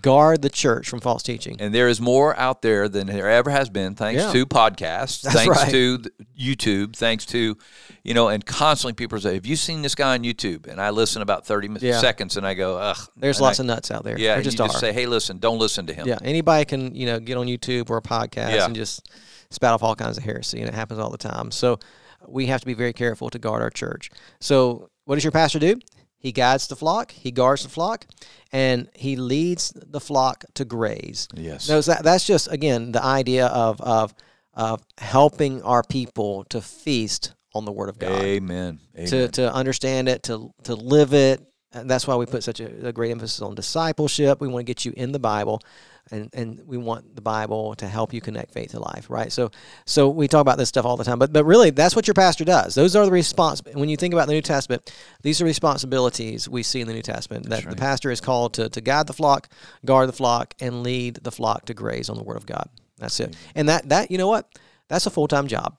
guard 0.00 0.40
the 0.42 0.48
church 0.48 0.88
from 0.88 1.00
false 1.00 1.22
teaching. 1.22 1.56
And 1.60 1.74
there 1.74 1.88
is 1.88 2.00
more 2.00 2.36
out 2.38 2.62
there 2.62 2.88
than 2.88 3.06
there 3.06 3.30
ever 3.30 3.50
has 3.50 3.68
been, 3.68 3.94
thanks 3.94 4.22
Yeah. 4.22 4.32
to 4.32 4.46
podcasts, 4.46 5.20
That's 5.20 5.36
thanks 5.36 5.56
right. 5.58 5.70
to 5.70 5.98
YouTube, 6.40 6.96
thanks 6.96 7.26
to, 7.26 7.56
you 8.02 8.14
know, 8.14 8.28
and 8.28 8.44
constantly 8.46 8.94
people 8.94 9.20
say, 9.20 9.34
"Have 9.34 9.46
you 9.46 9.56
seen 9.56 9.82
this 9.82 9.94
guy 9.94 10.14
on 10.14 10.22
YouTube?" 10.24 10.66
And 10.66 10.80
I 10.80 10.88
listen 10.90 11.20
about 11.20 11.46
thirty 11.46 11.68
Yeah. 11.80 12.00
seconds, 12.00 12.36
and 12.38 12.46
I 12.46 12.54
go, 12.54 12.78
"Ugh." 12.78 12.96
There's 13.16 13.40
lots 13.42 13.60
I- 13.60 13.62
of 13.62 13.66
nuts 13.66 13.90
out 13.90 14.04
there. 14.04 14.18
yeah. 14.18 14.40
just 14.40 14.58
you 14.58 14.64
are. 14.64 14.68
just 14.68 14.80
say, 14.80 14.92
"Hey, 14.92 15.04
listen, 15.06 15.38
don't 15.38 15.58
listen 15.58 15.86
to 15.86 15.92
him." 15.94 16.06
yeah, 16.08 16.18
anybody 16.22 16.64
can 16.64 16.94
you 16.94 17.04
know 17.06 17.18
get 17.20 17.36
on 17.36 17.46
YouTube 17.46 17.90
or 17.90 17.98
a 17.98 18.02
podcast 18.02 18.54
Yeah. 18.54 18.64
and 18.64 18.74
just 18.74 19.06
spout 19.50 19.74
off 19.74 19.82
all 19.82 19.94
kinds 19.94 20.18
of 20.18 20.24
heresy, 20.24 20.60
and 20.60 20.68
it 20.68 20.74
happens 20.74 21.00
all 21.00 21.10
the 21.10 21.18
time. 21.18 21.50
So 21.50 21.78
we 22.26 22.46
have 22.46 22.60
to 22.60 22.66
be 22.66 22.74
very 22.74 22.92
careful 22.92 23.30
to 23.30 23.38
guard 23.38 23.62
our 23.62 23.70
church. 23.70 24.10
So 24.40 24.90
what 25.04 25.16
does 25.16 25.24
your 25.24 25.32
pastor 25.32 25.58
do? 25.58 25.76
He 26.18 26.32
guides 26.32 26.66
the 26.66 26.76
flock, 26.76 27.12
he 27.12 27.30
guards 27.30 27.62
the 27.62 27.68
flock, 27.68 28.06
and 28.50 28.88
he 28.94 29.16
leads 29.16 29.72
the 29.76 30.00
flock 30.00 30.44
to 30.54 30.64
graze. 30.64 31.28
Yes. 31.34 31.64
So 31.64 31.80
that, 31.82 32.02
that's 32.02 32.26
just 32.26 32.50
again 32.50 32.92
the 32.92 33.04
idea 33.04 33.46
of 33.46 33.80
of 33.80 34.14
of 34.54 34.82
helping 34.98 35.62
our 35.62 35.82
people 35.82 36.44
to 36.44 36.60
feast 36.60 37.34
on 37.54 37.64
the 37.64 37.72
Word 37.72 37.88
of 37.88 37.98
God 37.98 38.22
Amen. 38.22 38.80
Amen. 38.96 39.08
to, 39.08 39.28
to 39.28 39.52
understand 39.52 40.08
it, 40.08 40.22
to 40.24 40.52
to 40.64 40.74
live 40.74 41.14
it. 41.14 41.40
And 41.72 41.90
that's 41.90 42.06
why 42.06 42.16
we 42.16 42.26
put 42.26 42.42
such 42.42 42.60
a, 42.60 42.88
a 42.88 42.92
great 42.92 43.10
emphasis 43.10 43.42
on 43.42 43.54
discipleship. 43.54 44.40
We 44.40 44.48
want 44.48 44.66
to 44.66 44.70
get 44.70 44.84
you 44.84 44.94
in 44.96 45.12
the 45.12 45.18
Bible, 45.18 45.60
and, 46.10 46.30
and 46.32 46.60
we 46.66 46.76
want 46.76 47.16
the 47.16 47.22
Bible 47.22 47.74
to 47.76 47.86
help 47.86 48.12
you 48.12 48.20
connect 48.20 48.52
faith 48.52 48.70
to 48.70 48.80
life, 48.80 49.10
right? 49.10 49.32
So 49.32 49.50
so 49.84 50.08
we 50.08 50.28
talk 50.28 50.40
about 50.40 50.58
this 50.58 50.68
stuff 50.68 50.84
all 50.84 50.96
the 50.96 51.04
time, 51.04 51.18
but 51.18 51.32
but 51.32 51.44
really 51.44 51.70
that's 51.70 51.96
what 51.96 52.06
your 52.06 52.14
pastor 52.14 52.44
does. 52.44 52.74
Those 52.74 52.94
are 52.94 53.04
the 53.04 53.10
respons. 53.10 53.74
When 53.74 53.88
you 53.88 53.96
think 53.96 54.14
about 54.14 54.26
the 54.26 54.34
New 54.34 54.42
Testament, 54.42 54.92
these 55.22 55.40
are 55.40 55.44
responsibilities 55.44 56.48
we 56.48 56.62
see 56.62 56.80
in 56.80 56.86
the 56.86 56.94
New 56.94 57.02
Testament 57.02 57.48
that 57.48 57.68
the 57.68 57.76
pastor 57.76 58.10
is 58.10 58.20
called 58.20 58.54
to 58.54 58.68
to 58.68 58.80
guide 58.80 59.06
the 59.06 59.12
flock, 59.12 59.48
guard 59.84 60.08
the 60.08 60.12
flock, 60.12 60.54
and 60.60 60.82
lead 60.82 61.16
the 61.16 61.32
flock 61.32 61.66
to 61.66 61.74
graze 61.74 62.08
on 62.08 62.16
the 62.16 62.22
Word 62.22 62.36
of 62.36 62.46
God. 62.46 62.68
That's 62.98 63.18
it. 63.20 63.36
And 63.54 63.68
that 63.68 63.88
that 63.88 64.10
you 64.10 64.18
know 64.18 64.28
what? 64.28 64.48
That's 64.88 65.06
a 65.06 65.10
full 65.10 65.28
time 65.28 65.48
job. 65.48 65.76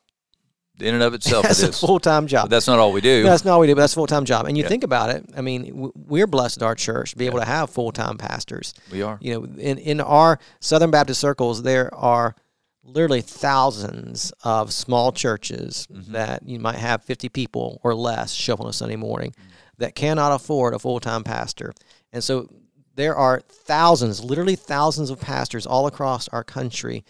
In 0.80 0.94
and 0.94 1.04
of 1.04 1.14
itself, 1.16 1.44
That's 1.44 1.64
it 1.64 1.70
a 1.70 1.74
full 1.74 2.00
time 2.00 2.28
job. 2.28 2.46
But 2.46 2.52
that's 2.52 2.68
not 2.68 2.78
all 2.80 2.92
we 2.92 3.02
do. 3.02 3.24
No, 3.24 3.30
that's 3.30 3.44
not 3.46 3.56
what 3.58 3.62
we 3.62 3.68
do, 3.68 3.76
but 3.76 3.82
that's 3.82 3.94
a 3.94 3.96
full 3.96 4.08
time 4.08 4.26
job. 4.26 4.46
And 4.46 4.56
you 4.58 4.64
Yeah. 4.64 4.70
think 4.70 4.84
about 4.84 5.10
it, 5.10 5.26
I 5.36 5.42
mean, 5.42 5.92
we're 5.96 6.28
blessed 6.28 6.58
at 6.62 6.66
our 6.66 6.76
church 6.76 7.12
to 7.12 7.18
be 7.18 7.26
able 7.26 7.40
to 7.40 7.46
have 7.46 7.70
full 7.70 7.92
time 7.92 8.18
pastors. 8.18 8.74
we 8.92 9.02
are. 9.02 9.18
You 9.22 9.34
know, 9.34 9.44
in, 9.58 9.78
in 9.80 10.02
our 10.02 10.40
Southern 10.60 10.92
Baptist 10.92 11.20
circles, 11.20 11.64
there 11.64 11.94
are 11.96 12.36
literally 12.84 13.22
thousands 13.22 14.32
of 14.44 14.72
small 14.72 15.12
churches 15.12 15.88
Mm-hmm. 15.92 16.12
that 16.14 16.48
you 16.48 16.60
might 16.60 16.76
have 16.78 17.04
50 17.04 17.30
people 17.30 17.80
or 17.84 17.94
less 17.96 18.32
show 18.34 18.54
up 18.54 18.62
on 18.62 18.68
a 18.68 18.74
Sunday 18.74 18.96
morning 18.96 19.32
Mm-hmm. 19.32 19.50
that 19.80 19.96
cannot 19.96 20.32
afford 20.32 20.74
a 20.74 20.80
full 20.80 21.00
time 21.00 21.24
pastor. 21.24 21.74
And 22.14 22.24
so 22.24 22.48
there 22.96 23.16
are 23.16 23.42
thousands, 23.42 24.24
literally 24.24 24.56
thousands 24.56 25.10
of 25.10 25.20
pastors 25.20 25.66
all 25.68 25.86
across 25.88 26.28
our 26.30 26.44
country 26.44 27.04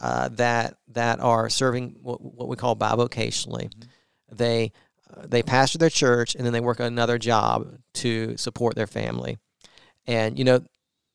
uh, 0.00 0.28
that 0.32 0.76
that 0.88 1.20
are 1.20 1.48
serving 1.48 1.96
what, 2.02 2.20
what 2.20 2.48
we 2.48 2.56
call 2.56 2.76
bivocationally. 2.76 3.72
They 4.30 4.72
uh, 5.14 5.26
they 5.26 5.42
pastor 5.42 5.78
their 5.78 5.90
church 5.90 6.34
and 6.34 6.44
then 6.44 6.52
they 6.52 6.60
work 6.60 6.80
another 6.80 7.18
job 7.18 7.78
to 7.94 8.36
support 8.36 8.74
their 8.74 8.86
family. 8.86 9.38
And 10.06 10.38
you 10.38 10.44
know, 10.44 10.60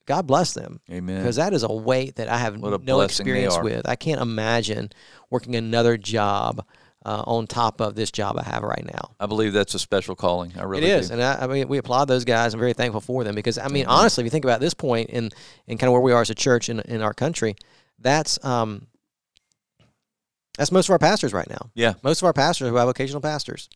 God 0.05 0.25
bless 0.25 0.53
them 0.53 0.79
Amen. 0.89 1.21
because 1.21 1.35
that 1.35 1.53
is 1.53 1.63
a 1.63 1.71
weight 1.71 2.15
that 2.15 2.29
I 2.29 2.37
have 2.37 2.57
no 2.57 3.01
experience 3.01 3.57
with. 3.61 3.87
I 3.87 3.95
can't 3.95 4.21
imagine 4.21 4.91
working 5.29 5.55
another 5.55 5.97
job 5.97 6.65
uh, 7.05 7.23
on 7.25 7.47
top 7.47 7.79
of 7.79 7.95
this 7.95 8.11
job 8.11 8.37
I 8.37 8.43
have 8.43 8.63
right 8.63 8.83
now. 8.85 9.11
I 9.19 9.25
believe 9.25 9.53
that's 9.53 9.73
a 9.73 9.79
special 9.79 10.15
calling. 10.15 10.53
I 10.57 10.63
really 10.63 10.89
is, 10.89 11.09
do. 11.09 11.13
and 11.13 11.23
I, 11.23 11.43
I 11.43 11.47
mean, 11.47 11.67
we 11.67 11.77
applaud 11.77 12.05
those 12.05 12.25
guys. 12.25 12.53
I'm 12.53 12.59
very 12.59 12.73
thankful 12.73 13.01
for 13.01 13.23
them 13.23 13.35
because 13.35 13.57
I 13.57 13.67
mean, 13.67 13.85
honestly, 13.85 14.21
if 14.21 14.25
you 14.25 14.31
think 14.31 14.45
about 14.45 14.59
this 14.59 14.73
point 14.73 15.09
in 15.09 15.31
in 15.67 15.77
kind 15.77 15.89
of 15.89 15.93
where 15.93 16.01
we 16.01 16.11
are 16.11 16.21
as 16.21 16.29
a 16.29 16.35
church 16.35 16.69
in 16.69 16.79
in 16.81 17.01
our 17.01 17.13
country, 17.13 17.55
that's 18.01 18.43
um 18.43 18.87
that's 20.57 20.71
most 20.71 20.87
of 20.89 20.91
our 20.91 20.99
pastors 20.99 21.33
right 21.33 21.49
now. 21.49 21.71
Yeah. 21.73 21.93
most 22.03 22.21
of 22.21 22.25
our 22.25 22.33
pastors 22.33 22.67
who 22.67 22.75
have 22.75 22.87
vocational 22.87 23.21
pastors. 23.21 23.69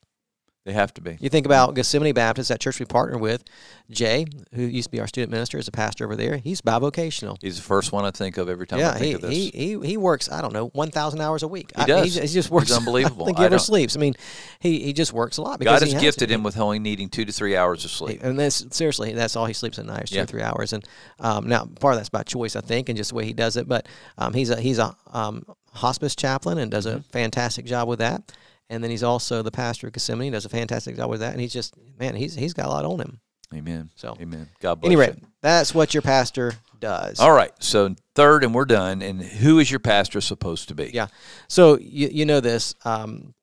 They 0.65 0.71
have 0.71 0.93
to 0.93 1.01
be. 1.01 1.17
You 1.19 1.27
think 1.27 1.45
about 1.45 1.75
Gethsemane 1.75 2.13
Baptist, 2.13 2.47
that 2.47 2.61
church 2.61 2.79
we 2.79 2.85
partner 2.85 3.17
with. 3.17 3.43
Jay, 3.91 4.25
who 4.53 4.61
used 4.63 4.85
to 4.87 4.91
be 4.91 5.01
our 5.01 5.07
student 5.07 5.29
minister, 5.29 5.57
is 5.57 5.67
a 5.67 5.71
pastor 5.71 6.05
over 6.05 6.15
there. 6.15 6.37
He's 6.37 6.61
bivocational. 6.61 7.37
He's 7.41 7.57
the 7.57 7.61
first 7.63 7.91
one 7.91 8.05
I 8.05 8.11
think 8.11 8.37
of 8.37 8.47
every 8.47 8.65
time 8.65 8.79
Yeah, 8.79 8.91
I 8.91 8.93
think 8.93 9.05
he, 9.05 9.13
of 9.13 9.21
this. 9.21 9.31
he 9.31 9.49
he 9.53 9.79
he 9.87 9.97
works. 9.97 10.31
I 10.31 10.39
don't 10.41 10.53
know, 10.53 10.67
one 10.69 10.89
thousand 10.89 11.19
hours 11.19 11.43
a 11.43 11.49
week. 11.49 11.73
He 11.75 11.81
I- 11.81 11.85
does. 11.85 12.15
He, 12.15 12.21
he 12.21 12.27
just 12.27 12.49
works. 12.49 12.71
unbelievable. 12.71 13.23
I 13.25 13.27
think 13.27 13.39
he 13.39 13.43
ever 13.43 13.59
sleeps. 13.59 13.97
I 13.97 13.99
mean, 13.99 14.13
he, 14.61 14.79
he 14.83 14.93
just 14.93 15.11
works 15.11 15.35
a 15.35 15.41
lot 15.41 15.59
because 15.59 15.81
God 15.81 15.91
has 15.91 16.01
gifted 16.01 16.29
to. 16.29 16.33
him 16.35 16.43
with 16.43 16.57
only 16.57 16.79
needing 16.79 17.09
two 17.09 17.25
to 17.25 17.31
three 17.33 17.57
hours 17.57 17.83
of 17.83 17.91
sleep. 17.91 18.23
And 18.23 18.39
that's 18.39 18.65
seriously, 18.73 19.11
that's 19.11 19.35
all 19.35 19.45
he 19.45 19.53
sleeps 19.53 19.79
at 19.79 19.85
night, 19.85 20.05
is 20.05 20.11
two 20.11 20.15
Yeah. 20.15 20.23
or 20.23 20.27
three 20.27 20.43
hours. 20.43 20.71
And 20.71 20.85
um, 21.19 21.49
now 21.49 21.65
part 21.65 21.95
of 21.95 21.99
that's 21.99 22.07
by 22.09 22.23
choice, 22.23 22.55
I 22.55 22.61
think, 22.61 22.87
and 22.87 22.95
just 22.97 23.09
the 23.09 23.15
way 23.17 23.25
he 23.25 23.33
does 23.33 23.57
it. 23.57 23.67
But 23.67 23.85
um, 24.17 24.33
he's 24.33 24.49
a 24.49 24.61
he's 24.61 24.79
a 24.79 24.95
um, 25.11 25.45
hospice 25.73 26.15
chaplain 26.15 26.57
and 26.57 26.71
does 26.71 26.85
a 26.85 26.91
Mm-hmm. 26.93 27.01
fantastic 27.11 27.65
job 27.65 27.89
with 27.89 27.99
that. 27.99 28.31
And 28.69 28.83
then 28.83 28.89
he's 28.91 29.03
also 29.03 29.41
the 29.41 29.51
pastor 29.51 29.87
of 29.87 29.93
Gethsemane, 29.93 30.25
He 30.25 30.29
does 30.31 30.45
a 30.45 30.49
fantastic 30.49 30.95
job 30.95 31.09
with 31.09 31.19
that. 31.19 31.33
And 31.33 31.41
he's 31.41 31.53
just 31.53 31.75
man, 31.99 32.15
he's 32.15 32.33
he's 32.35 32.53
got 32.53 32.65
a 32.65 32.69
lot 32.69 32.85
on 32.85 32.99
him. 32.99 33.19
Amen. 33.53 33.89
So- 33.95 34.17
Amen. 34.19 34.49
God 34.59 34.81
bless 34.81 34.87
Anyway, 34.89 35.15
you. 35.15 35.27
that's 35.41 35.75
what 35.75 35.93
your 35.93 36.01
pastor 36.01 36.53
does. 36.79 37.19
All 37.19 37.31
right. 37.31 37.51
So 37.59 37.95
third, 38.15 38.43
and 38.43 38.53
we're 38.53 38.65
done. 38.65 39.01
And 39.01 39.21
who 39.21 39.59
is 39.59 39.69
your 39.69 39.79
pastor 39.79 40.21
supposed 40.21 40.69
to 40.69 40.75
be? 40.75 40.89
Yeah. 40.93 41.07
So 41.47 41.77
you 41.79 42.07
you 42.11 42.25
know 42.25 42.39
this 42.39 42.73
um, 42.83 43.33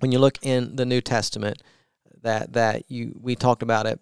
when 0.00 0.10
you 0.10 0.18
look 0.18 0.38
in 0.42 0.74
the 0.76 0.84
New 0.86 1.00
Testament 1.00 1.62
that 2.22 2.52
that 2.54 2.90
you 2.90 3.16
we 3.20 3.36
talked 3.36 3.62
about 3.62 3.86
it 3.86 4.00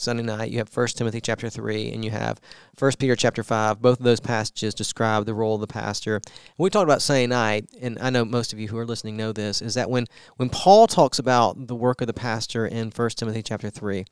Sunday 0.00 0.22
night. 0.22 0.50
You 0.50 0.58
have 0.58 0.68
First 0.68 0.96
Timothy 0.98 1.20
chapter 1.20 1.50
three, 1.50 1.92
and 1.92 2.04
you 2.04 2.10
have 2.10 2.40
First 2.76 2.98
Peter 2.98 3.14
chapter 3.14 3.42
five. 3.42 3.80
Both 3.80 3.98
of 4.00 4.04
those 4.04 4.20
passages 4.20 4.74
describe 4.74 5.26
the 5.26 5.34
role 5.34 5.54
of 5.54 5.60
the 5.60 5.66
pastor. 5.66 6.16
And 6.16 6.24
we 6.58 6.70
talked 6.70 6.84
about 6.84 7.02
Sunday 7.02 7.26
night, 7.26 7.68
and 7.80 7.98
I 8.00 8.10
know 8.10 8.24
most 8.24 8.52
of 8.52 8.58
you 8.58 8.68
who 8.68 8.78
are 8.78 8.86
listening 8.86 9.16
know 9.16 9.32
this. 9.32 9.60
Is 9.60 9.74
that 9.74 9.90
when 9.90 10.06
when 10.36 10.48
Paul 10.48 10.86
talks 10.86 11.18
about 11.18 11.66
the 11.66 11.76
work 11.76 12.00
of 12.00 12.06
the 12.06 12.14
pastor 12.14 12.66
in 12.66 12.90
First 12.90 13.18
Timothy 13.18 13.42
chapter 13.42 13.70
three, 13.70 14.04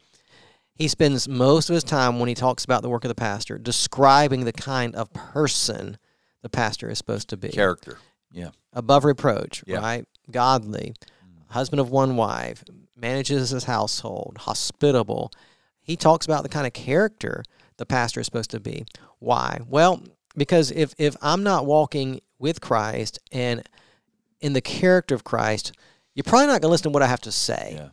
he 0.74 0.88
spends 0.88 1.28
most 1.28 1.70
of 1.70 1.74
his 1.74 1.84
time 1.84 2.18
when 2.20 2.28
he 2.28 2.34
talks 2.34 2.64
about 2.64 2.82
the 2.82 2.88
work 2.88 3.04
of 3.04 3.08
the 3.08 3.14
pastor 3.14 3.58
describing 3.58 4.44
the 4.44 4.52
kind 4.52 4.94
of 4.94 5.12
person 5.12 5.98
the 6.42 6.48
pastor 6.48 6.88
is 6.88 6.98
supposed 6.98 7.28
to 7.30 7.36
be 7.36 7.48
Character. 7.48 7.98
Yeah. 8.30 8.50
above 8.72 9.04
reproach, 9.04 9.64
Yeah. 9.66 9.78
right? 9.78 10.04
Godly, 10.30 10.94
mm. 11.00 11.52
husband 11.52 11.80
of 11.80 11.90
one 11.90 12.16
wife, 12.16 12.62
manages 12.94 13.50
his 13.50 13.64
household, 13.64 14.36
hospitable. 14.40 15.32
He 15.88 15.96
talks 15.96 16.24
about 16.26 16.44
the 16.44 16.48
kind 16.48 16.66
of 16.66 16.72
character 16.72 17.42
the 17.78 17.86
pastor 17.86 18.20
is 18.20 18.26
supposed 18.26 18.50
to 18.52 18.60
be. 18.60 18.84
Why? 19.18 19.58
Well, 19.68 20.00
because 20.36 20.70
if 20.70 20.94
if 20.98 21.16
I'm 21.20 21.42
not 21.42 21.66
walking 21.66 22.20
with 22.38 22.60
Christ 22.60 23.18
and 23.32 23.62
in 24.40 24.52
the 24.52 24.60
character 24.60 25.14
of 25.16 25.24
Christ, 25.24 25.72
you're 26.14 26.22
probably 26.24 26.46
not 26.46 26.60
going 26.60 26.68
to 26.68 26.68
listen 26.68 26.84
to 26.84 26.90
what 26.90 27.02
I 27.02 27.06
have 27.08 27.20
to 27.22 27.32
say. 27.32 27.72
Yeah. 27.74 27.88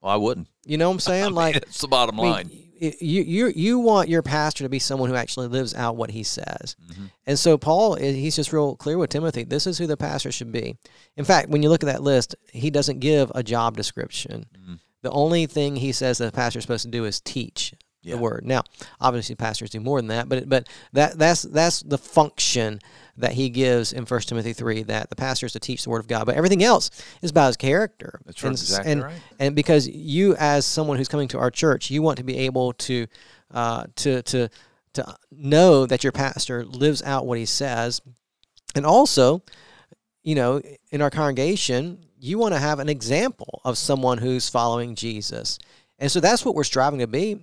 Well, 0.00 0.12
I 0.12 0.16
wouldn't. 0.16 0.48
You 0.64 0.78
know 0.78 0.88
what 0.88 0.94
I'm 0.94 1.00
saying? 1.12 1.34
like 1.34 1.56
it's 1.56 1.80
the 1.82 1.88
bottom 1.88 2.18
I 2.20 2.22
mean, 2.22 2.32
line. 2.32 2.50
you 2.80 3.22
you 3.22 3.52
you 3.54 3.78
want 3.78 4.08
your 4.08 4.22
pastor 4.22 4.64
to 4.64 4.68
be 4.70 4.78
someone 4.78 5.10
who 5.10 5.16
actually 5.16 5.48
lives 5.48 5.74
out 5.74 5.96
what 5.96 6.10
he 6.10 6.22
says, 6.22 6.76
Mm-hmm. 6.90 7.04
and 7.26 7.38
so 7.38 7.58
Paul 7.58 7.96
eh, 8.00 8.12
he's 8.12 8.36
just 8.36 8.52
real 8.52 8.76
clear 8.76 8.96
with 8.98 9.10
Timothy. 9.10 9.44
This 9.44 9.66
is 9.66 9.76
who 9.78 9.86
the 9.86 9.96
pastor 9.96 10.30
should 10.32 10.52
be. 10.52 10.76
In 11.16 11.24
fact, 11.24 11.48
when 11.48 11.62
you 11.62 11.68
look 11.70 11.82
at 11.82 11.86
that 11.86 12.02
list, 12.02 12.34
he 12.52 12.70
doesn't 12.70 13.00
give 13.00 13.30
a 13.34 13.42
job 13.42 13.76
description. 13.76 14.46
Mm-hmm. 14.58 14.74
The 15.04 15.10
only 15.12 15.46
thing 15.46 15.76
he 15.76 15.92
says 15.92 16.18
that 16.18 16.26
the 16.26 16.32
pastor 16.36 16.58
is 16.58 16.64
supposed 16.64 16.84
to 16.84 16.90
do 16.90 17.04
is 17.04 17.20
teach 17.20 17.74
Yeah. 18.02 18.16
the 18.16 18.22
word. 18.22 18.44
Now, 18.44 18.62
obviously, 19.00 19.34
pastors 19.34 19.70
do 19.70 19.80
more 19.80 19.98
than 19.98 20.08
that, 20.08 20.28
but 20.28 20.48
but 20.48 20.68
that 20.92 21.18
that's 21.18 21.42
that's 21.42 21.80
the 21.80 21.98
function 21.98 22.80
that 23.16 23.32
he 23.32 23.48
gives 23.48 23.92
in 23.92 24.04
First 24.06 24.28
Timothy 24.28 24.52
three 24.52 24.82
that 24.82 25.08
the 25.10 25.16
pastor 25.16 25.46
is 25.46 25.52
to 25.52 25.60
teach 25.60 25.84
the 25.84 25.90
word 25.90 26.00
of 26.00 26.08
God. 26.08 26.24
But 26.26 26.34
everything 26.34 26.62
else 26.64 26.90
is 27.22 27.30
about 27.30 27.46
his 27.48 27.56
character. 27.56 28.20
That's 28.26 28.42
right, 28.42 28.48
And 28.48 28.58
exactly 28.58 28.92
and, 28.92 29.02
right. 29.04 29.20
and 29.38 29.54
because 29.54 29.86
you, 29.88 30.34
as 30.36 30.66
someone 30.66 30.96
who's 30.98 31.08
coming 31.08 31.28
to 31.28 31.38
our 31.38 31.50
church, 31.50 31.90
you 31.90 32.02
want 32.02 32.18
to 32.18 32.24
be 32.24 32.38
able 32.38 32.72
to 32.72 33.06
uh, 33.52 33.84
to 33.96 34.22
to 34.22 34.48
to 34.94 35.16
know 35.30 35.86
that 35.86 36.02
your 36.04 36.12
pastor 36.12 36.64
lives 36.64 37.02
out 37.02 37.26
what 37.26 37.38
he 37.38 37.46
says, 37.46 38.00
and 38.74 38.84
also, 38.86 39.42
you 40.22 40.34
know, 40.34 40.60
in 40.90 41.00
our 41.02 41.10
congregation, 41.10 42.04
you 42.24 42.38
want 42.38 42.54
to 42.54 42.60
have 42.60 42.78
an 42.78 42.88
example 42.88 43.60
of 43.64 43.76
someone 43.76 44.18
who's 44.18 44.48
following 44.48 44.94
Jesus. 44.94 45.58
And 45.98 46.10
so 46.10 46.20
that's 46.20 46.44
what 46.44 46.54
we're 46.54 46.64
striving 46.64 47.00
to 47.00 47.06
be. 47.06 47.38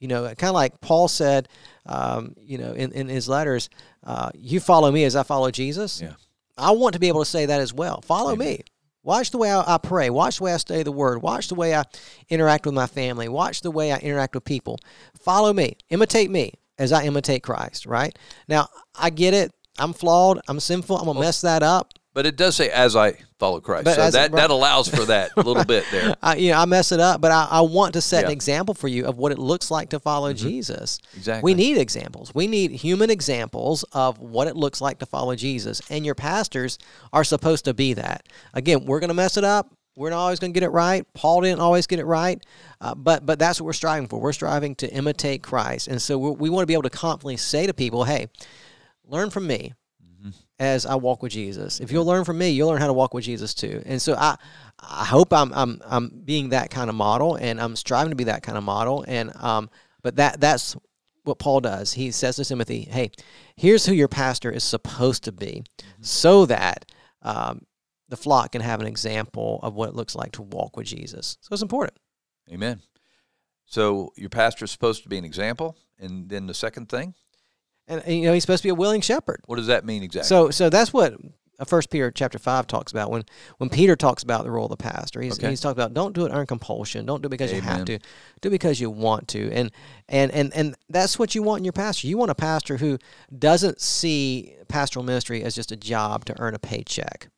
You 0.00 0.08
know, 0.08 0.24
kind 0.34 0.48
of 0.50 0.54
like 0.54 0.80
Paul 0.80 1.08
said, 1.08 1.48
um, 1.86 2.34
you 2.36 2.58
know, 2.58 2.72
in, 2.72 2.92
in 2.92 3.08
his 3.08 3.28
letters, 3.28 3.70
uh, 4.02 4.30
you 4.34 4.58
follow 4.58 4.90
me 4.90 5.04
as 5.04 5.14
I 5.14 5.22
follow 5.22 5.50
Jesus. 5.50 6.02
Yeah. 6.02 6.14
I 6.58 6.72
want 6.72 6.94
to 6.94 6.98
be 6.98 7.08
able 7.08 7.20
to 7.20 7.30
say 7.30 7.46
that 7.46 7.60
as 7.60 7.72
well. 7.72 8.00
Follow 8.00 8.32
Amen. 8.32 8.48
me. 8.48 8.60
Watch 9.04 9.30
the 9.30 9.38
way 9.38 9.52
I, 9.52 9.74
I 9.74 9.78
pray. 9.78 10.10
Watch 10.10 10.38
the 10.38 10.44
way 10.44 10.52
I 10.52 10.56
study 10.56 10.82
the 10.82 10.92
word. 10.92 11.22
Watch 11.22 11.48
the 11.48 11.54
way 11.54 11.74
I 11.74 11.84
interact 12.28 12.66
with 12.66 12.74
my 12.74 12.86
family. 12.86 13.28
Watch 13.28 13.60
the 13.60 13.70
way 13.70 13.92
I 13.92 13.98
interact 13.98 14.34
with 14.34 14.44
people. 14.44 14.78
Follow 15.20 15.52
me. 15.52 15.76
Imitate 15.90 16.30
me 16.30 16.54
as 16.76 16.92
I 16.92 17.04
imitate 17.04 17.42
Christ, 17.42 17.86
right? 17.86 18.18
Now, 18.48 18.68
I 18.94 19.10
get 19.10 19.32
it. 19.32 19.52
I'm 19.78 19.92
flawed. 19.92 20.40
I'm 20.48 20.58
sinful. 20.60 20.96
I'm 20.98 21.04
going 21.04 21.16
to 21.16 21.20
mess 21.20 21.40
that 21.42 21.62
up. 21.62 21.94
But 22.14 22.26
it 22.26 22.36
does 22.36 22.54
say, 22.54 22.70
as 22.70 22.94
I 22.94 23.14
follow 23.40 23.60
Christ. 23.60 23.84
But 23.84 23.96
so 23.96 24.10
that, 24.12 24.30
right. 24.30 24.40
that 24.40 24.50
allows 24.50 24.88
for 24.88 25.04
that 25.06 25.32
a 25.36 25.42
little 25.42 25.64
bit 25.64 25.84
there. 25.90 26.14
I, 26.22 26.36
you 26.36 26.52
know, 26.52 26.58
I 26.58 26.64
mess 26.64 26.92
it 26.92 27.00
up, 27.00 27.20
but 27.20 27.32
I, 27.32 27.48
I 27.50 27.60
want 27.62 27.94
to 27.94 28.00
set 28.00 28.24
an 28.24 28.30
example 28.30 28.72
for 28.72 28.86
you 28.86 29.04
of 29.04 29.18
what 29.18 29.32
it 29.32 29.38
looks 29.38 29.68
like 29.68 29.90
to 29.90 29.98
follow 29.98 30.32
Jesus. 30.32 31.00
Exactly. 31.16 31.52
We 31.52 31.54
need 31.54 31.76
examples. 31.76 32.32
We 32.32 32.46
need 32.46 32.70
human 32.70 33.10
examples 33.10 33.82
of 33.92 34.20
what 34.20 34.46
it 34.46 34.56
looks 34.56 34.80
like 34.80 35.00
to 35.00 35.06
follow 35.06 35.34
Jesus. 35.34 35.82
And 35.90 36.06
your 36.06 36.14
pastors 36.14 36.78
are 37.12 37.24
supposed 37.24 37.64
to 37.64 37.74
be 37.74 37.94
that. 37.94 38.28
Again, 38.54 38.84
we're 38.86 39.00
going 39.00 39.08
to 39.08 39.14
mess 39.14 39.36
it 39.36 39.44
up. 39.44 39.74
We're 39.96 40.10
not 40.10 40.18
always 40.18 40.38
going 40.38 40.52
to 40.52 40.58
get 40.58 40.64
it 40.64 40.70
right. 40.70 41.04
Paul 41.14 41.40
didn't 41.40 41.60
always 41.60 41.86
get 41.86 41.98
it 41.98 42.04
right, 42.04 42.44
uh, 42.80 42.96
but 42.96 43.24
but 43.24 43.38
that's 43.38 43.60
what 43.60 43.66
we're 43.66 43.72
striving 43.74 44.08
for. 44.08 44.20
We're 44.20 44.32
striving 44.32 44.74
to 44.76 44.92
imitate 44.92 45.44
Christ, 45.44 45.86
and 45.86 46.02
so 46.02 46.18
we 46.18 46.50
want 46.50 46.64
to 46.64 46.66
be 46.66 46.72
able 46.72 46.82
to 46.82 46.90
confidently 46.90 47.36
say 47.36 47.68
to 47.68 47.72
people, 47.72 48.02
"Hey, 48.02 48.26
learn 49.06 49.30
from 49.30 49.46
me 49.46 49.72
as 50.58 50.86
I 50.86 50.94
walk 50.94 51.22
with 51.22 51.32
Jesus. 51.32 51.80
If 51.80 51.90
you'll 51.90 52.04
learn 52.04 52.24
from 52.24 52.38
me, 52.38 52.50
you'll 52.50 52.68
learn 52.68 52.80
how 52.80 52.86
to 52.86 52.92
walk 52.92 53.14
with 53.14 53.24
Jesus 53.24 53.54
too." 53.54 53.82
And 53.86 54.00
so 54.00 54.14
I 54.14 54.36
I 54.78 55.04
hope 55.04 55.32
I'm 55.32 55.52
I'm 55.52 55.80
I'm 55.84 56.22
being 56.24 56.50
that 56.50 56.70
kind 56.70 56.88
of 56.88 56.96
model, 56.96 57.36
and 57.36 57.60
I'm 57.60 57.76
striving 57.76 58.10
to 58.10 58.16
be 58.16 58.24
that 58.24 58.42
kind 58.42 58.58
of 58.58 58.64
model. 58.64 59.04
And 59.06 59.34
um, 59.36 59.70
but 60.02 60.16
that 60.16 60.40
that's 60.40 60.76
what 61.24 61.38
Paul 61.38 61.60
does. 61.60 61.92
He 61.92 62.10
says 62.10 62.36
to 62.36 62.44
Timothy, 62.44 62.82
"Hey, 62.82 63.10
here's 63.56 63.86
who 63.86 63.92
your 63.92 64.08
pastor 64.08 64.50
is 64.50 64.64
supposed 64.64 65.24
to 65.24 65.32
be, 65.32 65.64
so 66.00 66.46
that 66.46 66.90
um, 67.22 67.62
the 68.08 68.16
flock 68.16 68.52
can 68.52 68.60
have 68.60 68.80
an 68.80 68.86
example 68.86 69.60
of 69.62 69.74
what 69.74 69.88
it 69.88 69.94
looks 69.94 70.14
like 70.14 70.32
to 70.32 70.42
walk 70.42 70.76
with 70.76 70.86
Jesus." 70.86 71.38
So 71.40 71.52
it's 71.52 71.62
important. 71.62 71.98
Amen. 72.52 72.82
So 73.66 74.12
your 74.16 74.28
pastor 74.28 74.66
is 74.66 74.70
supposed 74.70 75.02
to 75.02 75.08
be 75.08 75.18
an 75.18 75.24
example. 75.24 75.76
And 75.98 76.28
then 76.28 76.46
the 76.46 76.54
second 76.54 76.88
thing, 76.88 77.14
And, 77.86 78.02
and, 78.04 78.14
you 78.16 78.22
know, 78.26 78.32
he's 78.32 78.42
supposed 78.42 78.62
to 78.62 78.66
be 78.66 78.70
a 78.70 78.74
willing 78.74 79.00
shepherd. 79.00 79.40
what 79.46 79.56
does 79.56 79.66
that 79.66 79.84
mean 79.84 80.02
exactly? 80.02 80.28
So 80.28 80.50
so 80.50 80.70
that's 80.70 80.92
what 80.92 81.14
First 81.66 81.90
Peter 81.90 82.10
chapter 82.10 82.38
five 82.38 82.66
talks 82.66 82.90
about 82.90 83.10
when 83.10 83.24
when 83.58 83.68
Peter 83.70 83.94
talks 83.94 84.22
about 84.22 84.44
the 84.44 84.50
role 84.50 84.66
of 84.66 84.70
the 84.70 84.76
pastor. 84.82 85.20
He's 85.20 85.38
Okay. 85.38 85.50
he's 85.50 85.60
talking 85.60 85.80
about 85.80 85.94
don't 85.94 86.14
do 86.14 86.24
it 86.26 86.32
under 86.32 86.46
compulsion, 86.46 87.06
don't 87.06 87.22
do 87.22 87.26
it 87.26 87.30
because 87.30 87.52
you 87.52 87.60
have 87.60 87.84
to, 87.84 87.98
do 88.40 88.48
it 88.48 88.50
because 88.50 88.80
you 88.80 88.90
want 88.90 89.28
to, 89.28 89.50
and 89.52 89.70
and 90.08 90.32
and 90.32 90.52
and 90.54 90.74
that's 90.88 91.18
what 91.18 91.34
you 91.34 91.42
want 91.42 91.60
in 91.60 91.64
your 91.64 91.72
pastor. 91.72 92.06
You 92.08 92.16
want 92.18 92.30
a 92.30 92.34
pastor 92.34 92.78
who 92.78 92.98
doesn't 93.38 93.80
see 93.80 94.56
pastoral 94.68 95.04
ministry 95.04 95.42
as 95.44 95.54
just 95.54 95.70
a 95.70 95.76
job 95.76 96.24
to 96.24 96.34
earn 96.40 96.54
a 96.54 96.58
paycheck. 96.58 97.28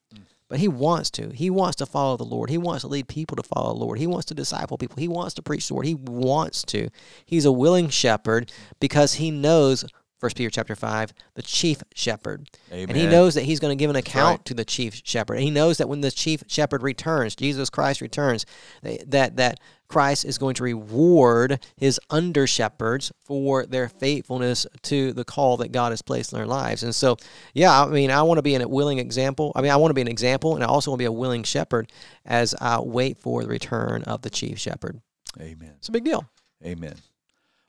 But 0.49 0.61
he 0.61 0.69
wants 0.69 1.11
to. 1.11 1.31
He 1.31 1.51
wants 1.51 1.75
to 1.77 1.87
follow 1.87 2.17
the 2.17 2.25
Lord. 2.25 2.51
He 2.51 2.57
wants 2.59 2.83
to 2.83 2.87
lead 2.87 3.09
people 3.09 3.35
to 3.37 3.43
follow 3.43 3.75
the 3.75 3.81
Lord. 3.85 3.99
He 3.99 4.07
wants 4.07 4.27
to 4.27 4.35
disciple 4.35 4.79
people. 4.79 4.97
He 4.97 5.09
wants 5.09 5.35
to 5.35 5.43
preach 5.43 5.67
the 5.67 5.75
word. 5.75 5.87
He 5.87 5.97
wants 5.97 6.63
to. 6.67 6.89
He's 7.25 7.45
a 7.45 7.51
willing 7.51 7.89
shepherd 7.89 8.53
because 8.79 9.15
he 9.15 9.33
knows 9.33 9.85
First 10.19 10.37
Peter 10.37 10.51
chapter 10.51 10.75
five, 10.75 11.13
the 11.35 11.43
chief 11.43 11.83
shepherd. 11.95 12.49
And 12.71 12.97
he 12.97 13.07
knows 13.07 13.35
that 13.35 13.43
he's 13.43 13.61
going 13.61 13.77
to 13.77 13.81
give 13.81 13.91
an 13.91 13.97
account 13.97 14.39
right. 14.39 14.45
to 14.47 14.55
the 14.55 14.65
chief 14.65 15.03
shepherd. 15.05 15.35
And 15.35 15.43
he 15.43 15.51
knows 15.51 15.79
that 15.79 15.89
when 15.89 16.01
the 16.01 16.11
chief 16.11 16.43
shepherd 16.47 16.83
returns, 16.83 17.37
Jesus 17.37 17.69
Christ 17.69 18.01
returns, 18.01 18.47
that 18.83 19.37
that 19.37 19.61
Christ 19.89 20.25
is 20.25 20.39
going 20.39 20.55
to 20.55 20.65
reward 20.65 21.65
his 21.77 22.01
under 22.11 22.47
shepherds 22.47 23.13
for 23.21 23.67
their 23.67 23.89
faithfulness 23.89 24.67
to 24.83 25.13
the 25.13 25.25
call 25.25 25.59
that 25.59 25.71
God 25.71 25.93
has 25.93 26.03
placed 26.03 26.33
in 26.33 26.39
their 26.39 26.47
lives. 26.47 26.83
And 26.83 26.95
so, 26.95 27.17
yeah, 27.55 27.83
I 27.83 27.87
mean, 27.87 28.11
I 28.11 28.23
want 28.23 28.39
to 28.39 28.43
be 28.43 28.57
a 28.57 28.67
willing 28.67 28.99
example. 28.99 29.53
I 29.55 29.63
mean, 29.63 29.71
I 29.71 29.77
want 29.77 29.91
to 29.91 29.95
be 29.95 30.01
an 30.01 30.09
example, 30.09 30.55
and 30.55 30.65
I 30.65 30.67
also 30.67 30.91
want 30.91 30.99
to 30.99 31.03
be 31.03 31.07
a 31.07 31.13
willing 31.13 31.45
shepherd 31.45 31.93
as 32.25 32.55
I 32.61 32.81
wait 32.81 33.19
for 33.19 33.43
the 33.43 33.49
return 33.49 34.03
of 34.05 34.23
the 34.23 34.31
chief 34.31 34.59
shepherd. 34.59 35.01
Amen. 35.41 35.75
It's 35.77 35.89
a 35.89 35.93
big 35.93 36.05
deal. 36.05 36.29
Amen. 36.65 36.97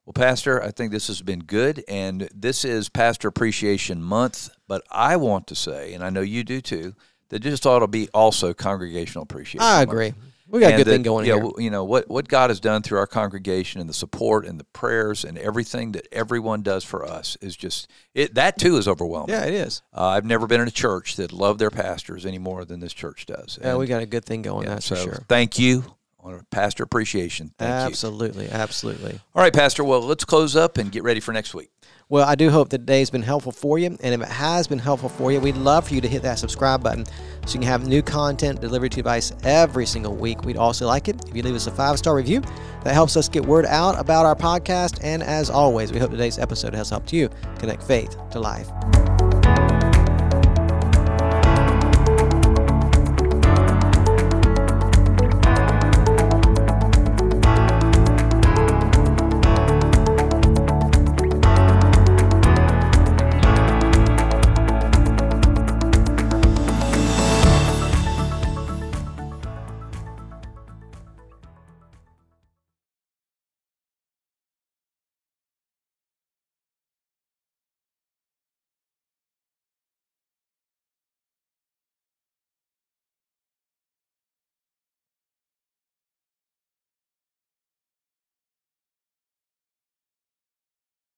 Well, 0.07 0.13
Pastor, 0.13 0.63
I 0.63 0.71
think 0.71 0.93
this 0.93 1.07
has 1.07 1.21
been 1.21 1.41
good, 1.41 1.83
and 1.85 2.29
this 2.33 2.63
is 2.63 2.87
Pastor 2.87 3.27
Appreciation 3.27 4.01
Month. 4.01 4.49
But 4.65 4.81
I 4.89 5.17
want 5.17 5.47
to 5.47 5.55
say, 5.55 5.93
and 5.93 6.01
I 6.01 6.09
know 6.09 6.21
you 6.21 6.45
do 6.45 6.61
too, 6.61 6.95
that 7.27 7.39
just 7.39 7.67
ought 7.67 7.79
to 7.79 7.87
be 7.87 8.07
also 8.13 8.53
Congregational 8.53 9.23
Appreciation. 9.23 9.59
I 9.59 9.79
Month. 9.79 9.89
agree. 9.89 10.13
We 10.47 10.61
got 10.61 10.75
a 10.75 10.77
good 10.77 10.87
that, 10.87 10.91
thing 10.91 11.01
going 11.01 11.25
yeah, 11.25 11.33
here. 11.33 11.51
You 11.57 11.69
know 11.69 11.83
what 11.83 12.07
what 12.07 12.29
God 12.29 12.51
has 12.51 12.61
done 12.61 12.83
through 12.83 12.99
our 12.99 13.05
congregation 13.05 13.81
and 13.81 13.89
the 13.89 13.93
support 13.93 14.45
and 14.45 14.57
the 14.57 14.63
prayers 14.63 15.25
and 15.25 15.37
everything 15.37 15.91
that 15.91 16.07
everyone 16.09 16.61
does 16.61 16.85
for 16.85 17.05
us 17.05 17.35
is 17.41 17.57
just 17.57 17.91
it. 18.15 18.35
That 18.35 18.57
too 18.57 18.77
is 18.77 18.87
overwhelming. 18.87 19.35
Yeah, 19.35 19.43
it 19.43 19.53
is. 19.53 19.81
Uh, 19.93 20.05
I've 20.05 20.23
never 20.23 20.47
been 20.47 20.61
in 20.61 20.69
a 20.69 20.71
church 20.71 21.17
that 21.17 21.33
loved 21.33 21.59
their 21.59 21.69
pastors 21.69 22.25
any 22.25 22.37
more 22.37 22.63
than 22.63 22.79
this 22.79 22.93
church 22.93 23.25
does. 23.25 23.59
Yeah, 23.61 23.75
we 23.75 23.87
got 23.87 24.01
a 24.01 24.05
good 24.05 24.23
thing 24.23 24.41
going. 24.41 24.67
yeah, 24.67 24.75
that's 24.75 24.85
so 24.85 24.95
for 24.95 25.01
sure. 25.01 25.25
Thank 25.27 25.59
you 25.59 25.96
on 26.33 26.45
pastor 26.51 26.83
appreciation. 26.83 27.53
Thank 27.57 27.69
you. 27.69 27.87
Absolutely, 27.87 28.49
absolutely. 28.49 29.19
All 29.35 29.41
right, 29.41 29.53
Pastor. 29.53 29.83
Well, 29.83 30.01
let's 30.01 30.25
close 30.25 30.55
up 30.55 30.77
and 30.77 30.91
get 30.91 31.03
ready 31.03 31.19
for 31.19 31.31
next 31.33 31.53
week. 31.53 31.69
Well, 32.09 32.25
I 32.25 32.35
do 32.35 32.49
hope 32.49 32.69
that 32.69 32.79
today's 32.79 33.09
been 33.09 33.21
helpful 33.21 33.51
for 33.51 33.77
you. 33.77 33.97
And 34.01 34.13
if 34.13 34.21
it 34.21 34.29
has 34.29 34.65
been 34.65 34.79
helpful 34.79 35.09
for 35.09 35.29
you, 35.29 35.41
we'd 35.41 35.57
love 35.57 35.89
for 35.89 35.93
you 35.93 35.99
to 35.99 36.07
hit 36.07 36.21
that 36.21 36.39
subscribe 36.39 36.81
button 36.81 37.05
so 37.45 37.53
you 37.53 37.59
can 37.59 37.63
have 37.63 37.85
new 37.85 38.01
content 38.01 38.61
delivered 38.61 38.93
to 38.93 38.97
your 38.97 39.03
device 39.03 39.33
every 39.43 39.85
single 39.85 40.15
week. 40.15 40.43
We'd 40.43 40.55
also 40.55 40.87
like 40.87 41.09
it 41.09 41.17
if 41.27 41.35
you 41.35 41.43
leave 41.43 41.55
us 41.55 41.67
a 41.67 41.71
five 41.71 41.97
star 41.97 42.15
review. 42.15 42.41
That 42.85 42.93
helps 42.93 43.17
us 43.17 43.27
get 43.27 43.45
word 43.45 43.65
out 43.65 43.99
about 43.99 44.25
our 44.25 44.35
podcast. 44.35 44.99
And 45.03 45.21
as 45.21 45.49
always, 45.49 45.91
we 45.91 45.99
hope 45.99 46.11
today's 46.11 46.39
episode 46.39 46.73
has 46.73 46.89
helped 46.89 47.11
you 47.11 47.29
connect 47.59 47.83
faith 47.83 48.15
to 48.31 48.39
life. 48.39 48.69